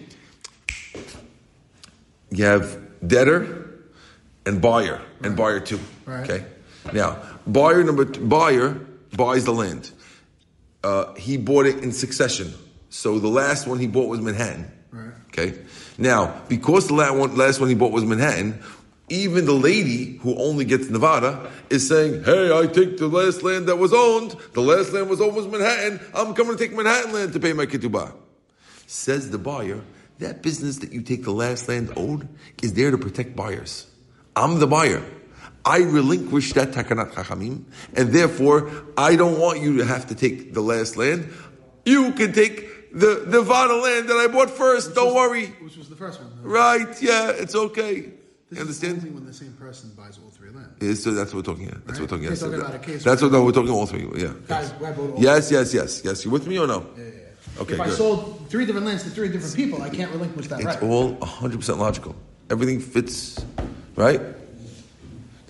You 2.31 2.45
have 2.45 2.79
debtor 3.07 3.81
and 4.47 4.61
buyer, 4.61 4.97
right. 4.97 5.27
and 5.27 5.37
buyer 5.37 5.61
two. 5.61 5.81
Right. 6.05 6.31
Okay? 6.31 6.47
Now, 6.93 7.23
buyer 7.47 7.83
number 7.83 8.05
two, 8.05 8.25
buyer 8.27 8.81
buys 9.17 9.45
the 9.45 9.53
land. 9.53 9.91
Uh, 10.85 11.15
he 11.15 11.37
bought 11.37 11.67
it 11.67 11.83
in 11.83 11.93
succession. 11.93 12.55
So 12.89 13.19
the 13.19 13.29
last 13.29 13.67
one 13.67 13.79
he 13.79 13.87
bought 13.87 14.09
was 14.09 14.21
Manhattan. 14.21 14.71
Okay? 15.31 15.59
Now, 15.99 16.43
because 16.49 16.89
the 16.89 16.95
last 16.95 17.15
one, 17.15 17.37
last 17.37 17.61
one 17.61 17.69
he 17.69 17.75
bought 17.75 17.93
was 17.93 18.05
Manhattan, 18.05 18.63
even 19.09 19.45
the 19.45 19.53
lady 19.53 20.19
who 20.19 20.37
only 20.37 20.65
gets 20.65 20.89
Nevada 20.89 21.51
is 21.69 21.87
saying, 21.87 22.25
Hey, 22.25 22.57
I 22.57 22.67
take 22.67 22.97
the 22.97 23.09
last 23.09 23.43
land 23.43 23.67
that 23.67 23.77
was 23.77 23.93
owned. 23.93 24.37
The 24.53 24.61
last 24.61 24.93
land 24.93 25.11
was 25.11 25.21
owned 25.21 25.35
was 25.35 25.47
Manhattan. 25.47 26.01
I'm 26.15 26.33
coming 26.35 26.57
to 26.57 26.59
take 26.59 26.75
Manhattan 26.77 27.13
land 27.13 27.33
to 27.33 27.41
pay 27.41 27.53
my 27.53 27.67
ketubah. 27.67 28.15
Says 28.87 29.31
the 29.31 29.39
buyer, 29.39 29.81
that 30.19 30.43
business 30.43 30.79
that 30.79 30.93
you 30.93 31.03
take 31.03 31.25
the 31.25 31.33
last 31.33 31.69
land 31.69 31.93
owed 31.97 32.29
is 32.63 32.75
there 32.75 32.91
to 32.91 32.99
protect 32.99 33.35
buyers. 33.35 33.87
I'm 34.37 34.61
the 34.61 34.67
buyer. 34.67 35.03
I 35.65 35.79
relinquish 35.79 36.53
that 36.55 36.71
takanat 36.71 37.13
chachamim, 37.13 37.65
and 37.95 38.11
therefore 38.11 38.71
I 38.97 39.17
don't 39.17 39.39
want 39.39 39.61
you 39.61 39.77
to 39.79 39.85
have 39.85 40.07
to 40.09 40.15
take 40.15 40.55
the 40.55 40.63
last 40.63 40.97
land. 40.97 41.29
You 41.85 42.13
can 42.13 42.33
take 42.33 42.80
the 42.93 43.25
Nevada 43.27 43.77
land 43.77 44.09
that 44.09 44.17
I 44.17 44.27
bought 44.27 44.51
first. 44.51 44.95
Don't 44.95 45.15
worry. 45.15 45.47
Which 45.61 45.77
was 45.77 45.89
the 45.89 45.97
first 45.97 46.21
one. 46.21 46.31
Right? 46.43 47.01
Yeah, 47.03 47.31
it's 47.31 47.55
okay. 47.55 48.01
This 48.01 48.11
You 48.51 48.57
is 48.57 48.61
understand? 48.63 48.99
only 48.99 49.11
when 49.11 49.27
the 49.27 49.33
same 49.33 49.53
person 49.53 49.93
buys 49.97 50.19
all 50.19 50.31
three 50.31 50.51
land. 50.51 50.69
Yeah, 50.81 50.95
so 50.95 51.13
that's 51.13 51.33
what 51.33 51.47
we're 51.47 51.53
talking 51.55 51.69
about. 51.69 51.87
That's 51.87 52.01
what 52.01 52.11
we're 52.11 52.17
talking 52.19 52.29
Right? 52.29 52.39
about. 52.39 52.51
You're 52.51 52.59
talking 52.61 52.75
about 52.75 52.83
a 52.83 52.93
case 52.93 53.05
That's 53.05 53.23
what 53.23 53.33
no, 53.33 53.45
we're 53.45 53.53
talking 53.53 53.71
all 53.71 53.87
three. 53.87 54.09
Yeah. 54.17 54.33
Guys, 54.49 54.73
all 54.81 55.15
Yes, 55.19 55.51
yes, 55.53 55.73
yes, 55.73 56.03
yes. 56.05 56.25
You 56.25 56.31
with 56.33 56.47
me 56.49 56.59
or 56.59 56.67
no? 56.67 56.85
Yeah, 56.97 57.05
yeah, 57.05 57.11
yeah. 57.11 57.61
Okay, 57.63 57.75
if 57.75 57.81
I 57.81 57.91
sold 57.91 58.47
three 58.49 58.67
different 58.67 58.87
lands 58.87 59.05
to 59.05 59.11
three 59.11 59.29
different 59.29 59.55
people, 59.55 59.83
I 59.83 59.91
can't 59.91 60.11
relinquish 60.11 60.49
that 60.49 60.59
It's 60.61 60.67
right. 60.67 60.83
all 60.83 61.15
100% 61.17 61.79
logical. 61.79 62.17
Everything 62.51 62.81
fits, 62.81 63.45
right? 63.97 64.21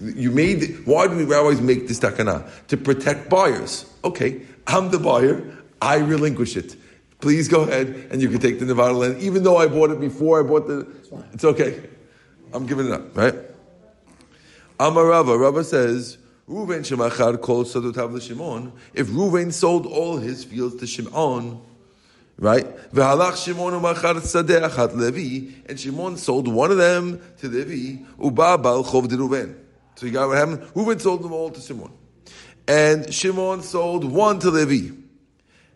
You 0.02 0.30
made, 0.30 0.86
why 0.86 1.06
do 1.08 1.16
we 1.16 1.24
rabbis 1.24 1.60
make 1.60 1.86
this 1.88 2.00
takana? 2.00 2.48
To 2.68 2.76
protect 2.76 3.28
buyers. 3.30 3.86
Okay, 4.02 4.42
I'm 4.66 4.90
the 4.90 4.98
buyer, 4.98 5.42
I 5.80 5.96
relinquish 5.98 6.56
it. 6.56 6.76
Please 7.20 7.48
go 7.48 7.62
ahead 7.62 8.08
and 8.10 8.22
you 8.22 8.28
can 8.28 8.40
take 8.40 8.58
the 8.58 8.64
Nevada 8.64 8.94
land, 8.94 9.20
even 9.20 9.42
though 9.42 9.58
I 9.58 9.66
bought 9.66 9.90
it 9.90 10.00
before 10.00 10.40
I 10.40 10.42
bought 10.42 10.66
the, 10.66 10.86
it's 11.32 11.44
okay. 11.44 11.80
I'm 12.52 12.66
giving 12.66 12.86
it 12.86 12.92
up, 12.92 13.16
right? 13.16 13.34
Amar 14.78 15.04
Rava, 15.04 15.62
says, 15.62 16.16
Ruven 16.48 16.80
shemachar 16.80 17.40
kol 17.40 17.64
sadotav 17.64 18.20
Shimon. 18.20 18.72
If 18.94 19.08
Ruven 19.08 19.52
sold 19.52 19.86
all 19.86 20.16
his 20.16 20.42
fields 20.42 20.76
to 20.76 20.86
Shimon, 20.86 21.60
right? 22.38 22.66
V'halach 22.92 23.44
Shimon 23.44 23.74
u'machar 23.74 24.16
sadeh 24.16 24.68
achat 24.68 24.96
Levi, 24.96 25.52
and 25.68 25.78
Shimon 25.78 26.16
sold 26.16 26.48
one 26.48 26.72
of 26.72 26.78
them 26.78 27.20
to 27.38 27.48
Levi, 27.48 28.02
uba 28.18 28.58
bal 28.58 28.82
chov 28.82 29.06
de 29.06 29.16
Ruven. 29.16 29.54
So 29.94 30.06
you 30.06 30.12
got 30.12 30.28
what 30.28 30.38
happened? 30.38 30.62
Ruven 30.74 31.00
sold 31.00 31.22
them 31.22 31.32
all 31.32 31.50
to 31.50 31.60
Shimon. 31.60 31.92
And 32.66 33.12
Shimon 33.12 33.62
sold 33.62 34.04
one 34.04 34.38
to 34.40 34.50
Levi. 34.50 34.94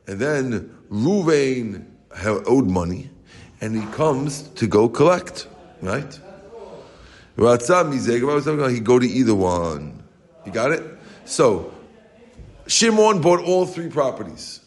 And 0.06 0.18
then 0.18 0.74
Ruvain 0.90 1.86
owed 2.24 2.68
money, 2.68 3.10
and 3.60 3.74
he 3.74 3.86
comes 3.92 4.48
to 4.50 4.66
go 4.66 4.88
collect, 4.88 5.46
right? 5.82 6.20
He 7.36 8.80
go 8.80 8.98
to 8.98 9.06
either 9.06 9.34
one. 9.34 10.02
You 10.46 10.52
got 10.52 10.70
it? 10.72 10.82
So, 11.24 11.72
Shimon 12.66 13.20
bought 13.20 13.40
all 13.40 13.66
three 13.66 13.88
properties. 13.88 14.60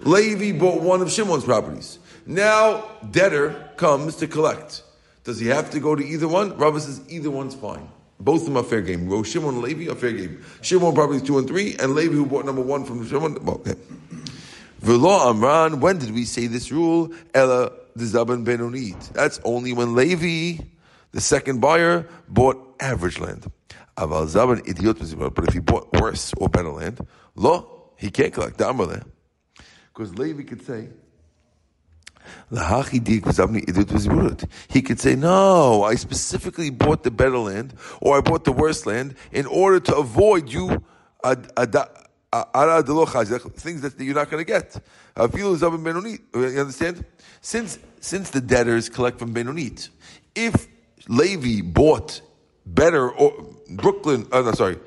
Levi 0.00 0.52
bought 0.58 0.82
one 0.82 1.00
of 1.00 1.10
Shimon's 1.10 1.44
properties. 1.44 1.98
Now, 2.26 2.84
debtor 3.10 3.70
comes 3.76 4.16
to 4.16 4.26
collect. 4.26 4.82
Does 5.24 5.38
he 5.38 5.46
have 5.46 5.70
to 5.70 5.80
go 5.80 5.94
to 5.94 6.04
either 6.04 6.28
one? 6.28 6.56
Rabbi 6.56 6.78
says 6.78 7.00
either 7.08 7.30
one's 7.30 7.54
fine. 7.54 7.88
Both 8.18 8.42
of 8.42 8.46
them 8.46 8.56
are 8.56 8.62
fair 8.62 8.80
game. 8.82 9.08
Shimon 9.24 9.54
and 9.54 9.62
Levi 9.62 9.90
are 9.90 9.94
fair 9.94 10.12
game. 10.12 10.42
Shimon 10.60 10.94
properties 10.94 11.22
two 11.22 11.38
and 11.38 11.46
three, 11.46 11.76
and 11.78 11.94
Levi 11.94 12.14
who 12.14 12.26
bought 12.26 12.44
number 12.44 12.62
one 12.62 12.84
from 12.84 13.06
Shimon. 13.06 13.42
Well, 13.44 13.56
okay. 13.56 13.74
V'lo 14.86 15.28
Amran, 15.30 15.80
when 15.80 15.98
did 15.98 16.14
we 16.14 16.24
say 16.24 16.46
this 16.46 16.70
rule? 16.70 17.10
Ella 17.34 17.72
the 17.96 18.04
Zaban 18.04 18.44
Benonit. 18.46 19.12
That's 19.14 19.40
only 19.42 19.72
when 19.72 19.96
Levi, 19.96 20.62
the 21.10 21.20
second 21.20 21.60
buyer, 21.60 22.08
bought 22.28 22.76
average 22.78 23.18
land. 23.18 23.50
Aval 23.96 24.28
Zaban 24.28 24.64
idit. 24.64 25.34
But 25.34 25.48
if 25.48 25.54
he 25.54 25.58
bought 25.58 25.92
worse 26.00 26.32
or 26.36 26.48
better 26.48 26.70
land, 26.70 27.04
lo, 27.34 27.90
he 27.96 28.10
can't 28.10 28.32
collect 28.32 28.58
the 28.58 28.64
Amrle. 28.64 29.04
Because 29.92 30.16
Levi 30.16 30.44
could 30.44 30.64
say. 30.64 30.90
He 34.68 34.82
could 34.82 35.00
say, 35.00 35.16
"No, 35.16 35.82
I 35.82 35.96
specifically 35.96 36.70
bought 36.70 37.02
the 37.02 37.10
better 37.10 37.38
land, 37.38 37.74
or 38.00 38.18
I 38.18 38.20
bought 38.20 38.44
the 38.44 38.52
worse 38.52 38.86
land, 38.86 39.16
in 39.32 39.46
order 39.46 39.80
to 39.80 39.96
avoid 39.96 40.52
you 40.52 40.84
ad- 41.24 41.50
ad- 41.56 41.74
things 42.44 43.80
that 43.82 44.00
you're 44.00 44.14
not 44.14 44.30
going 44.30 44.44
to 44.44 44.52
get." 44.52 44.80
Benonit. 45.16 46.20
You 46.34 46.60
understand? 46.60 47.04
Since 47.40 47.78
since 48.00 48.30
the 48.30 48.40
debtors 48.40 48.88
collect 48.88 49.18
from 49.18 49.32
benonit, 49.34 49.88
if 50.34 50.68
Levi 51.08 51.62
bought 51.62 52.20
better 52.64 53.10
or 53.10 53.32
Brooklyn, 53.70 54.26
uh, 54.32 54.42
no, 54.42 54.52
sorry, 54.52 54.78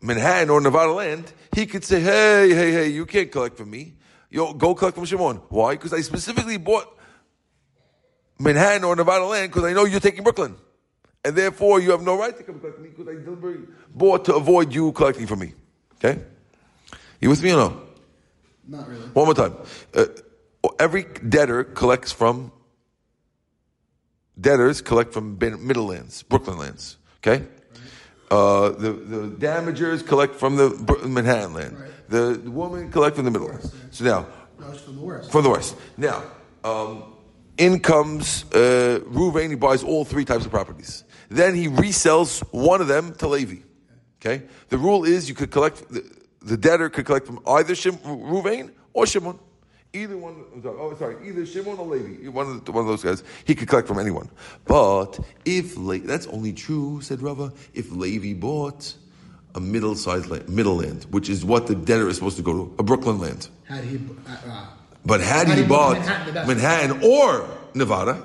Manhattan 0.00 0.50
or 0.50 0.60
Nevada 0.60 0.92
land, 0.92 1.32
he 1.54 1.66
could 1.66 1.84
say, 1.84 2.00
"Hey, 2.00 2.54
hey, 2.54 2.72
hey, 2.72 2.88
you 2.88 3.06
can't 3.06 3.30
collect 3.30 3.56
from 3.56 3.70
me. 3.70 3.94
Yo, 4.30 4.52
go 4.52 4.74
collect 4.74 4.96
from 4.96 5.04
Shimon. 5.04 5.36
Why? 5.48 5.72
Because 5.74 5.92
I 5.92 6.00
specifically 6.02 6.56
bought 6.56 6.86
Manhattan 8.38 8.84
or 8.84 8.94
Nevada 8.96 9.24
land 9.24 9.50
because 9.50 9.64
I 9.64 9.72
know 9.72 9.84
you're 9.84 10.00
taking 10.00 10.22
Brooklyn, 10.22 10.54
and 11.24 11.34
therefore 11.34 11.80
you 11.80 11.90
have 11.90 12.02
no 12.02 12.16
right 12.18 12.36
to 12.36 12.42
come 12.42 12.60
collect 12.60 12.78
me 12.78 12.90
because 12.90 13.08
I 13.08 13.22
deliberately 13.22 13.66
bought 13.94 14.24
to 14.26 14.34
avoid 14.36 14.72
you 14.72 14.92
collecting 14.92 15.26
from 15.26 15.40
me." 15.40 15.54
Okay, 15.96 16.22
you 17.20 17.28
with 17.28 17.42
me 17.42 17.52
or 17.52 17.56
no? 17.56 17.82
Not 18.68 18.88
really. 18.88 19.02
One 19.08 19.24
more 19.26 19.34
time. 19.34 19.54
Uh, 19.94 20.06
every 20.78 21.04
debtor 21.28 21.64
collects 21.64 22.12
from 22.12 22.52
debtors 24.40 24.80
collect 24.80 25.12
from 25.12 25.38
Middle 25.38 25.86
lands, 25.86 26.22
Brooklyn 26.22 26.58
lands. 26.58 26.96
Okay. 27.18 27.44
Uh, 28.30 28.70
the 28.70 28.92
the 28.92 29.28
damagers 29.38 30.06
collect 30.06 30.36
from 30.36 30.56
the 30.56 30.70
Manhattan 31.04 31.52
land. 31.52 31.78
Right. 31.78 31.90
The, 32.08 32.40
the 32.42 32.50
woman 32.50 32.90
collect 32.90 33.16
from 33.16 33.24
the 33.24 33.30
middle 33.30 33.48
land. 33.48 33.70
So 33.90 34.04
now, 34.04 34.26
No, 34.58 34.72
from 34.72 34.96
the 34.96 35.02
worst. 35.02 35.30
from 35.32 35.42
the 35.44 35.50
worst. 35.50 35.76
Now, 35.96 36.22
um, 36.64 37.04
in 37.58 37.80
comes 37.80 38.44
uh, 38.52 39.00
Ruvain. 39.10 39.50
He 39.50 39.56
buys 39.56 39.82
all 39.82 40.04
three 40.04 40.24
types 40.24 40.44
of 40.44 40.50
properties. 40.52 41.04
Then 41.28 41.54
he 41.54 41.68
resells 41.68 42.40
one 42.52 42.80
of 42.80 42.86
them 42.88 43.14
to 43.14 43.28
Levi. 43.28 43.62
Okay. 44.20 44.44
The 44.68 44.78
rule 44.78 45.04
is 45.04 45.28
you 45.28 45.34
could 45.34 45.50
collect 45.50 45.88
the, 45.88 46.04
the 46.42 46.56
debtor 46.56 46.88
could 46.88 47.06
collect 47.06 47.26
from 47.26 47.40
either 47.46 47.74
Shim, 47.74 47.98
Ruvain 47.98 48.70
or 48.92 49.06
Shimon. 49.06 49.38
Either 49.92 50.16
one. 50.16 50.44
Oh, 50.64 50.94
sorry. 50.96 51.16
Either 51.28 51.44
Shimon 51.44 51.78
or 51.78 51.86
Levi. 51.86 52.28
One 52.28 52.46
of 52.46 52.64
the, 52.64 52.72
one 52.72 52.82
of 52.82 52.88
those 52.88 53.02
guys. 53.02 53.24
He 53.44 53.54
could 53.54 53.68
collect 53.68 53.88
from 53.88 53.98
anyone. 53.98 54.30
But 54.64 55.18
if 55.44 55.76
Le- 55.76 55.98
that's 55.98 56.28
only 56.28 56.52
true, 56.52 57.00
said 57.00 57.20
Rava, 57.20 57.52
if 57.74 57.90
Levi 57.90 58.38
bought 58.38 58.94
a 59.56 59.60
middle-sized 59.60 60.28
land, 60.28 60.48
middle 60.48 60.76
land, 60.76 61.06
which 61.10 61.28
is 61.28 61.44
what 61.44 61.66
the 61.66 61.74
debtor 61.74 62.08
is 62.08 62.16
supposed 62.16 62.36
to 62.36 62.42
go 62.42 62.52
to, 62.52 62.74
a 62.78 62.84
Brooklyn 62.84 63.18
land. 63.18 63.48
Had 63.64 63.82
he, 63.82 63.96
uh, 63.96 64.36
uh, 64.48 64.66
But 65.04 65.20
had 65.20 65.48
Had 65.48 65.56
he 65.56 65.64
he 65.64 65.68
bought 65.68 65.98
Manhattan, 65.98 66.46
Manhattan 66.46 67.02
or 67.02 67.48
Nevada, 67.74 68.24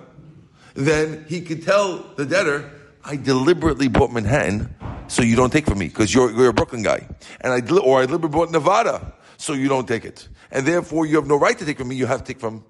then 0.76 1.26
he 1.28 1.42
could 1.42 1.64
tell 1.64 1.98
the 2.16 2.28
debtor, 2.28 2.70
I 3.04 3.16
deliberately 3.16 3.88
bought 3.88 4.12
Manhattan 4.12 4.76
so 5.08 5.22
you 5.22 5.36
don't 5.36 5.52
take 5.52 5.66
from 5.66 5.80
me 5.80 5.88
because 5.88 6.14
you're, 6.14 6.32
you're 6.32 6.50
a 6.50 6.54
Brooklyn 6.54 6.84
guy. 6.84 7.08
And 7.42 7.54
I, 7.54 7.76
or 7.78 8.02
I 8.02 8.06
deliberately 8.06 8.38
bought 8.38 8.52
Nevada 8.52 9.14
so 9.38 9.54
you 9.54 9.68
don't 9.68 9.88
take 9.88 10.06
it. 10.06 10.28
And 10.52 10.66
therefore 10.66 11.06
you 11.06 11.16
have 11.16 11.28
no 11.28 11.38
right 11.38 11.58
to 11.58 11.66
take 11.66 11.78
from 11.78 11.90
me, 11.90 11.96
you 11.96 12.06
have 12.06 12.22
to 12.22 12.26
take 12.26 12.40
from 12.40 12.64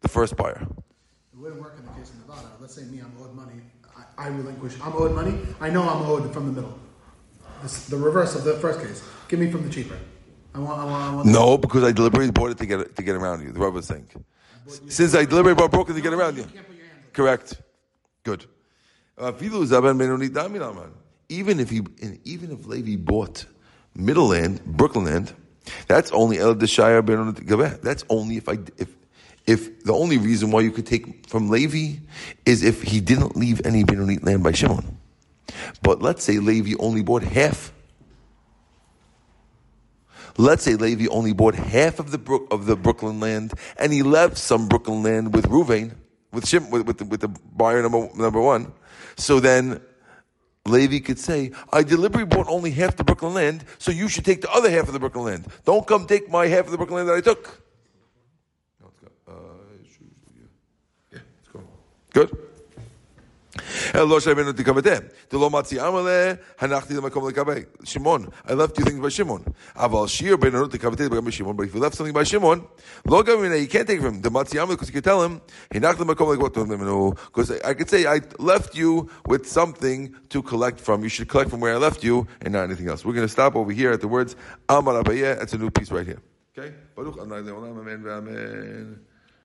the 0.00 0.08
first 0.08 0.36
buyer. 0.36 0.60
it 0.62 1.38
wouldn't 1.38 1.60
work 1.60 1.76
in 1.78 1.84
the 1.86 1.92
case 1.92 2.10
of 2.10 2.18
Nevada. 2.18 2.48
Let's 2.60 2.74
say 2.74 2.82
me, 2.84 3.00
I'm 3.00 3.12
owed 3.20 3.34
money. 3.34 3.60
I, 3.96 4.26
I 4.26 4.28
relinquish. 4.28 4.74
I'm 4.82 4.92
owed 4.92 5.14
money. 5.14 5.38
I 5.60 5.70
know 5.70 5.88
I'm 5.88 6.02
owed 6.02 6.32
from 6.32 6.46
the 6.46 6.52
middle. 6.52 6.78
This, 7.62 7.86
the 7.86 7.96
reverse 7.96 8.34
of 8.34 8.44
the 8.44 8.54
first 8.54 8.80
case. 8.80 9.02
Give 9.28 9.40
me 9.40 9.50
from 9.50 9.62
the 9.66 9.70
cheaper. 9.70 9.98
I 10.54 10.58
want. 10.58 10.78
I 10.78 10.84
want. 10.84 11.02
I 11.02 11.14
want 11.14 11.28
No, 11.28 11.58
because 11.58 11.82
I 11.82 11.92
deliberately 11.92 12.30
bought 12.30 12.50
it 12.50 12.58
to 12.58 12.66
get, 12.66 12.96
to 12.96 13.02
get 13.02 13.16
around 13.16 13.42
you, 13.42 13.52
the 13.52 13.58
rubber 13.58 13.80
thing. 13.80 14.06
Since 14.88 15.14
I 15.14 15.24
deliberately 15.24 15.54
bought 15.54 15.70
Brooklyn 15.70 15.96
to 15.96 16.02
get 16.02 16.12
around 16.12 16.36
you. 16.36 16.44
can't 16.44 16.66
put 16.66 16.76
your 16.76 16.86
hands 16.86 17.04
on 17.04 17.12
Correct. 17.12 17.62
Good. 18.22 18.46
Even 21.28 21.60
if 21.60 21.70
he, 21.70 21.82
even 22.24 22.52
if 22.52 22.66
Levi 22.66 22.96
bought 22.96 23.46
Middle 23.94 24.28
Land, 24.28 24.64
Brooklyn 24.64 25.04
Land, 25.04 25.32
that's 25.86 26.10
only 26.12 26.38
El. 26.38 26.54
That's 26.54 28.04
only 28.08 28.36
if 28.36 28.48
I, 28.48 28.58
if, 28.76 28.88
if 29.46 29.84
the 29.84 29.92
only 29.92 30.18
reason 30.18 30.50
why 30.50 30.60
you 30.60 30.70
could 30.70 30.86
take 30.86 31.28
from 31.28 31.48
Levi 31.48 32.00
is 32.44 32.62
if 32.62 32.82
he 32.82 33.00
didn't 33.00 33.36
leave 33.36 33.64
any 33.64 33.84
benoni 33.84 34.18
land 34.18 34.42
by 34.42 34.52
Shimon. 34.52 34.98
But 35.82 36.02
let's 36.02 36.24
say 36.24 36.38
Levi 36.38 36.74
only 36.78 37.02
bought 37.02 37.22
half. 37.22 37.72
Let's 40.36 40.64
say 40.64 40.74
Levi 40.74 41.06
only 41.10 41.32
bought 41.32 41.54
half 41.54 42.00
of 42.00 42.10
the 42.10 42.18
Brook, 42.18 42.48
of 42.50 42.66
the 42.66 42.74
Brooklyn 42.74 43.20
land, 43.20 43.52
and 43.78 43.92
he 43.92 44.02
left 44.02 44.36
some 44.36 44.66
Brooklyn 44.66 45.02
land 45.02 45.32
with 45.32 45.46
Ruvain, 45.46 45.94
with 46.32 46.44
Shim, 46.44 46.70
with, 46.70 46.86
with, 46.86 46.98
the, 46.98 47.04
with 47.04 47.20
the 47.20 47.28
buyer 47.28 47.82
number 47.82 48.08
number 48.16 48.40
one. 48.40 48.72
So 49.16 49.40
then 49.40 49.80
Levi 50.66 51.00
could 51.00 51.18
say, 51.18 51.52
I 51.72 51.82
deliberately 51.82 52.24
bought 52.24 52.48
only 52.48 52.70
half 52.70 52.96
the 52.96 53.04
Brooklyn 53.04 53.34
land, 53.34 53.64
so 53.78 53.90
you 53.90 54.08
should 54.08 54.24
take 54.24 54.40
the 54.40 54.50
other 54.50 54.70
half 54.70 54.86
of 54.86 54.92
the 54.92 55.00
Brooklyn 55.00 55.24
land. 55.24 55.46
Don't 55.64 55.86
come 55.86 56.06
take 56.06 56.30
my 56.30 56.46
half 56.46 56.64
of 56.66 56.70
the 56.70 56.78
Brooklyn 56.78 57.06
land 57.06 57.08
that 57.10 57.16
I 57.16 57.20
took. 57.20 57.62
Uh, 59.28 59.32
yeah, 61.12 61.18
let's 61.18 61.48
go. 61.52 61.60
Good? 62.12 62.43
Shimon, 67.84 68.32
I 68.46 68.54
left 68.54 68.76
two 68.76 68.84
things 68.84 69.00
by 69.00 69.08
Shimon. 69.08 69.54
But 69.74 70.04
if 71.66 71.74
you 71.74 71.80
left 71.80 71.94
something 71.94 72.12
by 72.12 72.24
Shimon, 72.24 72.66
you 73.04 73.68
can't 73.68 73.86
take 73.86 74.00
from 74.00 74.14
him. 74.14 74.22
The 74.22 74.30
Matzi 74.30 74.68
because 74.68 74.88
you 74.88 74.92
can 74.92 75.02
tell 75.02 75.22
him, 75.22 75.40
Hanachti 75.70 76.04
Lamakom 76.04 76.36
Lekabe. 76.36 77.16
Because 77.26 77.50
I 77.62 77.74
could 77.74 77.90
say, 77.90 78.06
I 78.06 78.20
left 78.38 78.74
you 78.74 79.10
with 79.26 79.46
something 79.46 80.14
to 80.30 80.42
collect 80.42 80.80
from. 80.80 81.02
You 81.02 81.08
should 81.08 81.28
collect 81.28 81.50
from 81.50 81.60
where 81.60 81.74
I 81.74 81.78
left 81.78 82.04
you 82.04 82.26
and 82.42 82.52
not 82.52 82.64
anything 82.64 82.88
else. 82.88 83.04
We're 83.04 83.14
going 83.14 83.26
to 83.26 83.32
stop 83.32 83.56
over 83.56 83.72
here 83.72 83.92
at 83.92 84.00
the 84.00 84.08
words 84.08 84.36
Amar 84.68 85.02
Abaye. 85.02 85.38
That's 85.38 85.52
a 85.52 85.58
new 85.58 85.70
piece 85.70 85.90
right 85.90 86.06
here. 86.06 86.20
Okay? 86.56 86.72
Baruch 86.94 87.18
Amen. 87.18 89.00